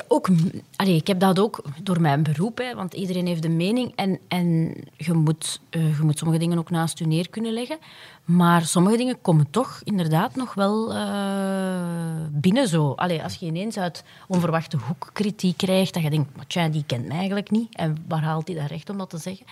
ook... 0.07 0.27
Allee, 0.75 0.95
ik 0.95 1.07
heb 1.07 1.19
dat 1.19 1.39
ook 1.39 1.63
door 1.81 2.01
mijn 2.01 2.23
beroep, 2.23 2.57
hè, 2.57 2.75
want 2.75 2.93
iedereen 2.93 3.27
heeft 3.27 3.45
een 3.45 3.55
mening. 3.55 3.91
En, 3.95 4.19
en 4.27 4.75
je, 4.97 5.13
moet, 5.13 5.59
eh, 5.69 5.97
je 5.97 6.03
moet 6.03 6.17
sommige 6.17 6.39
dingen 6.39 6.57
ook 6.57 6.69
naast 6.69 6.99
je 6.99 7.07
neer 7.07 7.29
kunnen 7.29 7.53
leggen. 7.53 7.77
Maar 8.25 8.65
sommige 8.65 8.97
dingen 8.97 9.21
komen 9.21 9.47
toch 9.49 9.81
inderdaad 9.83 10.36
nog 10.36 10.53
wel 10.53 10.93
eh, 10.93 12.25
binnen 12.31 12.67
zo. 12.67 12.91
Allee, 12.91 13.23
als 13.23 13.36
je 13.36 13.45
ineens 13.45 13.77
uit 13.77 14.03
onverwachte 14.27 14.77
hoek 14.77 15.09
kritiek 15.13 15.57
krijgt, 15.57 15.93
dat 15.93 16.03
je 16.03 16.09
denkt, 16.09 16.29
tja, 16.47 16.67
die 16.67 16.83
kent 16.86 17.07
mij 17.07 17.17
eigenlijk 17.17 17.51
niet. 17.51 17.75
En 17.75 18.05
waar 18.07 18.23
haalt 18.23 18.47
hij 18.47 18.57
dat 18.57 18.69
recht 18.69 18.89
om 18.89 18.97
dat 18.97 19.09
te 19.09 19.17
zeggen? 19.17 19.45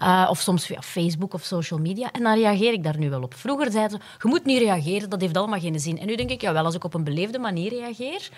Uh, 0.00 0.26
of 0.30 0.40
soms 0.40 0.66
via 0.66 0.82
Facebook 0.82 1.34
of 1.34 1.44
social 1.44 1.80
media. 1.80 2.12
En 2.12 2.22
dan 2.22 2.34
reageer 2.34 2.72
ik 2.72 2.82
daar 2.82 2.98
nu 2.98 3.10
wel 3.10 3.22
op. 3.22 3.34
Vroeger 3.34 3.70
zeiden 3.70 4.00
ze, 4.00 4.06
je 4.22 4.28
moet 4.28 4.44
niet 4.44 4.58
reageren, 4.58 5.10
dat 5.10 5.20
heeft 5.20 5.36
allemaal 5.36 5.60
geen 5.60 5.80
zin. 5.80 5.98
En 5.98 6.06
nu 6.06 6.16
denk 6.16 6.30
ik, 6.30 6.40
ja, 6.40 6.52
wel, 6.52 6.64
als 6.64 6.74
ik 6.74 6.84
op 6.84 6.94
een 6.94 7.04
beleefde 7.04 7.38
manier 7.38 7.70
reageer, 7.70 8.28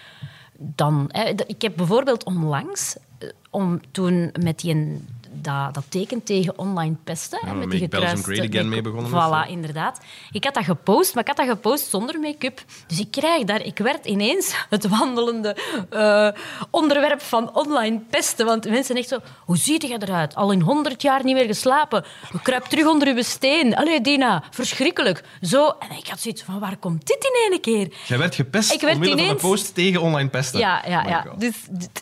dan... 0.59 1.05
Hè, 1.09 1.33
ik 1.47 1.63
heb 1.63 1.77
bijvoorbeeld 1.77 2.25
onlangs, 2.25 2.97
eh, 3.19 3.29
om, 3.51 3.81
toen 3.91 4.33
met 4.41 4.59
die, 4.61 5.03
dat, 5.41 5.75
dat 5.75 5.85
teken 5.89 6.23
tegen 6.23 6.59
online 6.59 6.97
pesten... 7.05 7.39
Ja, 7.47 7.53
met 7.53 7.71
die 7.71 7.89
Belgium 7.89 7.91
gekruiste- 8.11 8.23
Great 8.33 8.39
Again 8.49 8.61
die- 8.63 8.71
mee 8.71 8.81
begonnen 8.83 9.11
Voilà, 9.47 9.51
inderdaad. 9.51 10.01
Ik 10.33 10.45
had 10.45 10.55
dat 10.55 10.65
gepost, 10.65 11.15
maar 11.15 11.23
ik 11.23 11.29
had 11.29 11.47
dat 11.47 11.57
gepost 11.57 11.87
zonder 11.91 12.21
make-up. 12.21 12.65
Dus 12.87 12.99
ik 13.01 13.11
krijg 13.11 13.45
daar... 13.45 13.63
Ik 13.63 13.79
werd 13.79 14.07
ineens 14.07 14.55
het 14.71 14.89
wandelende 14.89 15.57
eh, 15.91 16.29
onderwerp 16.71 17.21
van 17.23 17.55
online 17.55 17.99
pesten. 18.11 18.47
Want 18.47 18.69
mensen 18.71 18.97
echt 18.97 19.09
zo... 19.09 19.19
Hoe 19.45 19.57
ziet 19.57 19.83
je 19.83 19.97
eruit? 20.03 20.35
Al 20.35 20.51
in 20.53 20.61
honderd 20.61 21.03
jaar 21.03 21.25
niet 21.25 21.35
meer 21.35 21.47
geslapen. 21.47 22.05
Kruip 22.43 22.65
terug 22.65 22.87
onder 22.87 23.09
uw 23.09 23.23
steen. 23.23 23.77
Allee, 23.77 24.01
Dina, 24.01 24.43
verschrikkelijk. 24.51 25.25
Zo. 25.43 25.67
En 25.79 25.97
ik 25.97 26.07
had 26.09 26.21
zoiets 26.21 26.43
van, 26.43 26.59
waar 26.59 26.77
komt 26.77 27.07
dit 27.07 27.25
in 27.25 27.51
één 27.53 27.61
keer? 27.61 27.95
Jij 28.07 28.19
werd 28.19 28.35
gepest 28.35 28.73
Ik 28.73 28.81
werd 28.81 28.95
omwille 28.95 29.11
van 29.13 29.21
ineens- 29.25 29.43
een 29.43 29.49
post 29.49 29.75
tegen 29.75 30.01
online 30.03 30.29
pesten. 30.29 30.59
Ja, 30.61 30.83
ja, 30.87 31.03
My 31.03 31.09
ja. 31.09 31.25
Dus, 31.39 31.55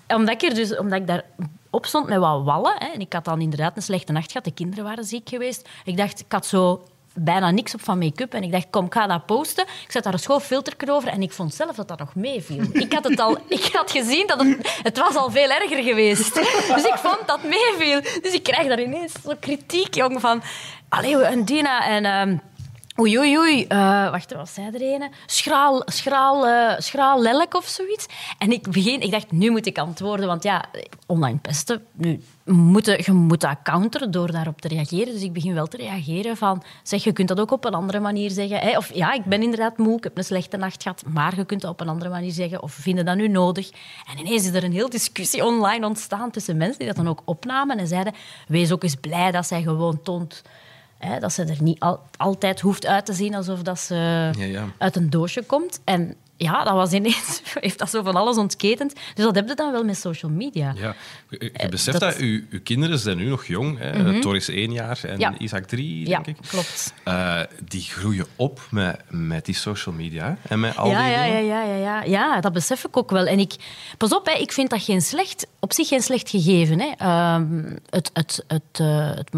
omdat, 0.09 0.43
ik 0.43 0.49
er 0.49 0.55
dus, 0.55 0.77
omdat 0.77 1.01
ik 1.01 1.07
daar 1.07 1.25
op 1.77 1.87
stond 1.87 2.09
met 2.09 2.19
wat 2.19 2.45
wallen, 2.45 2.75
hè, 2.79 2.87
en 2.87 3.01
ik 3.01 3.13
had 3.13 3.25
dan 3.25 3.41
inderdaad 3.41 3.77
een 3.77 3.83
slechte 3.83 4.13
nacht 4.13 4.31
gehad, 4.33 4.45
de 4.45 4.55
kinderen 4.55 4.85
waren 4.85 5.05
ziek 5.05 5.29
geweest. 5.29 5.69
Ik 5.85 5.97
dacht, 5.97 6.21
ik 6.21 6.33
had 6.33 6.47
zo 6.47 6.83
bijna 7.19 7.51
niks 7.51 7.75
op 7.75 7.83
van 7.85 7.99
make-up. 7.99 8.35
En 8.35 8.43
ik 8.43 8.53
dacht, 8.53 8.67
kom, 8.71 8.87
ik 8.87 8.93
ga 8.95 9.07
dat 9.07 9.27
posten. 9.27 9.65
Ik 9.65 9.93
zet 9.93 10.05
daar 10.05 10.13
een 10.13 10.19
schoon 10.19 10.41
over 10.89 11.09
en 11.09 11.23
ik 11.23 11.33
vond 11.33 11.55
zelf 11.55 11.77
dat 11.77 11.89
dat 11.89 11.99
nog 11.99 12.15
meeviel. 12.15 12.65
Ik 12.73 12.93
had, 12.93 13.05
het 13.05 13.21
al, 13.21 13.39
ik 13.49 13.71
had 13.73 13.91
gezien 13.91 14.27
dat 14.27 14.41
het, 14.41 14.81
het 14.83 14.99
was 14.99 15.17
al 15.17 15.31
veel 15.31 15.51
erger 15.51 15.83
geweest. 15.83 16.35
Dus 16.75 16.85
ik 16.85 16.97
vond 16.97 17.27
dat 17.27 17.43
meeviel. 17.43 18.01
Dus 18.23 18.33
ik 18.33 18.43
krijg 18.43 18.69
daar 18.69 18.81
ineens 18.81 19.13
zo 19.25 19.33
kritiek, 19.41 19.95
jong, 19.95 20.21
van... 20.21 20.43
Allee, 20.89 21.23
en 21.23 21.45
Dina 21.45 21.87
en... 21.87 22.05
ehm, 22.05 22.37
Oei, 23.01 23.19
oei, 23.19 23.39
oei. 23.39 23.65
Eh, 23.67 24.11
wacht, 24.11 24.33
wat 24.33 24.49
zei 24.49 24.71
er 24.73 24.83
een? 24.83 25.11
Schraal, 25.27 25.83
schraal, 25.85 26.47
eh, 26.47 26.79
schraal 26.79 27.23
lelijk 27.23 27.55
of 27.55 27.67
zoiets. 27.67 28.07
En 28.39 28.53
ik 28.53 28.71
begin, 28.71 29.01
ik 29.01 29.11
dacht, 29.11 29.33
nu 29.33 29.51
moet 29.51 29.67
ik 29.67 29.79
antwoorden. 29.79 30.27
Want 30.27 30.43
ja, 30.43 30.65
online 31.07 31.39
pesten, 31.39 31.87
nu, 31.93 32.21
moet, 32.45 32.87
je 32.87 33.13
moet 33.13 33.41
dat 33.41 33.57
counteren 33.63 34.11
door 34.11 34.33
daarop 34.33 34.61
te 34.61 34.69
reageren. 34.69 35.13
Dus 35.13 35.23
ik 35.23 35.33
begin 35.33 35.55
wel 35.55 35.67
te 35.67 35.77
reageren 35.77 36.37
van, 36.37 36.63
zeg, 36.83 37.05
je 37.05 37.13
kunt 37.13 37.29
dat 37.29 37.41
ook 37.41 37.51
op 37.51 37.65
een 37.65 37.75
andere 37.75 38.01
manier 38.01 38.31
zeggen. 38.31 38.59
Hè? 38.59 38.77
Of 38.77 38.95
ja, 38.95 39.13
ik 39.13 39.25
ben 39.25 39.43
inderdaad 39.43 39.79
moe, 39.79 39.97
ik 39.97 40.05
heb 40.05 40.19
een 40.19 40.25
slechte 40.25 40.57
nacht 40.57 40.83
gehad, 40.83 41.03
maar 41.07 41.37
je 41.37 41.45
kunt 41.45 41.61
dat 41.61 41.71
op 41.71 41.81
een 41.81 41.89
andere 41.89 42.11
manier 42.11 42.33
zeggen. 42.33 42.63
Of 42.63 42.73
vinden 42.73 43.05
dat 43.05 43.17
nu 43.17 43.29
nodig? 43.29 43.71
En 44.13 44.19
ineens 44.19 44.47
is 44.47 44.55
er 44.55 44.65
een 44.65 44.73
heel 44.73 44.91
discussie 44.91 45.45
online 45.45 45.87
ontstaan 45.87 46.31
tussen 46.31 46.57
mensen 46.57 46.79
die 46.79 46.87
dat 46.87 46.97
dan 46.97 47.09
ook 47.09 47.23
opnamen 47.25 47.79
en 47.79 47.87
zeiden, 47.87 48.15
wees 48.49 48.73
ook 48.73 48.83
eens 48.83 48.97
blij 49.01 49.31
dat 49.31 49.47
zij 49.47 49.63
gewoon 49.63 50.03
toont 50.03 50.43
Hè, 51.07 51.19
dat 51.19 51.33
ze 51.33 51.45
er 51.45 51.63
niet 51.63 51.81
al- 51.81 52.01
altijd 52.17 52.61
hoeft 52.61 52.87
uit 52.87 53.07
te 53.07 53.13
zien 53.13 53.35
alsof 53.35 53.63
dat 53.63 53.81
ze 53.81 53.95
Ja, 54.39 54.45
ja. 54.45 54.65
uit 54.79 54.97
een 54.97 55.11
doosje 55.11 55.43
komt. 55.43 55.81
En 55.85 56.15
ja, 56.39 56.65
dat 56.65 56.73
was 56.75 56.93
ineens, 56.93 57.41
heeft 57.61 57.79
dat 57.79 57.91
zo 57.91 58.03
van 58.03 58.15
alles 58.17 58.37
ontketend. 58.37 58.95
Dus 59.15 59.25
dat 59.25 59.35
heb 59.35 59.49
je 59.49 59.55
dan 59.55 59.73
wel 59.73 59.85
met 59.85 59.97
social 59.99 60.31
media. 60.33 60.73
Ja, 60.77 60.95
je, 61.31 61.51
je 61.57 61.69
beseft 61.69 62.01
dat- 62.01 62.13
dat, 62.13 62.21
uw, 62.21 62.41
uw 62.51 62.61
kinderen 62.63 62.99
zijn 62.99 63.17
nu 63.17 63.29
nog 63.29 63.47
jong. 63.47 63.79
Hè? 63.79 64.35
Is 64.35 64.49
één 64.49 64.73
jaar 64.73 65.01
en 65.03 65.19
Ja. 65.19 65.39
Isaac 65.39 65.65
drie, 65.65 66.09
Ja, 66.09 66.21
denk 66.21 66.39
ik. 66.39 66.49
klopt. 66.49 66.95
Eh, 67.05 67.41
die 67.65 67.81
groeien 67.83 68.27
op 68.37 68.61
met, 68.71 69.01
met 69.09 69.45
die 69.45 69.55
social 69.55 69.95
media 69.95 70.37
en 70.49 70.61
met 70.61 70.77
al 70.77 70.91
Ja, 70.91 71.03
die 71.03 71.11
ja, 71.13 71.25
ja, 71.25 71.33
dingen. 71.33 71.45
ja, 71.47 71.63
ja, 71.65 71.77
ja. 71.77 72.03
ja, 72.03 72.41
dat 72.41 72.53
besef 72.53 72.85
ik 72.85 72.97
ook 72.97 73.11
wel. 73.11 73.27
En 73.27 73.39
ik, 73.39 73.55
pas 73.99 74.15
op, 74.15 74.27
hè, 74.27 74.33
ik 74.33 74.53
vind 74.53 74.71
dat 74.71 74.83
geen 74.83 75.03
slecht, 75.03 75.47
op 75.61 75.73
zich 75.73 75.89
geen 75.89 76.03
slecht 76.03 76.31
gegeven. 76.31 76.81
Hè. 76.81 76.91
Ehm, 76.99 77.77
het, 77.91 78.11
het, 78.13 78.45
het, 78.47 78.63
eh, 78.73 79.11
het, 79.15 79.31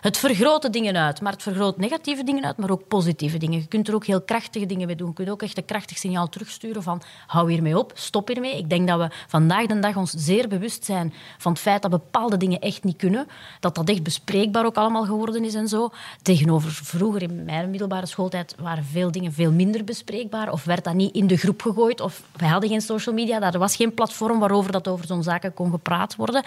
het 0.00 0.18
vergroot 0.18 0.72
dingen 0.72 0.96
uit, 0.96 1.20
maar 1.20 1.32
het 1.32 1.42
vergroot 1.42 1.76
negatieve 1.76 2.24
dingen 2.24 2.44
uit, 2.44 2.56
maar 2.56 2.70
ook 2.70 2.88
positieve 2.88 3.38
dingen. 3.38 3.58
Je 3.58 3.66
kunt 3.66 3.88
er 3.88 3.94
ook 3.94 4.06
heel 4.06 4.20
krachtige 4.20 4.66
dingen 4.66 4.86
mee 4.86 4.96
doen. 4.96 5.08
Je 5.08 5.14
kunt 5.14 5.30
ook 5.30 5.42
echt 5.42 5.56
een 5.56 5.64
krachtig 5.64 5.98
signaal 5.98 6.28
terugsturen 6.28 6.82
van 6.82 7.02
hou 7.26 7.50
hiermee 7.50 7.78
op, 7.78 7.92
stop 7.94 8.28
hiermee. 8.28 8.58
Ik 8.58 8.70
denk 8.70 8.88
dat 8.88 8.98
we 8.98 9.08
vandaag 9.28 9.66
de 9.66 9.78
dag 9.78 9.96
ons 9.96 10.10
zeer 10.10 10.48
bewust 10.48 10.84
zijn 10.84 11.14
van 11.38 11.52
het 11.52 11.60
feit 11.60 11.82
dat 11.82 11.90
bepaalde 11.90 12.36
dingen 12.36 12.58
echt 12.60 12.84
niet 12.84 12.96
kunnen. 12.96 13.26
Dat 13.60 13.74
dat 13.74 13.88
echt 13.88 14.02
bespreekbaar 14.02 14.64
ook 14.64 14.76
allemaal 14.76 15.04
geworden 15.04 15.44
is 15.44 15.54
en 15.54 15.68
zo. 15.68 15.90
Tegenover 16.22 16.70
vroeger 16.70 17.22
in 17.22 17.44
mijn 17.44 17.70
middelbare 17.70 18.06
schooltijd 18.06 18.54
waren 18.58 18.84
veel 18.84 19.10
dingen 19.10 19.32
veel 19.32 19.52
minder 19.52 19.84
bespreekbaar 19.84 20.52
of 20.52 20.64
werd 20.64 20.84
dat 20.84 20.94
niet 20.94 21.14
in 21.14 21.26
de 21.26 21.36
groep 21.36 21.62
gegooid 21.62 22.00
of 22.00 22.22
wij 22.36 22.48
hadden 22.48 22.70
geen 22.70 22.80
social 22.80 23.14
media, 23.14 23.40
er 23.40 23.58
was 23.58 23.76
geen 23.76 23.94
platform 23.94 24.38
waarover 24.38 24.72
dat 24.72 24.88
over 24.88 25.06
zo'n 25.06 25.22
zaken 25.22 25.54
kon 25.54 25.70
gepraat 25.70 26.16
worden. 26.16 26.44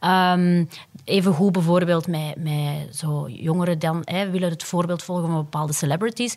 Ehm, 0.00 0.64
even 1.06 1.32
goed 1.32 1.52
bijvoorbeeld 1.52 2.06
met, 2.06 2.34
met 2.36 2.96
zo 2.96 3.28
jongeren 3.28 3.78
dan 3.78 4.00
hè, 4.04 4.30
willen 4.30 4.50
het 4.50 4.62
voorbeeld 4.64 5.02
volgen 5.02 5.26
van 5.26 5.36
bepaalde 5.36 5.72
celebrities. 5.72 6.34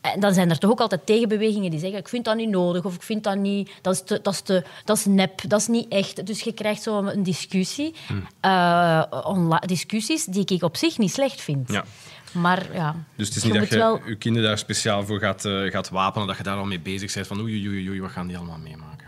En 0.00 0.20
dan 0.20 0.34
zijn 0.34 0.50
er 0.50 0.58
toch 0.58 0.70
ook 0.70 0.80
altijd 0.80 1.06
tegenbewegingen 1.06 1.70
die 1.70 1.80
zeggen: 1.80 1.98
Ik 1.98 2.08
vind 2.08 2.24
dat 2.24 2.36
niet 2.36 2.48
nodig 2.48 2.84
of 2.84 2.94
ik 2.94 3.02
vind 3.02 3.24
dat 3.24 3.36
niet. 3.36 3.70
Dat 3.82 3.94
is, 3.94 4.02
te, 4.04 4.20
dat 4.22 4.32
is, 4.32 4.40
te, 4.40 4.64
dat 4.84 4.96
is 4.96 5.04
nep, 5.04 5.40
dat 5.48 5.60
is 5.60 5.66
niet 5.66 5.88
echt. 5.88 6.26
Dus 6.26 6.40
je 6.40 6.52
krijgt 6.52 6.82
zo 6.82 6.98
een 7.04 7.22
discussie. 7.22 7.94
eh, 8.40 9.02
onla- 9.24 9.58
discussies 9.66 10.24
die 10.24 10.44
ik 10.46 10.62
op 10.62 10.76
zich 10.76 10.98
niet 10.98 11.12
slecht 11.12 11.40
vind. 11.40 11.72
Ja. 11.72 11.84
Maar 12.32 12.66
ja. 12.72 12.94
Dus 13.16 13.26
het 13.28 13.36
is 13.36 13.42
je 13.42 13.48
niet 13.48 13.58
dat 13.58 13.62
moet 13.62 13.70
je 13.72 13.76
wel- 13.78 14.00
je 14.08 14.16
kinderen 14.16 14.48
daar 14.48 14.58
speciaal 14.58 15.04
voor 15.06 15.18
gaat, 15.18 15.44
eh, 15.44 15.60
gaat 15.70 15.88
wapenen, 15.88 16.26
dat 16.26 16.36
je 16.36 16.42
daar 16.42 16.56
al 16.56 16.64
mee 16.64 16.80
bezig 16.80 17.14
bent 17.14 17.26
van 17.26 17.40
oei, 17.40 17.68
oei, 17.68 17.88
oei, 17.88 18.00
wat 18.00 18.10
gaan 18.10 18.26
die 18.26 18.36
allemaal 18.36 18.58
meemaken? 18.58 19.06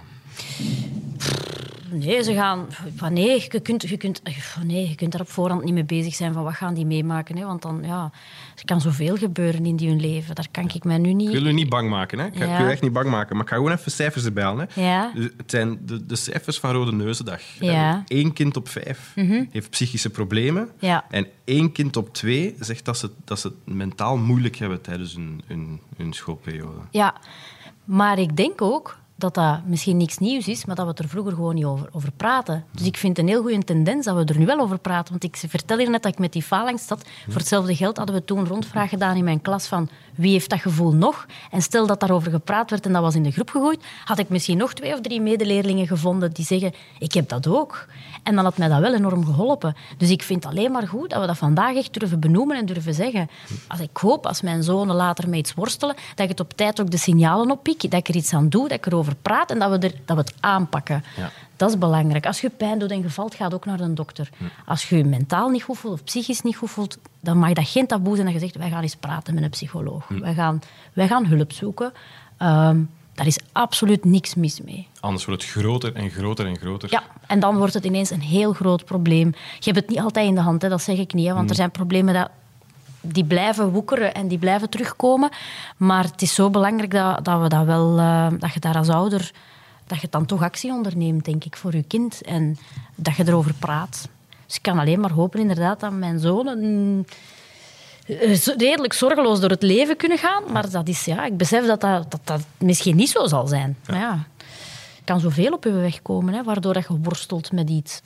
Nee, 1.91 2.23
ze 2.23 2.35
gaan... 2.35 2.67
Van 2.97 3.13
nee, 3.13 3.41
je 3.51 3.61
kunt, 3.61 3.89
je, 3.89 3.97
kunt, 3.97 4.21
van 4.25 4.67
nee, 4.67 4.89
je 4.89 4.95
kunt 4.95 5.13
daar 5.13 5.21
op 5.21 5.29
voorhand 5.29 5.65
niet 5.65 5.75
mee 5.75 5.85
bezig 5.85 6.15
zijn 6.15 6.33
van 6.33 6.43
wat 6.43 6.55
gaan 6.55 6.75
die 6.75 6.87
meemaken. 6.87 7.37
Hè? 7.37 7.45
Want 7.45 7.63
dan, 7.63 7.81
ja, 7.83 8.11
er 8.57 8.65
kan 8.65 8.81
zoveel 8.81 9.17
gebeuren 9.17 9.67
in 9.67 9.77
die 9.77 9.89
hun 9.89 10.01
leven. 10.01 10.35
Daar 10.35 10.49
kan 10.51 10.71
ik 10.75 10.85
mij 10.85 10.99
nu 10.99 11.13
niet... 11.13 11.29
Ik 11.29 11.35
wil 11.35 11.47
u 11.47 11.53
niet 11.53 11.69
bang 11.69 11.91
maken, 11.91 12.19
hè? 12.19 12.27
Ik 12.27 12.37
ga 12.37 12.45
Ja. 12.45 12.53
ik 12.53 12.59
wil 12.59 12.67
u 12.67 12.71
echt 12.71 12.83
niet 12.83 12.93
bang 12.93 13.09
maken, 13.09 13.35
maar 13.37 13.45
ik 13.45 13.51
ga 13.51 13.57
gewoon 13.57 13.73
even 13.73 13.93
cijfers 13.93 14.25
erbij 14.25 14.45
halen. 14.45 14.69
Hè? 14.73 14.83
Ja. 14.83 15.11
Dus 15.15 15.25
het 15.37 15.51
zijn 15.51 15.79
de, 15.87 16.07
de 16.07 16.17
cijfers 16.17 16.59
van 16.59 16.73
Rode 16.73 16.93
Neuzendag. 16.93 17.43
Ja. 17.61 17.91
Mhm. 17.93 18.03
Eén 18.07 18.33
kind 18.33 18.57
op 18.57 18.69
vijf 18.69 19.13
heeft 19.51 19.71
psychische 19.71 20.11
problemen. 20.11 20.69
Ja. 20.79 21.05
En 21.11 21.27
één 21.45 21.73
kind 21.73 21.97
op 21.97 22.15
twee 22.15 22.55
zegt 22.59 22.85
dat 22.85 22.99
ze, 22.99 23.11
dat 23.25 23.41
ze 23.41 23.47
het 23.47 23.75
mentaal 23.75 24.17
moeilijk 24.17 24.57
hebben 24.57 24.81
tijdens 24.81 25.15
hun, 25.15 25.43
hun, 25.47 25.81
hun 25.97 26.13
schoolperiode. 26.13 26.81
Ja, 26.91 27.15
maar 27.85 28.19
ik 28.19 28.37
denk 28.37 28.63
ook 28.63 28.99
dat 29.21 29.35
dat 29.35 29.61
misschien 29.65 29.97
niks 29.97 30.19
nieuws 30.19 30.49
is, 30.49 30.65
maar 30.65 30.77
dat 30.77 30.87
we 30.87 31.03
er 31.03 31.09
vroeger 31.09 31.33
gewoon 31.33 31.55
niet 31.55 31.65
over, 31.65 31.89
over 31.93 32.13
praten. 32.13 32.65
Dus 32.73 32.87
ik 32.87 32.97
vind 32.97 33.17
het 33.17 33.27
een 33.27 33.33
heel 33.33 33.43
goede 33.43 33.65
tendens 33.65 34.05
dat 34.07 34.17
we 34.17 34.25
er 34.25 34.39
nu 34.39 34.47
wel 34.47 34.61
over 34.61 34.79
praten. 34.79 35.11
Want 35.11 35.25
ik 35.25 35.37
vertel 35.49 35.79
hier 35.79 35.91
net 35.91 36.03
dat 36.03 36.13
ik 36.13 36.19
met 36.19 36.33
die 36.33 36.45
zat. 36.77 37.05
Voor 37.27 37.35
hetzelfde 37.35 37.77
geld 37.77 37.97
hadden 37.97 38.15
we 38.15 38.25
toen 38.25 38.47
rondvraag 38.47 38.89
gedaan 38.89 39.17
in 39.17 39.25
mijn 39.25 39.41
klas 39.41 39.67
van 39.67 39.89
wie 40.15 40.33
heeft 40.33 40.51
dat 40.51 40.61
gevoel 40.61 40.93
nog? 40.93 41.27
En 41.51 41.63
stel 41.63 41.87
dat 41.87 42.01
daarover 42.01 42.31
gepraat 42.31 42.71
werd 42.71 42.87
en 42.87 42.93
dat 42.93 43.03
was 43.03 43.15
in 43.15 43.23
de 43.23 43.31
groep 43.31 43.51
gegooid, 43.51 43.85
had 44.05 44.19
ik 44.19 44.29
misschien 44.29 44.57
nog 44.57 44.75
twee 44.75 44.93
of 44.93 45.01
drie 45.01 45.21
medeleerlingen 45.21 45.87
gevonden 45.87 46.33
die 46.33 46.45
zeggen 46.45 46.73
ik 46.99 47.13
heb 47.13 47.29
dat 47.29 47.47
ook. 47.47 47.87
En 48.23 48.35
dan 48.35 48.45
had 48.45 48.59
mij 48.59 48.69
dat 48.69 48.81
wel 48.81 48.95
enorm 48.95 49.25
geholpen. 49.25 49.77
Dus 49.97 50.11
ik 50.11 50.23
vind 50.23 50.45
het 50.45 50.53
alleen 50.53 50.73
maar 50.73 50.89
goed 50.89 51.11
dat 51.11 51.21
we 51.21 51.27
dat 51.27 51.39
vandaag 51.39 51.77
echt 51.77 51.93
durven 51.93 52.21
benoemen 52.21 52.57
en 52.57 52.67
durven 52.67 52.95
zeggen. 52.95 53.31
Als 53.69 53.81
ik 53.81 53.97
hoop, 53.97 54.27
als 54.27 54.41
mijn 54.41 54.63
zonen 54.63 54.97
later 54.97 55.29
met 55.29 55.39
iets 55.39 55.55
worstelen, 55.55 55.95
dat 56.15 56.25
ik 56.25 56.29
het 56.29 56.41
op 56.41 56.53
tijd 56.53 56.81
ook 56.81 56.91
de 56.91 56.97
signalen 56.97 57.51
oppik, 57.51 57.81
dat 57.81 57.93
ik 57.93 58.09
er 58.09 58.17
iets 58.17 58.33
aan 58.33 58.49
doe, 58.49 58.69
dat 58.69 58.79
ik 58.79 58.87
erover 58.87 59.15
praat 59.23 59.51
en 59.51 59.59
dat 59.59 59.71
we, 59.71 59.87
er, 59.87 59.95
dat 60.05 60.17
we 60.17 60.23
het 60.23 60.35
aanpakken. 60.41 61.05
Ja. 61.17 61.31
Dat 61.57 61.71
is 61.71 61.79
belangrijk. 61.79 62.27
Als 62.27 62.41
je 62.41 62.51
pijn 62.51 62.79
doet 62.79 62.91
en 62.91 63.03
je 63.03 63.11
valt, 63.11 63.35
ga 63.35 63.49
ook 63.53 63.65
naar 63.65 63.81
een 63.81 63.95
dokter. 63.95 64.31
Als 64.67 64.89
je 64.89 64.97
je 64.97 65.05
mentaal 65.05 65.49
niet 65.49 65.63
goed 65.63 65.79
voelt 65.79 65.95
of 65.95 66.05
psychisch 66.05 66.43
niet 66.43 66.57
goed 66.57 66.71
voelt, 66.71 66.99
dan 67.21 67.39
mag 67.39 67.53
dat 67.53 67.69
geen 67.69 67.87
taboe 67.87 68.15
zijn 68.15 68.27
dat 68.27 68.35
je 68.35 68.41
zegt, 68.41 68.57
wij 68.57 68.71
gaan 68.71 68.83
eens 68.83 68.97
praten 68.97 69.35
met 69.35 69.43
een 69.43 69.51
psycholoog. 69.51 70.09
Wij, 70.09 70.35
gaan, 70.35 70.63
wij 70.93 71.07
gaan 71.07 71.27
hulp 71.27 71.53
zoeken. 71.53 71.93
Ehm, 72.37 72.81
daar 73.21 73.29
is 73.29 73.39
absoluut 73.53 74.05
niks 74.05 74.35
mis 74.35 74.61
mee. 74.61 74.87
Anders 75.01 75.25
wordt 75.25 75.43
het 75.43 75.51
groter 75.51 75.95
en 75.95 76.11
groter 76.11 76.47
en 76.47 76.59
groter. 76.59 76.91
Ja, 76.91 77.03
en 77.27 77.41
dan 77.41 77.57
wordt 77.57 77.75
het 77.75 77.85
ineens 77.85 78.11
een 78.11 78.21
heel 78.21 78.53
groot 78.53 78.85
probleem. 78.85 79.27
Je 79.59 79.65
hebt 79.71 79.77
het 79.77 79.89
niet 79.89 79.99
altijd 79.99 80.27
in 80.27 80.35
de 80.35 80.41
hand, 80.41 80.63
hè, 80.63 80.69
dat 80.69 80.83
zeg 80.83 80.99
ik 80.99 81.13
niet. 81.13 81.27
Hè, 81.27 81.35
want 81.35 81.51
er 81.51 81.57
zijn 81.57 81.71
problemen 81.71 82.15
dat, 82.15 82.31
die 83.01 83.25
blijven 83.25 83.71
woekeren 83.71 84.15
en 84.15 84.29
die 84.29 84.39
blijven 84.39 84.71
terugkomen. 84.71 85.31
Maar 85.77 86.05
het 86.05 86.23
is 86.23 86.35
zo 86.35 86.51
belangrijk 86.51 86.91
dat, 86.91 87.25
dat, 87.25 87.41
we 87.41 87.49
dat, 87.49 87.65
wel, 87.65 87.99
eh, 87.99 88.27
dat 88.39 88.55
je 88.55 88.61
daar 88.61 88.77
als 88.77 88.89
ouder... 88.89 89.31
Dat 89.87 90.01
je 90.01 90.07
dan 90.11 90.27
toch 90.27 90.43
actie 90.43 90.73
onderneemt, 90.73 91.25
denk 91.25 91.45
ik, 91.45 91.57
voor 91.57 91.75
je 91.75 91.83
kind. 91.83 92.23
En 92.23 92.59
dat 92.95 93.17
je 93.17 93.25
erover 93.27 93.55
praat. 93.55 94.09
Dus 94.47 94.57
ik 94.57 94.63
kan 94.63 94.79
alleen 94.79 95.01
maar 95.01 95.13
hopen 95.13 95.41
inderdaad 95.41 95.81
dat 95.81 95.93
mijn 95.93 96.19
zonen... 96.19 96.59
mm, 96.59 96.99
eh, 96.99 97.05
zo- 97.05 97.15
redelijk 98.57 98.93
zorgeloos 98.93 99.41
door 99.41 99.51
het 99.51 99.63
leven 99.63 99.97
kunnen 99.97 100.19
gaan. 100.19 100.43
Maar 100.53 100.71
dat 100.71 100.89
is, 100.89 101.05
ja, 101.05 101.25
ik 101.25 101.37
besef 101.37 101.67
dat 101.67 101.81
dat, 101.81 102.11
dat, 102.11 102.21
dat 102.25 102.41
misschien 102.59 102.97
niet 102.97 103.11
zo 103.11 103.27
zal 103.27 103.47
zijn. 103.47 103.77
Maar 103.87 103.99
ja, 103.99 104.13
er 104.99 105.05
kan 105.05 105.21
zoveel 105.21 105.53
op 105.53 105.65
je 105.65 105.71
weg 105.73 106.03
komen, 106.03 106.35
hè, 106.35 106.43
waardoor 106.43 106.73
dat 106.73 106.87
je 106.89 106.99
worstelt 107.03 107.53
met 107.53 107.71
iets. 107.71 108.01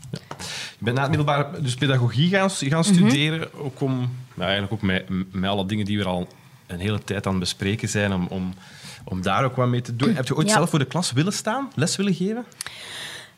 Je 0.78 0.84
bent 0.84 0.96
na 0.96 1.02
het 1.02 1.10
middelbare 1.16 1.60
dus 1.60 1.74
pedagogie 1.74 2.28
gaan, 2.28 2.50
gaan 2.50 2.84
studeren, 2.84 3.54
ook 3.54 3.80
om, 3.80 3.96
nou, 4.34 4.50
eigenlijk 4.50 4.72
ook 4.72 4.82
met, 4.82 5.04
met 5.32 5.50
alle 5.50 5.66
dingen 5.66 5.84
die 5.84 5.98
we 5.98 6.04
al 6.04 6.28
een 6.66 6.78
hele 6.80 7.04
tijd 7.04 7.24
aan 7.26 7.32
het 7.32 7.40
bespreken 7.40 7.88
zijn, 7.88 8.12
om, 8.12 8.26
om, 8.30 8.54
om 9.04 9.22
daar 9.22 9.44
ook 9.44 9.56
wat 9.56 9.68
mee 9.68 9.80
te 9.80 9.96
doen. 9.96 10.14
Heb 10.14 10.26
je 10.26 10.36
ooit 10.36 10.48
Ja. 10.48 10.54
zelf 10.54 10.70
voor 10.70 10.78
de 10.78 10.84
klas 10.84 11.12
willen 11.12 11.32
staan, 11.32 11.70
les 11.74 11.96
willen 11.96 12.14
geven? 12.14 12.44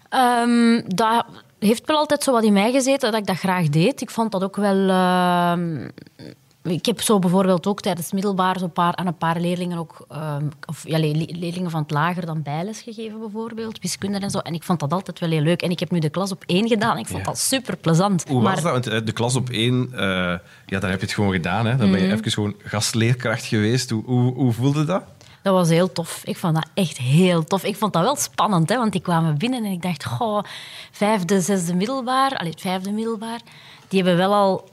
Ehm, 0.08 0.80
dat 0.86 1.24
heeft 1.58 1.86
wel 1.86 1.96
altijd 1.96 2.22
zo 2.22 2.32
wat 2.32 2.44
in 2.44 2.52
mij 2.52 2.72
gezeten 2.72 3.10
dat 3.10 3.20
ik 3.20 3.26
dat 3.26 3.38
graag 3.38 3.68
deed. 3.68 4.00
Ik 4.00 4.10
vond 4.10 4.32
dat 4.32 4.42
ook 4.42 4.56
wel. 4.56 4.88
ehm, 4.88 5.88
ik 6.66 6.86
heb 6.86 7.00
zo 7.00 7.18
bijvoorbeeld 7.18 7.66
ook 7.66 7.80
tijdens 7.80 8.12
middelbaar 8.12 8.58
zo 8.58 8.66
paar, 8.68 8.96
aan 8.96 9.06
een 9.06 9.16
paar 9.16 9.40
leerlingen 9.40 9.78
ook, 9.78 10.04
ehm, 10.08 10.44
of 10.66 10.88
ja, 10.88 10.98
le- 10.98 11.06
le- 11.12 11.26
leerlingen 11.38 11.70
van 11.70 11.82
het 11.82 11.90
lager 11.90 12.26
dan 12.26 12.42
bijles 12.42 12.80
gegeven 12.80 13.18
bijvoorbeeld, 13.20 13.78
wiskunde 13.80 14.18
en 14.18 14.30
zo. 14.30 14.38
En 14.38 14.54
ik 14.54 14.62
vond 14.62 14.80
dat 14.80 14.92
altijd 14.92 15.18
wel 15.20 15.30
heel 15.30 15.40
leuk. 15.40 15.62
En 15.62 15.70
ik 15.70 15.80
heb 15.80 15.90
nu 15.90 15.98
de 15.98 16.08
klas 16.10 16.32
op 16.32 16.42
één 16.46 16.68
gedaan. 16.68 16.98
Ik 16.98 17.06
vond 17.06 17.18
Ja. 17.18 17.24
dat 17.24 17.38
super 17.38 17.76
plezant. 17.76 18.24
Hoe 18.28 18.42
was 18.42 18.62
dat? 18.62 18.72
Want 18.72 18.86
eh, 18.86 18.98
de 19.04 19.12
klas 19.12 19.36
op 19.36 19.50
één, 19.50 19.88
eh, 19.92 19.98
ja, 20.66 20.78
daar 20.80 20.90
heb 20.90 21.00
je 21.00 21.06
het 21.06 21.14
gewoon 21.14 21.32
gedaan. 21.32 21.66
Hè? 21.66 21.76
Dan 21.76 21.90
ben 21.90 22.02
je 22.02 22.12
even 22.12 22.30
gewoon 22.30 22.54
gastleerkracht 22.64 23.44
geweest. 23.44 23.90
Hoe, 23.90 24.02
hoe, 24.04 24.34
hoe 24.34 24.52
voelde 24.52 24.84
dat? 24.84 25.02
Dat 25.42 25.54
was 25.54 25.68
heel 25.68 25.92
tof. 25.92 26.20
Ik 26.24 26.36
vond 26.36 26.54
dat 26.54 26.66
echt 26.74 26.98
heel 26.98 27.44
tof. 27.44 27.64
Ik 27.64 27.76
vond 27.76 27.92
dat 27.92 28.02
wel 28.02 28.16
spannend, 28.16 28.68
hè, 28.68 28.76
want 28.76 28.92
die 28.92 29.00
kwamen 29.00 29.38
binnen 29.38 29.64
en 29.64 29.70
ik 29.70 29.82
dacht, 29.82 30.04
goh, 30.04 30.42
vijfde, 30.90 31.40
zesde 31.40 31.74
middelbaar, 31.74 32.36
allee, 32.36 32.50
het 32.50 32.60
vijfde 32.60 32.90
middelbaar, 32.92 33.40
die 33.88 34.02
hebben 34.02 34.18
wel 34.18 34.34
al... 34.34 34.68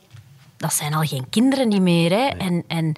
Dat 0.64 0.74
zijn 0.74 0.93
al 0.93 1.01
geen 1.01 1.30
kinderen 1.30 1.68
niet 1.68 1.82
meer, 1.82 2.11
hè. 2.11 2.28
En, 2.28 2.64
en 2.68 2.93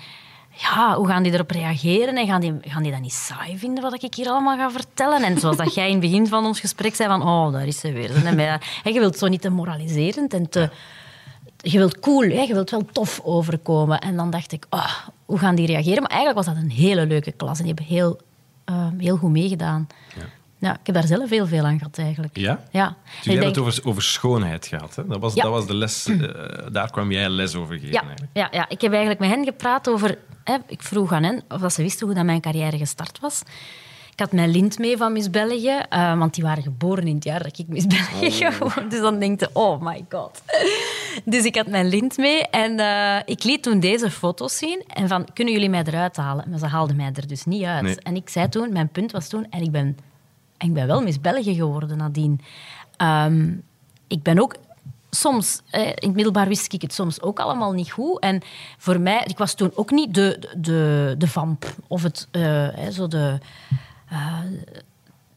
ja, 0.49 0.95
hoe 0.95 1.07
gaan 1.07 1.23
die 1.23 1.33
erop 1.33 1.51
reageren? 1.51 2.15
En 2.15 2.27
gaan 2.27 2.41
die, 2.41 2.53
gaan 2.61 2.83
die 2.83 2.91
dat 2.91 3.01
niet 3.01 3.13
saai 3.13 3.57
vinden, 3.57 3.83
wat 3.83 4.03
ik 4.03 4.13
hier 4.13 4.27
allemaal 4.27 4.57
ga 4.57 4.71
vertellen? 4.71 5.23
En 5.23 5.39
zoals 5.39 5.57
dat 5.57 5.73
jij 5.73 5.85
in 5.85 5.91
het 5.91 6.01
begin 6.01 6.27
van 6.27 6.45
ons 6.45 6.59
gesprek 6.59 6.95
zei, 6.95 7.09
van, 7.09 7.21
oh, 7.21 7.51
daar 7.51 7.67
is 7.67 7.79
ze 7.79 7.91
weer. 7.91 8.25
En 8.83 8.93
je 8.93 8.99
wilt 8.99 9.17
zo 9.17 9.27
niet 9.27 9.41
te 9.41 9.49
moraliserend 9.49 10.33
en 10.33 10.49
te... 10.49 10.69
Je 11.57 11.77
wilt 11.77 11.99
cool, 11.99 12.29
hè? 12.29 12.41
je 12.41 12.53
wilt 12.53 12.69
wel 12.69 12.85
tof 12.91 13.21
overkomen. 13.23 13.99
En 13.99 14.15
dan 14.15 14.29
dacht 14.29 14.51
ik, 14.51 14.65
oh, 14.69 14.93
hoe 15.25 15.39
gaan 15.39 15.55
die 15.55 15.67
reageren? 15.67 16.01
Maar 16.01 16.11
eigenlijk 16.11 16.45
was 16.45 16.55
dat 16.55 16.63
een 16.63 16.71
hele 16.71 17.05
leuke 17.05 17.31
klas. 17.31 17.59
En 17.59 17.65
die 17.65 17.73
hebben 17.73 17.95
heel, 17.95 18.19
eh, 18.65 18.87
heel 18.97 19.17
goed 19.17 19.31
meegedaan. 19.31 19.87
Ja. 20.15 20.25
Ik 20.59 20.79
heb 20.83 20.95
daar 20.95 21.07
zelf 21.07 21.29
heel 21.29 21.47
veel 21.47 21.63
aan 21.63 21.77
gehad, 21.77 21.97
eigenlijk. 21.97 22.37
Ja? 22.37 22.63
Ja. 22.71 22.95
Dus 23.15 23.23
jij 23.25 23.33
hebt 23.33 23.45
het 23.45 23.57
over, 23.57 23.79
over 23.83 24.01
schoonheid 24.03 24.67
gehad. 24.67 24.95
Hè? 24.95 25.07
Dat, 25.07 25.19
was, 25.19 25.33
Ja. 25.33 25.43
dat 25.43 25.51
was 25.51 25.67
de 25.67 25.73
les, 25.75 26.07
eh, 26.07 26.17
daar 26.71 26.91
kwam 26.91 27.11
jij 27.11 27.29
les 27.29 27.55
over 27.55 27.73
geven. 27.75 27.91
Ja, 27.91 28.01
Eigenlijk. 28.01 28.31
ja, 28.33 28.47
ja, 28.51 28.69
ik 28.69 28.81
heb 28.81 28.91
eigenlijk 28.91 29.19
met 29.21 29.29
hen 29.29 29.43
gepraat 29.45 29.89
over... 29.89 30.17
Hè, 30.43 30.55
ik 30.67 30.83
vroeg 30.83 31.11
aan 31.11 31.23
hen 31.23 31.43
of 31.49 31.61
dat 31.61 31.73
ze 31.73 31.81
wisten 31.81 32.05
hoe 32.05 32.15
dat 32.15 32.25
mijn 32.25 32.41
carrière 32.41 32.77
gestart 32.77 33.19
was. 33.19 33.41
Ik 34.11 34.19
had 34.21 34.31
mijn 34.31 34.49
lint 34.49 34.77
mee 34.79 34.97
van 34.97 35.13
Miss 35.13 35.29
België, 35.29 35.79
eh, 35.89 36.17
want 36.17 36.33
die 36.33 36.43
waren 36.43 36.63
geboren 36.63 37.07
in 37.07 37.15
het 37.15 37.23
jaar 37.23 37.43
dat 37.43 37.59
ik 37.59 37.67
Miss 37.67 37.87
België 37.87 38.31
gewoon. 38.51 38.89
Dus 38.89 38.99
dan 38.99 39.19
denk 39.19 39.39
je, 39.39 39.49
oh 39.53 39.81
my 39.81 40.05
god. 40.09 40.41
Dus 41.25 41.43
ik 41.43 41.55
had 41.55 41.67
mijn 41.67 41.87
lint 41.89 42.17
mee 42.17 42.47
en 42.47 42.79
eh, 42.79 43.21
ik 43.25 43.43
liet 43.43 43.63
toen 43.63 43.79
deze 43.79 44.11
foto's 44.11 44.57
zien. 44.57 44.83
En 44.87 45.07
van, 45.07 45.27
kunnen 45.33 45.53
jullie 45.53 45.69
mij 45.69 45.83
eruit 45.85 46.15
halen? 46.15 46.45
Maar 46.49 46.59
ze 46.59 46.65
haalden 46.65 46.95
mij 46.95 47.11
er 47.13 47.27
dus 47.27 47.45
niet 47.45 47.63
uit. 47.63 47.83
Nee. 47.83 47.95
En 47.99 48.15
ik 48.15 48.29
zei 48.29 48.49
toen, 48.49 48.73
mijn 48.73 48.89
punt 48.89 49.11
was 49.11 49.27
toen, 49.27 49.47
en 49.49 49.61
ik 49.61 49.71
ben, 49.71 49.97
en 50.57 50.67
ik 50.67 50.73
ben 50.73 50.87
wel 50.87 51.01
Miss 51.01 51.17
geworden 51.21 51.97
nadien. 51.97 52.41
Ehm, 52.97 53.53
ik 54.07 54.23
ben 54.23 54.39
ook 54.39 54.55
soms, 55.09 55.61
in 55.71 55.79
het 55.95 56.13
middelbaar 56.13 56.47
wist 56.47 56.73
ik 56.73 56.81
het 56.81 56.93
soms 56.93 57.21
ook 57.21 57.39
allemaal 57.39 57.71
niet 57.71 57.91
goed. 57.91 58.19
En 58.19 58.41
voor 58.77 58.99
mij, 58.99 59.23
ik 59.27 59.37
was 59.37 59.53
toen 59.53 59.71
ook 59.75 59.91
niet 59.91 60.13
de, 60.13 60.49
de, 60.57 61.15
de 61.17 61.27
vamp 61.27 61.75
of 61.87 62.03
het, 62.03 62.27
hè, 62.31 62.91
zo 62.91 63.07
de, 63.07 63.37
eh, 64.09 64.39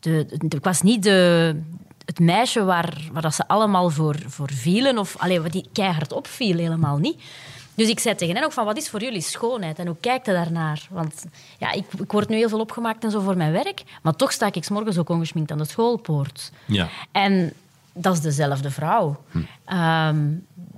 de, 0.00 0.26
de- 0.38 0.56
Ik 0.56 0.64
was 0.64 0.82
niet 0.82 1.02
de, 1.02 1.60
het 2.04 2.18
meisje 2.18 2.64
waar, 2.64 3.08
waar 3.12 3.22
dat 3.22 3.34
ze 3.34 3.48
allemaal 3.48 3.90
voor, 3.90 4.16
voor 4.26 4.50
vielen. 4.52 4.98
Of 4.98 5.16
allee, 5.16 5.40
wat 5.40 5.52
die 5.52 5.68
keihard 5.72 6.12
opviel, 6.12 6.56
helemaal 6.58 6.98
niet. 6.98 7.22
Dus 7.78 7.88
ik 7.88 8.00
zei 8.00 8.14
tegen 8.14 8.34
hen 8.34 8.44
ook 8.44 8.52
van, 8.52 8.64
wat 8.64 8.76
is 8.76 8.88
voor 8.88 9.02
jullie 9.02 9.20
schoonheid? 9.20 9.78
En 9.78 9.86
hoe 9.86 9.96
kijkt 10.00 10.26
je 10.26 10.32
daarnaar? 10.32 10.86
Want 10.90 11.24
ja, 11.58 11.72
ik, 11.72 11.84
ik 12.00 12.12
word 12.12 12.28
nu 12.28 12.36
heel 12.36 12.48
veel 12.48 12.60
opgemaakt 12.60 13.04
en 13.04 13.10
zo 13.10 13.20
voor 13.20 13.36
mijn 13.36 13.52
werk. 13.52 13.82
Maar 14.02 14.16
toch 14.16 14.32
sta 14.32 14.46
ik 14.46 14.64
's 14.64 14.68
morgens 14.68 14.98
ook 14.98 15.08
ongeschminkt 15.08 15.50
aan 15.50 15.58
de 15.58 15.64
schoolpoort. 15.64 16.52
Ja. 16.66 16.88
En 17.12 17.52
dat 17.92 18.14
is 18.14 18.20
dezelfde 18.20 18.70
vrouw. 18.70 19.22
Ehm, 19.64 20.26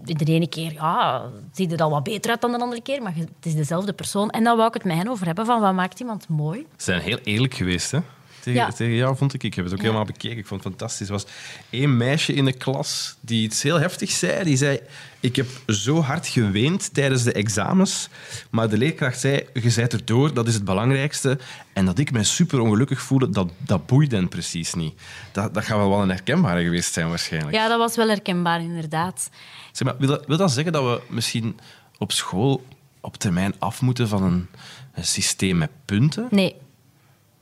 de 0.03 0.25
ene 0.25 0.49
keer 0.49 0.73
ja, 0.73 1.23
ziet 1.53 1.71
het 1.71 1.81
al 1.81 1.91
wat 1.91 2.03
beter 2.03 2.31
uit 2.31 2.41
dan 2.41 2.53
de 2.53 2.59
andere 2.59 2.83
keer, 2.83 3.03
maar 3.03 3.15
het 3.15 3.29
is 3.43 3.55
dezelfde 3.55 3.93
persoon. 3.93 4.31
En 4.31 4.45
dan 4.45 4.57
wou 4.57 4.69
ik 4.69 4.75
het 4.75 4.85
met 4.85 4.97
hen 4.97 5.09
over 5.09 5.27
hebben 5.27 5.47
van 5.47 5.61
wat 5.61 5.75
maakt 5.75 6.01
iemand 6.01 6.29
mooi. 6.29 6.67
Ze 6.77 6.85
zijn 6.85 7.01
heel 7.01 7.19
eerlijk 7.25 7.55
geweest, 7.55 7.91
hè? 7.91 7.99
Tegen, 8.41 8.61
Ja. 8.61 8.71
tegen 8.73 8.95
jou, 8.95 9.17
vond 9.17 9.35
ik. 9.35 9.43
Ik 9.43 9.55
heb 9.55 9.65
het 9.65 9.73
ook 9.75 9.81
Ja. 9.81 9.85
helemaal 9.87 10.07
bekeken. 10.07 10.39
Ik 10.39 10.47
vond 10.47 10.65
het 10.65 10.73
fantastisch. 10.73 11.07
Er 11.07 11.13
was 11.13 11.25
één 11.71 11.97
meisje 11.97 12.33
in 12.33 12.45
de 12.45 12.53
klas 12.53 13.17
die 13.21 13.43
iets 13.43 13.63
heel 13.63 13.81
heftigs 13.81 14.19
zei. 14.19 14.45
Die 14.45 14.57
zei, 14.57 14.81
ik 15.21 15.37
heb 15.37 15.47
zo 15.67 16.01
hard 16.01 16.27
geweend 16.27 16.95
tijdens 16.95 17.23
de 17.23 17.33
examens. 17.33 18.09
Maar 18.51 18.69
de 18.69 18.79
leerkracht 18.79 19.21
zei, 19.21 19.47
je 19.55 19.73
bent 19.77 19.93
erdoor, 19.93 20.35
dat 20.35 20.49
is 20.49 20.55
het 20.55 20.65
belangrijkste. 20.65 21.39
En 21.73 21.85
dat 21.87 21.99
ik 21.99 22.13
mij 22.13 22.25
super 22.25 22.61
ongelukkig 22.61 23.01
voelde, 23.01 23.31
dat, 23.31 23.51
dat 23.59 23.87
boeide 23.87 24.17
hen 24.17 24.29
precies 24.29 24.75
niet. 24.75 25.01
Dat, 25.33 25.55
dat 25.55 25.65
gaat 25.65 25.77
wel 25.77 25.89
wel 25.91 26.03
een 26.03 26.09
herkenbare 26.09 26.63
geweest 26.63 26.93
zijn, 26.93 27.09
waarschijnlijk. 27.09 27.55
Ja, 27.55 27.69
dat 27.69 27.79
was 27.79 27.97
wel 27.97 28.09
herkenbaar, 28.09 28.61
inderdaad. 28.61 29.31
Zeg 29.73 29.89
maar, 29.89 29.97
wil, 29.99 30.09
dat, 30.09 30.27
wil 30.27 30.37
dat 30.37 30.53
zeggen 30.53 30.73
dat 30.73 30.83
we 30.85 31.15
misschien 31.15 31.59
op 31.99 32.13
school 32.13 32.65
op 33.01 33.17
termijn 33.17 33.55
af 33.59 33.81
moeten 33.81 34.09
van 34.09 34.23
een, 34.23 34.47
een 34.95 35.05
systeem 35.05 35.59
met 35.59 35.71
punten? 35.85 36.27
Nee. 36.31 36.55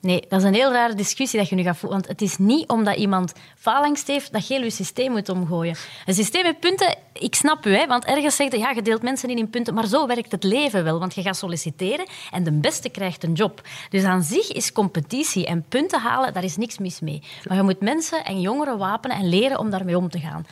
Nee, 0.08 0.24
dat 0.28 0.40
is 0.40 0.46
een 0.46 0.54
heel 0.54 0.72
rare 0.72 0.94
discussie 0.94 1.38
dat 1.38 1.48
je 1.48 1.54
nu 1.54 1.62
gaat 1.62 1.76
voeren. 1.76 1.98
Want 1.98 2.10
het 2.10 2.22
is 2.22 2.38
niet 2.38 2.68
omdat 2.68 2.96
iemand 2.96 3.32
faalangst 3.56 4.06
heeft 4.06 4.32
dat 4.32 4.48
je 4.48 4.58
je 4.58 4.70
systeem 4.70 5.10
moet 5.10 5.28
omgooien. 5.28 5.76
Een 6.06 6.14
systeem 6.14 6.42
met 6.42 6.60
punten, 6.60 6.96
ik 7.12 7.34
snap 7.34 7.66
u, 7.66 7.76
hè, 7.76 7.86
want 7.86 8.04
ergens 8.04 8.36
zegt 8.36 8.52
je, 8.52 8.58
ja, 8.58 8.70
je 8.70 8.82
deelt 8.82 9.02
mensen 9.02 9.30
in 9.30 9.38
in 9.38 9.50
punten, 9.50 9.74
maar 9.74 9.86
zo 9.86 10.06
werkt 10.06 10.32
het 10.32 10.44
leven 10.44 10.84
wel. 10.84 10.98
Want 10.98 11.14
je 11.14 11.22
gaat 11.22 11.36
solliciteren 11.36 12.06
en 12.30 12.44
de 12.44 12.52
beste 12.52 12.88
krijgt 12.88 13.24
een 13.24 13.32
job. 13.32 13.62
Dus 13.90 14.04
aan 14.04 14.22
zich 14.22 14.52
is 14.52 14.72
competitie 14.72 15.46
en 15.46 15.64
punten 15.68 16.00
halen, 16.00 16.32
daar 16.32 16.44
is 16.44 16.56
niks 16.56 16.78
mis 16.78 17.00
mee. 17.00 17.22
Maar 17.48 17.56
je 17.56 17.62
moet 17.62 17.80
mensen 17.80 18.24
en 18.24 18.40
jongeren 18.40 18.78
wapenen 18.78 19.16
en 19.16 19.28
leren 19.28 19.58
om 19.58 19.70
daarmee 19.70 19.96
om 19.96 20.08
te 20.08 20.18
gaan. 20.18 20.46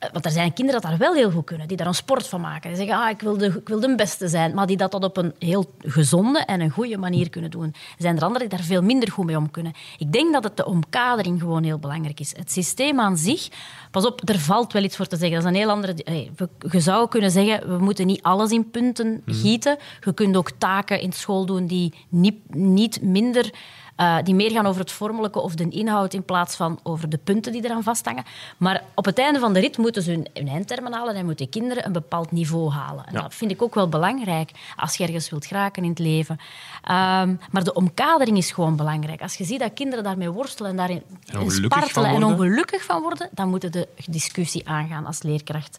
Eh, 0.00 0.08
Want 0.12 0.24
er 0.24 0.30
zijn 0.30 0.52
kinderen 0.52 0.80
dat 0.80 0.90
daar 0.90 0.98
wel 1.00 1.14
heel 1.14 1.30
goed 1.30 1.44
kunnen, 1.44 1.68
die 1.68 1.76
daar 1.76 1.86
een 1.86 1.94
sport 1.94 2.26
van 2.28 2.40
maken. 2.40 2.68
Die 2.68 2.78
zeggen, 2.78 2.96
ah, 3.04 3.10
ik, 3.10 3.20
wil 3.20 3.36
de, 3.38 3.46
ik 3.46 3.68
wil 3.68 3.80
de 3.80 3.94
beste 3.94 4.28
zijn, 4.28 4.54
maar 4.54 4.66
die 4.66 4.76
dat, 4.76 4.90
dat 4.92 5.04
op 5.04 5.16
een 5.16 5.34
heel 5.38 5.74
gezonde 5.78 6.38
en 6.38 6.60
een 6.60 6.70
goede 6.70 6.96
manier 6.96 7.30
kunnen 7.30 7.50
doen. 7.50 7.64
Er 7.66 7.72
zijn 7.98 8.16
er 8.16 8.22
anderen 8.22 8.48
die 8.48 8.58
daar 8.58 8.66
veel 8.66 8.82
minder 8.82 9.10
goed 9.10 9.24
mee 9.26 9.36
om 9.36 9.50
kunnen. 9.50 9.72
Ik 9.98 10.12
denk 10.12 10.32
dat 10.32 10.44
het 10.44 10.56
de 10.56 10.66
omkadering 10.66 11.40
gewoon 11.40 11.62
heel 11.62 11.78
belangrijk 11.78 12.20
is. 12.20 12.36
Het 12.36 12.52
systeem 12.52 13.00
aan 13.00 13.16
zich, 13.16 13.48
pas 13.90 14.06
op, 14.06 14.28
er 14.28 14.38
valt 14.38 14.72
wel 14.72 14.82
iets 14.82 14.96
voor 14.96 15.06
te 15.06 15.16
zeggen. 15.16 15.36
Dat 15.42 15.44
is 15.50 15.56
een 15.56 15.62
heel 15.64 15.70
andere... 15.74 15.94
we- 16.36 16.48
Je 16.70 16.80
zou 16.80 17.08
kunnen 17.08 17.30
zeggen, 17.30 17.68
we 17.76 17.84
moeten 17.84 18.06
niet 18.06 18.22
alles 18.22 18.50
in 18.50 18.70
punten 18.70 19.22
gieten. 19.26 19.76
Je 20.04 20.12
kunt 20.14 20.36
ook 20.36 20.50
taken 20.58 21.00
in 21.00 21.12
school 21.12 21.46
doen 21.46 21.66
die 21.66 21.94
niet, 22.08 22.54
niet 22.54 23.02
minder... 23.02 23.50
eh, 24.00 24.16
die 24.24 24.34
meer 24.34 24.50
gaan 24.50 24.66
over 24.66 24.80
het 24.80 24.92
vormelijke 24.92 25.40
of 25.40 25.54
de 25.54 25.68
inhoud 25.68 26.14
in 26.14 26.22
plaats 26.24 26.56
van 26.56 26.80
over 26.82 27.08
de 27.08 27.18
punten 27.18 27.52
die 27.52 27.64
eraan 27.64 27.82
vasthangen. 27.82 28.24
Maar 28.56 28.82
op 28.94 29.04
het 29.04 29.18
einde 29.18 29.38
van 29.38 29.52
de 29.52 29.60
rit 29.60 29.78
moeten 29.78 30.02
ze 30.02 30.10
hun, 30.10 30.26
hun 30.34 30.48
eindtermen 30.48 30.92
halen 30.92 31.14
en 31.14 31.24
moeten 31.24 31.48
kinderen 31.48 31.86
een 31.86 31.92
bepaald 31.92 32.30
niveau 32.32 32.70
halen. 32.70 33.06
En 33.06 33.12
Ja. 33.12 33.20
dat 33.20 33.34
vind 33.34 33.50
ik 33.50 33.62
ook 33.62 33.74
wel 33.74 33.88
belangrijk 33.88 34.50
als 34.76 34.96
je 34.96 35.04
ergens 35.04 35.30
wilt 35.30 35.46
geraken 35.46 35.82
in 35.82 35.88
het 35.88 35.98
leven. 35.98 36.36
Ehm, 36.82 37.34
maar 37.50 37.64
de 37.64 37.72
omkadering 37.72 38.36
is 38.36 38.50
gewoon 38.50 38.76
belangrijk. 38.76 39.22
Als 39.22 39.34
je 39.34 39.44
ziet 39.44 39.60
dat 39.60 39.72
kinderen 39.74 40.04
daarmee 40.04 40.30
worstelen 40.30 40.70
en 40.70 40.76
daarin 40.76 41.02
spartelen 41.46 42.10
en 42.10 42.24
ongelukkig 42.24 42.84
van 42.84 43.00
worden, 43.02 43.28
dan 43.32 43.48
moeten 43.48 43.72
de 43.72 43.88
discussie 44.06 44.68
aangaan 44.68 45.06
als 45.06 45.22
leerkracht. 45.22 45.78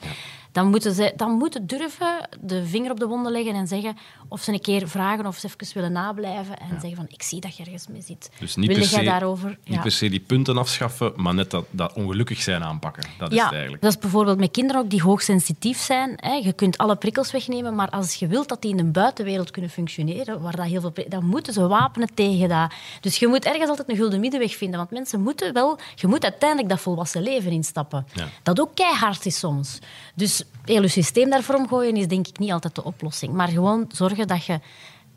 Dan 0.51 0.67
moeten 0.69 0.93
ze 0.93 1.13
dan 1.15 1.31
moeten 1.31 1.67
durven 1.67 2.27
de 2.41 2.65
vinger 2.65 2.91
op 2.91 2.99
de 2.99 3.05
wonden 3.07 3.31
leggen 3.31 3.53
en 3.53 3.67
zeggen 3.67 3.97
of 4.27 4.41
ze 4.41 4.51
een 4.53 4.61
keer 4.61 4.87
vragen 4.87 5.25
of 5.25 5.37
ze 5.37 5.47
even 5.47 5.73
willen 5.73 5.91
nablijven 5.91 6.59
en 6.59 6.67
zeggen 6.69 6.95
van 6.95 7.05
ik 7.07 7.23
zie 7.23 7.39
dat 7.41 7.57
je 7.57 7.63
ergens 7.63 7.87
mee 7.87 8.01
zit. 8.01 8.29
Dus 8.39 8.55
niet 8.55 8.67
Wil 8.67 8.77
per, 8.77 8.87
jij 8.87 8.99
se, 8.99 9.05
daarover? 9.05 9.49
niet 9.49 9.75
Ja. 9.75 9.81
per 9.81 9.91
se 9.91 10.09
die 10.09 10.19
punten 10.19 10.57
afschaffen, 10.57 11.13
maar 11.15 11.33
net 11.33 11.51
dat, 11.51 11.65
dat 11.69 11.93
ongelukkig 11.93 12.41
zijn 12.41 12.63
aanpakken. 12.63 13.03
Dat 13.17 13.31
is 13.31 13.37
Ja, 13.37 13.43
het 13.43 13.51
eigenlijk. 13.53 13.81
dat 13.83 13.91
is 13.91 13.99
bijvoorbeeld 13.99 14.37
met 14.39 14.51
kinderen 14.51 14.81
ook 14.81 14.89
die 14.89 15.01
hoogsensitief 15.01 15.77
zijn. 15.79 16.13
Hè. 16.15 16.33
Je 16.33 16.53
kunt 16.53 16.77
alle 16.77 16.95
prikkels 16.95 17.31
wegnemen, 17.31 17.75
maar 17.75 17.89
als 17.89 18.13
je 18.13 18.27
wilt 18.27 18.49
dat 18.49 18.61
die 18.61 18.71
in 18.71 18.77
de 18.77 18.83
buitenwereld 18.83 19.51
kunnen 19.51 19.71
functioneren, 19.71 20.41
waar 20.41 20.55
dat 20.55 20.65
heel 20.65 20.81
veel 20.81 20.93
dan 21.07 21.25
moeten 21.25 21.53
ze 21.53 21.67
wapenen 21.67 22.13
tegen 22.13 22.49
dat. 22.49 22.73
Dus 23.01 23.17
je 23.17 23.27
moet 23.27 23.45
ergens 23.45 23.69
altijd 23.69 23.89
een 23.89 23.95
gulden 23.95 24.19
middenweg 24.19 24.55
vinden, 24.55 24.77
want 24.77 24.91
mensen 24.91 25.21
moeten 25.21 25.53
wel... 25.53 25.79
Je 25.95 26.07
moet 26.07 26.23
uiteindelijk 26.23 26.69
dat 26.69 26.79
volwassen 26.79 27.21
leven 27.21 27.51
instappen. 27.51 28.05
Ja. 28.13 28.27
Dat 28.43 28.59
ook 28.59 28.75
keihard 28.75 29.25
is 29.25 29.39
soms. 29.39 29.79
Dus 30.15 30.40
heel 30.65 30.81
je 30.81 30.87
systeem 30.87 31.29
daarvoor 31.29 31.55
omgooien 31.55 31.95
is 31.95 32.07
denk 32.07 32.27
ik 32.27 32.39
niet 32.39 32.51
altijd 32.51 32.75
de 32.75 32.83
oplossing. 32.83 33.33
Maar 33.33 33.47
gewoon 33.47 33.85
zorgen 33.91 34.27
dat 34.27 34.45
je 34.45 34.59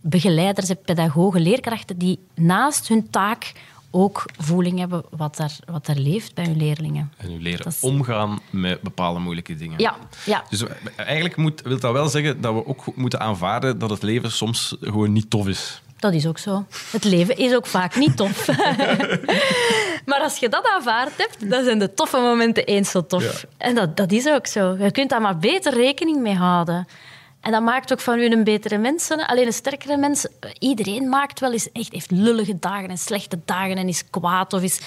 begeleiders 0.00 0.68
hebt, 0.68 0.84
pedagogen, 0.84 1.40
leerkrachten 1.40 1.98
die 1.98 2.18
naast 2.34 2.88
hun 2.88 3.10
taak 3.10 3.52
ook 3.90 4.24
voeling 4.38 4.78
hebben 4.78 5.04
wat 5.10 5.38
er, 5.38 5.56
wat 5.66 5.86
er 5.88 5.98
leeft 5.98 6.34
bij 6.34 6.44
hun 6.44 6.56
leerlingen. 6.56 7.12
En 7.16 7.32
u 7.32 7.42
leren 7.42 7.66
is- 7.66 7.80
omgaan 7.80 8.38
met 8.50 8.80
bepaalde 8.80 9.20
moeilijke 9.20 9.56
dingen. 9.56 9.78
Ja, 9.78 9.96
ja. 10.26 10.44
Dus 10.50 10.64
eigenlijk 10.96 11.36
moet, 11.36 11.62
wil 11.62 11.80
dat 11.80 11.92
wel 11.92 12.08
zeggen 12.08 12.40
dat 12.40 12.54
we 12.54 12.66
ook 12.66 12.96
moeten 12.96 13.20
aanvaarden 13.20 13.78
dat 13.78 13.90
het 13.90 14.02
leven 14.02 14.32
soms 14.32 14.76
gewoon 14.80 15.12
niet 15.12 15.30
tof 15.30 15.48
is. 15.48 15.82
Dat 16.04 16.14
is 16.14 16.26
ook 16.26 16.38
zo. 16.38 16.64
Het 16.90 17.04
leven 17.04 17.36
is 17.36 17.54
ook 17.54 17.66
vaak 17.66 17.96
niet 17.96 18.16
tof. 18.16 18.46
maar 20.08 20.20
als 20.20 20.38
je 20.38 20.48
dat 20.48 20.68
aanvaard 20.74 21.16
hebt, 21.16 21.50
dan 21.50 21.64
zijn 21.64 21.78
de 21.78 21.94
toffe 21.94 22.16
momenten 22.16 22.64
eens 22.64 22.90
zo 22.90 23.06
tof. 23.06 23.40
Ja. 23.40 23.48
En 23.56 23.74
dat, 23.74 23.96
dat 23.96 24.12
is 24.12 24.28
ook 24.28 24.46
zo. 24.46 24.76
Je 24.78 24.90
kunt 24.90 25.10
daar 25.10 25.20
maar 25.20 25.38
beter 25.38 25.74
rekening 25.74 26.20
mee 26.20 26.34
houden. 26.34 26.86
En 27.40 27.52
dat 27.52 27.62
maakt 27.62 27.92
ook 27.92 28.00
van 28.00 28.18
u 28.18 28.24
een 28.26 28.44
betere 28.44 28.78
mens. 28.78 29.10
Alleen 29.10 29.46
een 29.46 29.52
sterkere 29.52 29.96
mens. 29.96 30.26
Iedereen 30.58 31.08
maakt 31.08 31.40
wel 31.40 31.52
eens 31.52 31.72
echt 31.72 31.92
heeft 31.92 32.10
lullige 32.10 32.58
dagen 32.58 32.88
en 32.88 32.98
slechte 32.98 33.38
dagen 33.44 33.76
en 33.76 33.88
is 33.88 34.10
kwaad 34.10 34.52
of 34.52 34.62
is. 34.62 34.80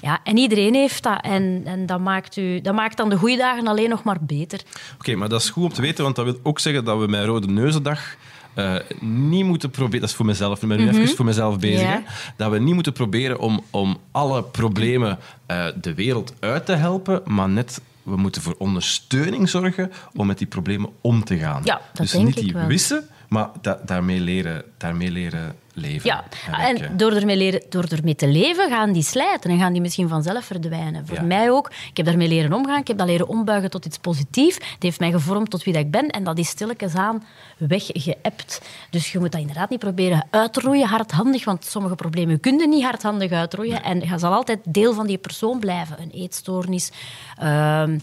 Ja, 0.00 0.20
en 0.24 0.36
iedereen 0.36 0.74
heeft 0.74 1.02
dat. 1.02 1.20
En, 1.20 1.62
en 1.64 1.86
dat, 1.86 2.00
maakt 2.00 2.36
u, 2.36 2.60
dat 2.60 2.74
maakt 2.74 2.96
dan 2.96 3.08
de 3.08 3.16
goede 3.16 3.36
dagen 3.36 3.66
alleen 3.66 3.88
nog 3.88 4.02
maar 4.02 4.18
beter. 4.20 4.60
Oké, 4.98 5.14
maar 5.14 5.28
dat 5.28 5.40
is 5.40 5.50
goed 5.50 5.64
om 5.64 5.72
te 5.72 5.82
weten, 5.82 6.04
want 6.04 6.16
dat 6.16 6.24
wil 6.24 6.38
ook 6.42 6.60
zeggen 6.60 6.84
dat 6.84 6.98
we 6.98 7.06
met 7.06 7.24
Rode 7.24 7.46
Neuzendag 7.46 8.16
eh, 8.54 8.74
niet 9.00 9.44
moeten 9.44 9.70
proberen... 9.70 10.00
Dat 10.00 10.08
is 10.08 10.14
voor 10.16 10.26
mezelf, 10.26 10.62
ik 10.62 10.68
ben 10.68 10.78
nu 10.78 10.88
even 10.88 11.16
voor 11.16 11.24
mezelf 11.24 11.58
bezig. 11.58 11.88
Dat 12.36 12.50
we 12.50 12.58
niet 12.58 12.74
moeten 12.74 12.92
proberen 12.92 13.38
om, 13.38 13.64
om 13.70 13.96
alle 14.10 14.42
problemen 14.42 15.18
eh, 15.46 15.66
de 15.80 15.94
wereld 15.94 16.34
uit 16.40 16.66
te 16.66 16.72
helpen, 16.72 17.20
maar 17.24 17.48
net... 17.48 17.80
We 18.02 18.16
moeten 18.16 18.42
voor 18.42 18.54
ondersteuning 18.58 19.48
zorgen 19.48 19.92
om 20.14 20.26
met 20.26 20.38
die 20.38 20.46
problemen 20.46 20.90
om 21.00 21.24
te 21.24 21.38
gaan. 21.38 21.60
Ja, 21.64 21.74
dat 21.74 21.96
dus 22.02 22.10
denk 22.10 22.24
niet 22.24 22.36
ik 22.38 22.44
die 22.44 22.52
wel. 22.52 22.66
wissen, 22.66 23.08
maar 23.28 23.48
da- 23.60 23.80
daarmee, 23.86 24.20
leren, 24.20 24.62
daarmee 24.76 25.10
leren 25.10 25.54
leven. 25.72 26.06
Ja, 26.08 26.24
en 26.58 26.96
door 26.96 27.12
ermee, 27.12 27.36
leren, 27.36 27.62
door 27.68 27.84
ermee 27.84 28.14
te 28.14 28.28
leven 28.28 28.68
gaan 28.70 28.92
die 28.92 29.02
slijten 29.02 29.50
en 29.50 29.58
gaan 29.58 29.72
die 29.72 29.80
misschien 29.82 30.08
vanzelf 30.08 30.44
verdwijnen. 30.44 31.06
Voor 31.06 31.16
Ja. 31.16 31.22
mij 31.22 31.50
ook. 31.50 31.70
Ik 31.90 31.96
heb 31.96 32.06
daarmee 32.06 32.28
leren 32.28 32.52
omgaan, 32.52 32.80
ik 32.80 32.86
heb 32.88 32.98
dat 32.98 33.06
leren 33.06 33.28
ombuigen 33.28 33.70
tot 33.70 33.84
iets 33.84 33.98
positiefs. 33.98 34.54
Het 34.56 34.82
heeft 34.82 35.00
mij 35.00 35.10
gevormd 35.10 35.50
tot 35.50 35.64
wie 35.64 35.72
dat 35.72 35.82
ik 35.84 35.90
ben 35.90 36.08
en 36.08 36.24
dat 36.24 36.38
is 36.38 36.48
stilletjes 36.48 36.94
aan 36.94 37.24
weggeëpt. 37.58 38.60
Dus 38.90 39.12
je 39.12 39.18
moet 39.18 39.32
dat 39.32 39.40
inderdaad 39.40 39.70
niet 39.70 39.78
proberen 39.78 40.26
uit 40.30 40.52
te 40.52 40.60
roeien, 40.60 40.88
hardhandig, 40.88 41.44
want 41.44 41.64
sommige 41.64 41.94
problemen 41.94 42.40
kun 42.40 42.58
je 42.58 42.68
niet 42.68 42.84
hardhandig 42.84 43.30
uitroeien. 43.32 43.82
En 43.82 44.00
je 44.00 44.18
zal 44.18 44.32
altijd 44.32 44.58
deel 44.64 44.94
van 44.94 45.06
die 45.06 45.18
persoon 45.18 45.58
blijven. 45.58 46.00
Een 46.02 46.10
eetstoornis, 46.10 46.90
ehm, 47.38 47.98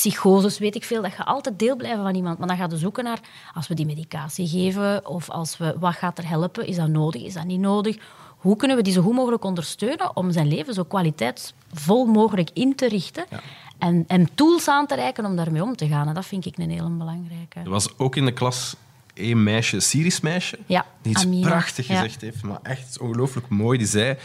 psychoses, 0.00 0.58
weet 0.58 0.74
ik 0.74 0.84
veel, 0.84 1.02
dat 1.02 1.12
je 1.16 1.24
altijd 1.24 1.58
deel 1.58 1.76
blijven 1.76 2.02
van 2.02 2.14
iemand. 2.14 2.38
Maar 2.38 2.48
dan 2.48 2.56
ga 2.56 2.66
je 2.70 2.76
zoeken 2.76 3.04
naar, 3.04 3.20
als 3.54 3.68
we 3.68 3.74
die 3.74 3.86
medicatie 3.86 4.46
geven, 4.48 5.06
of 5.06 5.30
als 5.30 5.56
we, 5.58 5.74
wat 5.80 5.94
gaat 5.94 6.18
er 6.18 6.28
helpen? 6.28 6.66
Is 6.66 6.76
dat 6.76 6.88
nodig? 6.88 7.22
Is 7.22 7.34
dat 7.34 7.44
niet 7.44 7.60
nodig? 7.60 7.96
Hoe 8.36 8.56
kunnen 8.56 8.76
we 8.76 8.82
die 8.82 8.92
zo 8.92 9.02
goed 9.02 9.14
mogelijk 9.14 9.44
ondersteunen 9.44 10.16
om 10.16 10.32
zijn 10.32 10.48
leven 10.48 10.74
zo 10.74 10.82
kwaliteitsvol 10.84 12.04
mogelijk 12.06 12.50
in 12.52 12.74
te 12.74 12.88
richten? 12.88 13.24
En, 13.78 14.04
en 14.06 14.28
tools 14.34 14.68
aan 14.68 14.86
te 14.86 14.94
reiken 14.94 15.24
om 15.24 15.36
daarmee 15.36 15.62
om 15.62 15.76
te 15.76 15.86
gaan. 15.88 16.08
En 16.08 16.14
dat 16.14 16.26
vind 16.26 16.46
ik 16.46 16.58
een 16.58 16.70
heel 16.70 16.96
belangrijke. 16.96 17.58
Er 17.64 17.70
was 17.70 17.98
ook 17.98 18.16
in 18.16 18.24
de 18.24 18.32
klas 18.32 18.76
één 19.14 19.42
meisje, 19.42 19.80
Syrisch 19.80 20.20
meisje, 20.20 20.58
Ja, 20.66 20.84
die 21.02 21.12
iets 21.12 21.24
Amina. 21.24 21.48
prachtig 21.48 21.86
Ja. 21.88 21.94
gezegd 21.94 22.20
heeft, 22.20 22.42
maar 22.42 22.58
echt 22.62 22.98
ongelooflijk 23.00 23.48
mooi. 23.48 23.78
Die 23.78 23.86
zei, 23.86 24.16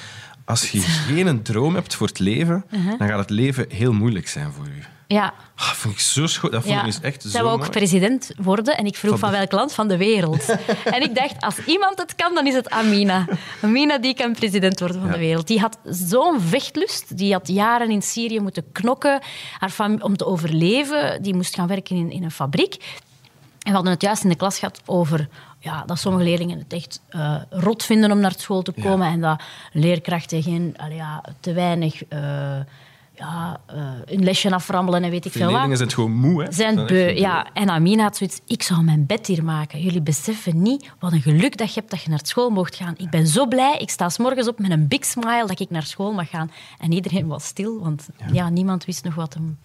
als 0.45 0.71
je 0.71 0.79
geen 0.79 1.41
droom 1.41 1.75
hebt 1.75 1.95
voor 1.95 2.07
het 2.07 2.19
leven, 2.19 2.63
Uh-huh. 2.71 2.99
dan 2.99 3.07
gaat 3.07 3.19
het 3.19 3.29
leven 3.29 3.65
heel 3.69 3.93
moeilijk 3.93 4.27
zijn 4.27 4.51
voor 4.51 4.65
u. 4.67 4.83
Ja. 5.11 5.33
Ah, 5.55 5.67
dat 5.67 5.77
vond 5.77 5.93
ik 5.93 5.99
zo 5.99 6.27
schoon. 6.27 6.51
Dat 6.51 6.63
vond 6.63 6.75
ik 6.77 6.85
dus 6.85 6.99
echt 6.99 7.21
zo 7.21 7.29
Zij 7.29 7.41
wou 7.41 7.53
ook 7.53 7.59
mooi. 7.59 7.71
president 7.71 8.31
worden 8.37 8.77
en 8.77 8.85
ik 8.85 8.95
vroeg 8.95 9.19
Van 9.19 9.31
welk 9.31 9.51
land? 9.51 9.73
Van 9.73 9.87
de 9.87 9.97
wereld. 9.97 10.45
en 10.95 11.01
ik 11.01 11.15
dacht, 11.15 11.41
als 11.41 11.57
iemand 11.65 11.97
het 11.97 12.15
kan, 12.15 12.35
dan 12.35 12.47
is 12.47 12.53
het 12.53 12.69
Amina. 12.69 13.27
Amina 13.61 13.97
die 13.97 14.13
kan 14.13 14.33
president 14.33 14.79
worden 14.79 14.97
van 15.01 15.07
Ja. 15.09 15.13
de 15.13 15.19
wereld. 15.19 15.47
Die 15.47 15.59
had 15.59 15.77
zo'n 15.83 16.41
vechtlust. 16.41 17.17
Die 17.17 17.33
had 17.33 17.47
jaren 17.47 17.91
in 17.91 18.01
Syrië 18.01 18.39
moeten 18.39 18.71
knokken 18.71 19.21
haar 19.59 19.89
om 19.99 20.17
te 20.17 20.25
overleven. 20.25 21.21
Die 21.21 21.35
moest 21.35 21.55
gaan 21.55 21.67
werken 21.67 21.95
in, 21.95 22.11
in 22.11 22.23
een 22.23 22.31
fabriek. 22.31 22.73
En 23.61 23.69
we 23.69 23.71
hadden 23.73 23.91
het 23.91 24.01
juist 24.01 24.23
in 24.23 24.29
de 24.29 24.35
klas 24.35 24.59
gehad 24.59 24.81
over 24.85 25.27
ja, 25.59 25.83
dat 25.85 25.99
sommige 25.99 26.23
leerlingen 26.23 26.59
het 26.59 26.73
echt 26.73 27.01
eh, 27.09 27.35
rot 27.49 27.83
vinden 27.83 28.11
om 28.11 28.19
naar 28.19 28.33
school 28.37 28.61
te 28.61 28.71
komen 28.81 29.07
en 29.07 29.21
dat 29.21 29.41
leerkrachten 29.71 30.43
geen, 30.43 30.73
allee, 30.77 30.95
ja, 30.95 31.23
te 31.39 31.53
weinig 31.53 32.03
eh, 32.07 32.59
ja, 33.21 33.59
eh, 33.67 33.83
een 34.05 34.23
lesje 34.23 34.51
aframmelen 34.53 35.03
en 35.03 35.09
weet 35.09 35.25
ik 35.25 35.31
Veel 35.31 35.41
wat 35.41 35.51
leerlingen 35.51 35.77
zijn 35.77 35.89
het 35.89 35.97
gewoon 35.97 36.15
moe. 36.15 36.43
Hè? 36.43 36.51
zijn 36.51 36.85
beu. 36.85 37.15
Ja, 37.15 37.47
en 37.53 37.69
Amina 37.69 38.03
had 38.03 38.17
zoiets, 38.17 38.39
ik 38.47 38.63
zou 38.63 38.83
mijn 38.83 39.05
bed 39.05 39.27
hier 39.27 39.43
maken. 39.43 39.81
Jullie 39.81 40.01
beseffen 40.01 40.61
niet 40.61 40.91
wat 40.99 41.11
een 41.11 41.21
geluk 41.21 41.57
dat 41.57 41.73
je 41.73 41.79
hebt 41.79 41.91
dat 41.91 42.01
je 42.03 42.09
naar 42.09 42.19
school 42.23 42.49
mocht 42.49 42.75
gaan. 42.75 42.93
Ik 42.97 43.09
ben 43.09 43.27
zo 43.27 43.47
blij, 43.47 43.77
ik 43.77 43.89
sta 43.89 44.09
's 44.09 44.17
morgens 44.17 44.47
op 44.47 44.59
met 44.59 44.71
een 44.71 44.87
big 44.87 45.05
smile 45.05 45.47
dat 45.47 45.59
ik 45.59 45.69
naar 45.69 45.83
school 45.85 46.11
mag 46.13 46.29
gaan. 46.29 46.51
En 46.79 46.91
iedereen 46.91 47.27
was 47.27 47.45
stil, 47.45 47.79
want 47.79 48.09
ja. 48.31 48.49
niemand 48.49 48.85
wist 48.85 49.03
nog 49.03 49.15
wat 49.15 49.33
hem... 49.33 49.57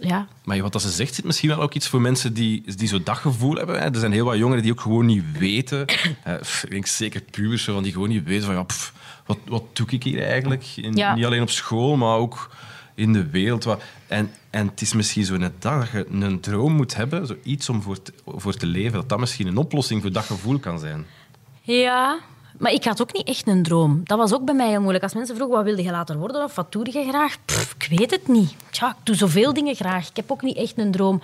Ja, 0.00 0.26
Maar 0.44 0.60
wat 0.62 0.72
dat 0.72 0.82
ze 0.82 0.90
zegt, 0.90 1.14
zit 1.14 1.24
misschien 1.24 1.48
wel 1.48 1.60
ook 1.60 1.74
iets 1.74 1.88
voor 1.88 2.00
mensen 2.00 2.32
die, 2.34 2.62
die 2.76 2.88
zo'n 2.88 3.04
daggevoel 3.04 3.54
hebben. 3.54 3.78
Hè. 3.80 3.84
Er 3.84 3.98
zijn 3.98 4.12
heel 4.12 4.24
wat 4.24 4.36
jongeren 4.36 4.62
die 4.62 4.72
ook 4.72 4.80
gewoon 4.80 5.06
niet 5.06 5.24
weten. 5.38 5.86
Pff, 6.40 6.64
ik 6.64 6.70
denk 6.70 6.86
zeker 6.86 7.20
pubers, 7.20 7.64
van 7.64 7.82
die 7.82 7.92
gewoon 7.92 8.08
niet 8.08 8.24
weten 8.24 8.46
van 8.46 8.54
ja, 8.54 8.62
pff, 8.62 8.92
wat, 9.26 9.38
wat 9.46 9.62
doe 9.72 9.86
ik 9.90 10.02
hier 10.02 10.22
eigenlijk? 10.22 10.64
In- 10.76 10.96
Ja. 10.96 11.14
Niet 11.14 11.24
alleen 11.24 11.42
op 11.42 11.50
school, 11.50 11.96
maar 11.96 12.16
ook 12.16 12.50
in 12.94 13.12
de 13.12 13.26
wereld. 13.30 13.64
Wat- 13.64 13.82
En, 14.06 14.30
en 14.50 14.66
het 14.66 14.80
is 14.80 14.92
misschien 14.92 15.24
zo 15.24 15.36
net 15.36 15.62
dat, 15.62 15.72
dat 15.80 15.90
je 15.90 16.06
een 16.10 16.40
droom 16.40 16.72
moet 16.72 16.96
hebben, 16.96 17.26
zoiets 17.26 17.68
om 17.68 17.82
voor 17.82 18.02
te, 18.02 18.12
voor 18.26 18.54
te 18.54 18.66
leven, 18.66 18.92
dat 18.92 19.08
dat 19.08 19.18
misschien 19.18 19.46
een 19.46 19.56
oplossing 19.56 20.02
voor 20.02 20.12
dat 20.12 20.24
gevoel 20.24 20.58
kan 20.58 20.78
zijn. 20.78 21.06
Ja, 21.60 22.18
maar 22.58 22.72
ik 22.72 22.84
had 22.84 23.02
ook 23.02 23.12
niet 23.12 23.26
echt 23.26 23.46
een 23.46 23.62
droom. 23.62 24.00
Dat 24.04 24.18
was 24.18 24.32
ook 24.34 24.44
bij 24.44 24.54
mij 24.54 24.68
heel 24.68 24.80
moeilijk. 24.80 25.04
Als 25.04 25.14
mensen 25.14 25.34
vroegen, 25.36 25.56
wat 25.56 25.64
wilde 25.64 25.82
je 25.82 25.90
later 25.90 26.18
worden 26.18 26.44
of 26.44 26.54
wat 26.54 26.72
doe 26.72 26.92
je 26.92 27.04
graag? 27.08 27.36
Pff, 27.44 27.74
ik 27.78 27.98
weet 27.98 28.10
het 28.10 28.28
niet. 28.28 28.54
Tja, 28.70 28.88
ik 28.88 28.96
doe 29.02 29.14
zoveel 29.16 29.52
dingen 29.52 29.74
graag. 29.74 30.08
Ik 30.08 30.16
heb 30.16 30.30
ook 30.30 30.42
niet 30.42 30.56
echt 30.56 30.78
een 30.78 30.90
droom. 30.90 31.22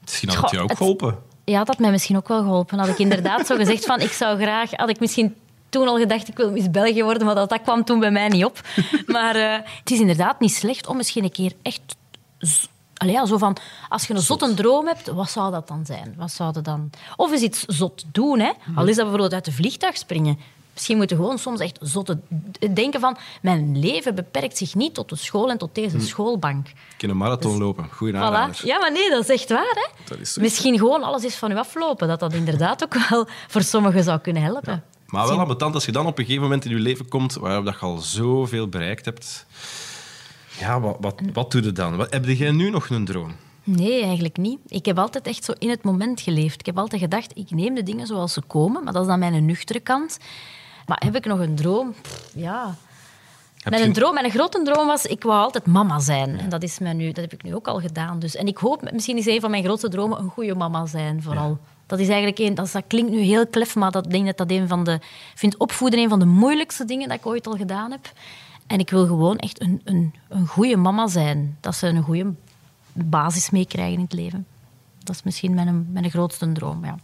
Misschien 0.00 0.28
had 0.28 0.36
het 0.38 0.44
Goh, 0.44 0.52
jou 0.52 0.62
ook 0.64 0.68
het- 0.70 0.78
geholpen. 0.78 1.18
Ja, 1.44 1.58
dat 1.58 1.66
had 1.66 1.78
mij 1.78 1.90
misschien 1.90 2.16
ook 2.16 2.28
wel 2.28 2.42
geholpen. 2.42 2.78
Had 2.78 2.88
ik 2.88 2.98
inderdaad 2.98 3.46
zo 3.46 3.56
gezegd 3.56 3.84
van, 3.84 4.00
ik 4.00 4.10
zou 4.12 4.38
graag... 4.40 4.70
Had 4.70 4.88
ik 4.88 5.00
misschien 5.00 5.34
toen 5.72 5.88
al 5.88 5.98
gedacht, 5.98 6.28
ik 6.28 6.36
wil 6.36 6.50
Miss 6.50 6.70
België 6.70 7.02
worden, 7.02 7.26
maar 7.26 7.34
dat, 7.34 7.48
dat 7.48 7.62
kwam 7.62 7.84
toen 7.84 8.00
bij 8.00 8.10
mij 8.10 8.28
niet 8.28 8.44
op. 8.44 8.60
Maar 9.06 9.36
eh, 9.36 9.58
het 9.78 9.90
is 9.90 10.00
inderdaad 10.00 10.40
niet 10.40 10.52
slecht 10.52 10.86
om 10.86 10.96
misschien 10.96 11.24
een 11.24 11.32
keer 11.32 11.52
echt... 11.62 11.80
Allee, 12.96 13.14
ja, 13.14 13.26
zo 13.26 13.38
van, 13.38 13.56
als 13.88 14.06
je 14.06 14.14
een 14.14 14.20
zotte 14.20 14.54
droom 14.54 14.86
hebt, 14.86 15.06
wat 15.06 15.30
zou 15.30 15.50
dat 15.50 15.68
dan 15.68 15.86
zijn? 15.86 16.14
Wat 16.16 16.30
zou 16.30 16.52
dat 16.52 16.64
dan... 16.64 16.90
Of 17.16 17.32
eens 17.32 17.42
iets 17.42 17.64
zot 17.64 18.04
doen, 18.12 18.40
hè? 18.40 18.50
Al 18.74 18.86
is 18.86 18.96
dat 18.96 19.04
bijvoorbeeld 19.04 19.32
uit 19.32 19.44
de 19.44 19.52
vliegtuig 19.52 19.96
springen. 19.96 20.38
Misschien 20.72 20.96
moeten 20.96 21.16
we 21.16 21.22
gewoon 21.22 21.38
soms 21.38 21.60
echt 21.60 21.78
zotte... 21.80 22.18
Denken 22.72 23.00
van, 23.00 23.16
mijn 23.42 23.78
leven 23.78 24.14
beperkt 24.14 24.56
zich 24.56 24.74
niet 24.74 24.94
tot 24.94 25.08
de 25.08 25.16
school 25.16 25.50
en 25.50 25.58
tot 25.58 25.74
deze 25.74 26.00
schoolbank. 26.00 26.68
Ik 26.68 26.74
kan 26.96 27.10
een 27.10 27.16
marathon 27.16 27.58
lopen. 27.58 27.88
Goeie 27.90 28.14
Voilà. 28.14 28.64
Ja, 28.64 28.78
maar 28.78 28.92
nee, 28.92 29.10
dat 29.10 29.22
is 29.22 29.28
echt 29.28 29.48
waar. 29.48 29.74
Hè? 29.74 29.88
Dat 30.08 30.18
is 30.18 30.32
zo. 30.32 30.40
Misschien 30.40 30.78
gewoon 30.78 31.02
alles 31.02 31.24
is 31.24 31.34
van 31.34 31.50
u 31.50 31.56
aflopen. 31.56 32.08
Dat 32.08 32.20
dat 32.20 32.32
inderdaad 32.32 32.84
ook 32.84 33.08
wel 33.08 33.26
voor 33.48 33.62
sommigen 33.62 34.04
zou 34.04 34.18
kunnen 34.18 34.42
helpen. 34.42 34.84
Maar 35.12 35.28
wel 35.28 35.40
ambetant 35.40 35.74
als 35.74 35.84
je 35.84 35.92
dan 35.92 36.06
op 36.06 36.18
een 36.18 36.24
gegeven 36.24 36.42
moment 36.44 36.64
in 36.64 36.70
je 36.70 36.76
leven 36.78 37.08
komt 37.08 37.34
waarop 37.34 37.64
dat 37.64 37.74
je 37.74 37.80
al 37.80 37.98
zoveel 37.98 38.68
bereikt 38.68 39.04
hebt. 39.04 39.46
Ja, 40.58 40.80
wat, 40.80 40.96
wat, 41.00 41.20
wat 41.32 41.50
doe 41.52 41.62
je 41.62 41.72
dan? 41.72 41.96
Wat, 41.96 42.12
heb 42.12 42.24
jij 42.24 42.50
nu 42.50 42.70
nog 42.70 42.88
een 42.88 43.04
droom? 43.04 43.34
Nee, 43.64 44.02
eigenlijk 44.02 44.36
niet. 44.36 44.58
Ik 44.66 44.84
heb 44.86 44.98
altijd 44.98 45.26
echt 45.26 45.44
zo 45.44 45.52
in 45.58 45.70
het 45.70 45.82
moment 45.82 46.20
geleefd. 46.20 46.60
Ik 46.60 46.66
heb 46.66 46.78
altijd 46.78 47.02
gedacht, 47.02 47.30
ik 47.34 47.50
neem 47.50 47.74
de 47.74 47.82
dingen 47.82 48.06
zoals 48.06 48.32
ze 48.32 48.40
komen, 48.40 48.84
maar 48.84 48.92
dat 48.92 49.02
is 49.02 49.08
dan 49.08 49.18
mijn 49.18 49.44
nuchtere 49.46 49.80
kant. 49.80 50.18
Maar 50.86 51.02
heb 51.04 51.16
ik 51.16 51.24
nog 51.24 51.38
een 51.38 51.54
droom? 51.54 51.94
Pff, 52.02 52.30
ja. 52.34 52.74
Heb 53.56 53.72
Mijn, 53.72 53.84
je- 53.86 53.90
droom, 53.90 54.14
mijn 54.14 54.30
grote 54.30 54.62
droom 54.64 54.86
was, 54.86 55.06
ik 55.06 55.22
wou 55.22 55.40
altijd 55.42 55.66
mama 55.66 55.98
zijn. 55.98 56.38
En 56.38 56.48
dat, 56.48 56.62
is 56.62 56.78
mij 56.78 56.92
nu, 56.92 57.06
dat 57.06 57.16
heb 57.24 57.32
ik 57.32 57.42
nu 57.42 57.54
ook 57.54 57.68
al 57.68 57.80
gedaan. 57.80 58.18
Dus, 58.18 58.36
en 58.36 58.46
ik 58.46 58.56
hoop, 58.58 58.90
misschien 58.92 59.16
is 59.16 59.26
een 59.26 59.40
van 59.40 59.50
mijn 59.50 59.64
grootste 59.64 59.88
dromen 59.88 60.18
een 60.18 60.28
goede 60.28 60.54
mama 60.54 60.86
zijn, 60.86 61.22
vooral. 61.22 61.58
Dat 61.92 62.00
is 62.00 62.08
eigenlijk 62.08 62.38
een, 62.38 62.54
dat, 62.54 62.72
dat 62.72 62.84
klinkt 62.86 63.10
nu 63.10 63.20
heel 63.20 63.46
klef, 63.46 63.74
maar 63.74 63.90
dat 63.90 64.04
ik 64.04 64.10
denk 64.10 64.26
dat 64.26 64.36
dat 64.36 64.50
een 64.50 64.68
van 64.68 64.84
de... 64.84 65.00
Vind 65.34 65.56
opvoeden 65.56 65.98
een 65.98 66.08
van 66.08 66.18
de 66.18 66.24
moeilijkste 66.24 66.84
dingen 66.84 67.08
dat 67.08 67.18
ik 67.18 67.26
ooit 67.26 67.46
al 67.46 67.56
gedaan 67.56 67.90
heb. 67.90 68.12
En 68.66 68.78
ik 68.78 68.90
wil 68.90 69.06
gewoon 69.06 69.38
echt 69.38 69.60
een, 69.60 69.80
een, 69.84 70.14
een 70.28 70.46
goede 70.46 70.76
mama 70.76 71.06
zijn. 71.06 71.56
Dat 71.60 71.76
ze 71.76 71.86
een 71.86 72.02
goede 72.02 72.32
basis 72.92 73.50
meekrijgen 73.50 73.94
in 73.94 74.00
het 74.00 74.12
leven. 74.12 74.46
Dat 74.98 75.14
is 75.14 75.22
misschien 75.22 75.54
mijn, 75.54 75.86
mijn 75.92 76.10
grootste 76.10 76.52
droom, 76.52 76.84
ja. 76.84 76.98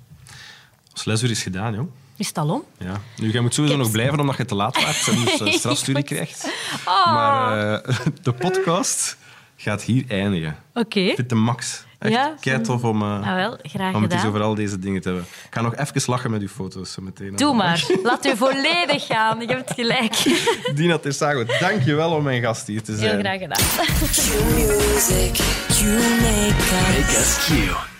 Ons 0.90 1.04
lesuur 1.04 1.30
is 1.30 1.42
gedaan, 1.42 1.74
joh. 1.74 1.92
Is 2.16 2.28
het 2.28 2.38
al 2.38 2.50
om? 2.50 2.62
Ja. 2.78 3.00
Nu, 3.16 3.30
jij 3.30 3.40
moet 3.40 3.54
sowieso 3.54 3.76
nog 3.76 3.90
blijven 3.90 4.20
omdat 4.20 4.36
je 4.36 4.44
te 4.44 4.54
laat 4.54 4.82
was 4.84 5.08
en 5.08 5.24
dus 5.24 5.40
eh, 5.40 5.52
strafstudie 5.52 6.04
krijgt. 6.04 6.50
Oh. 6.86 7.14
Maar 7.14 7.74
eh, 7.74 7.96
de 8.22 8.32
podcast 8.32 9.16
gaat 9.56 9.82
hier 9.82 10.04
eindigen. 10.08 10.56
Oké. 10.74 11.04
Vind 11.04 11.18
het 11.18 11.28
de 11.28 11.34
max. 11.34 11.86
Echt 11.98 12.12
Ja, 12.12 12.34
kei 12.40 12.60
tof 12.60 12.84
om, 12.84 13.02
Ah, 13.02 13.34
wel, 13.34 13.58
graag 13.62 13.94
om 13.94 14.02
het 14.02 14.12
eens 14.12 14.24
over 14.24 14.42
al 14.42 14.54
deze 14.54 14.78
dingen 14.78 15.00
te 15.00 15.08
hebben. 15.08 15.26
Ik 15.26 15.54
ga 15.54 15.60
nog 15.60 15.76
even 15.76 16.02
lachen 16.06 16.30
met 16.30 16.40
uw 16.40 16.48
foto's 16.48 16.92
zo 16.92 17.02
meteen. 17.02 17.36
Doe 17.36 17.54
maar. 17.54 17.86
Laat 18.02 18.26
u 18.26 18.36
volledig 18.36 19.06
gaan. 19.06 19.40
Je 19.40 19.46
hebt 19.46 19.72
gelijk. 19.74 20.14
Dina 20.74 20.98
Tessago, 20.98 21.44
dank 21.60 21.82
je 21.82 21.94
wel 21.94 22.12
om 22.12 22.22
mijn 22.22 22.42
gast 22.42 22.66
hier 22.66 22.82
te 22.82 22.96
zijn. 22.96 23.10
Heel 23.10 23.18
graag 23.20 23.38
gedaan. 23.40 23.64
Q 23.98 24.16
music, 24.54 25.36
you 25.78 25.92
make 26.20 26.54
us. 26.58 26.96
Make 26.96 27.18
us 27.18 27.46
Q. 27.46 27.97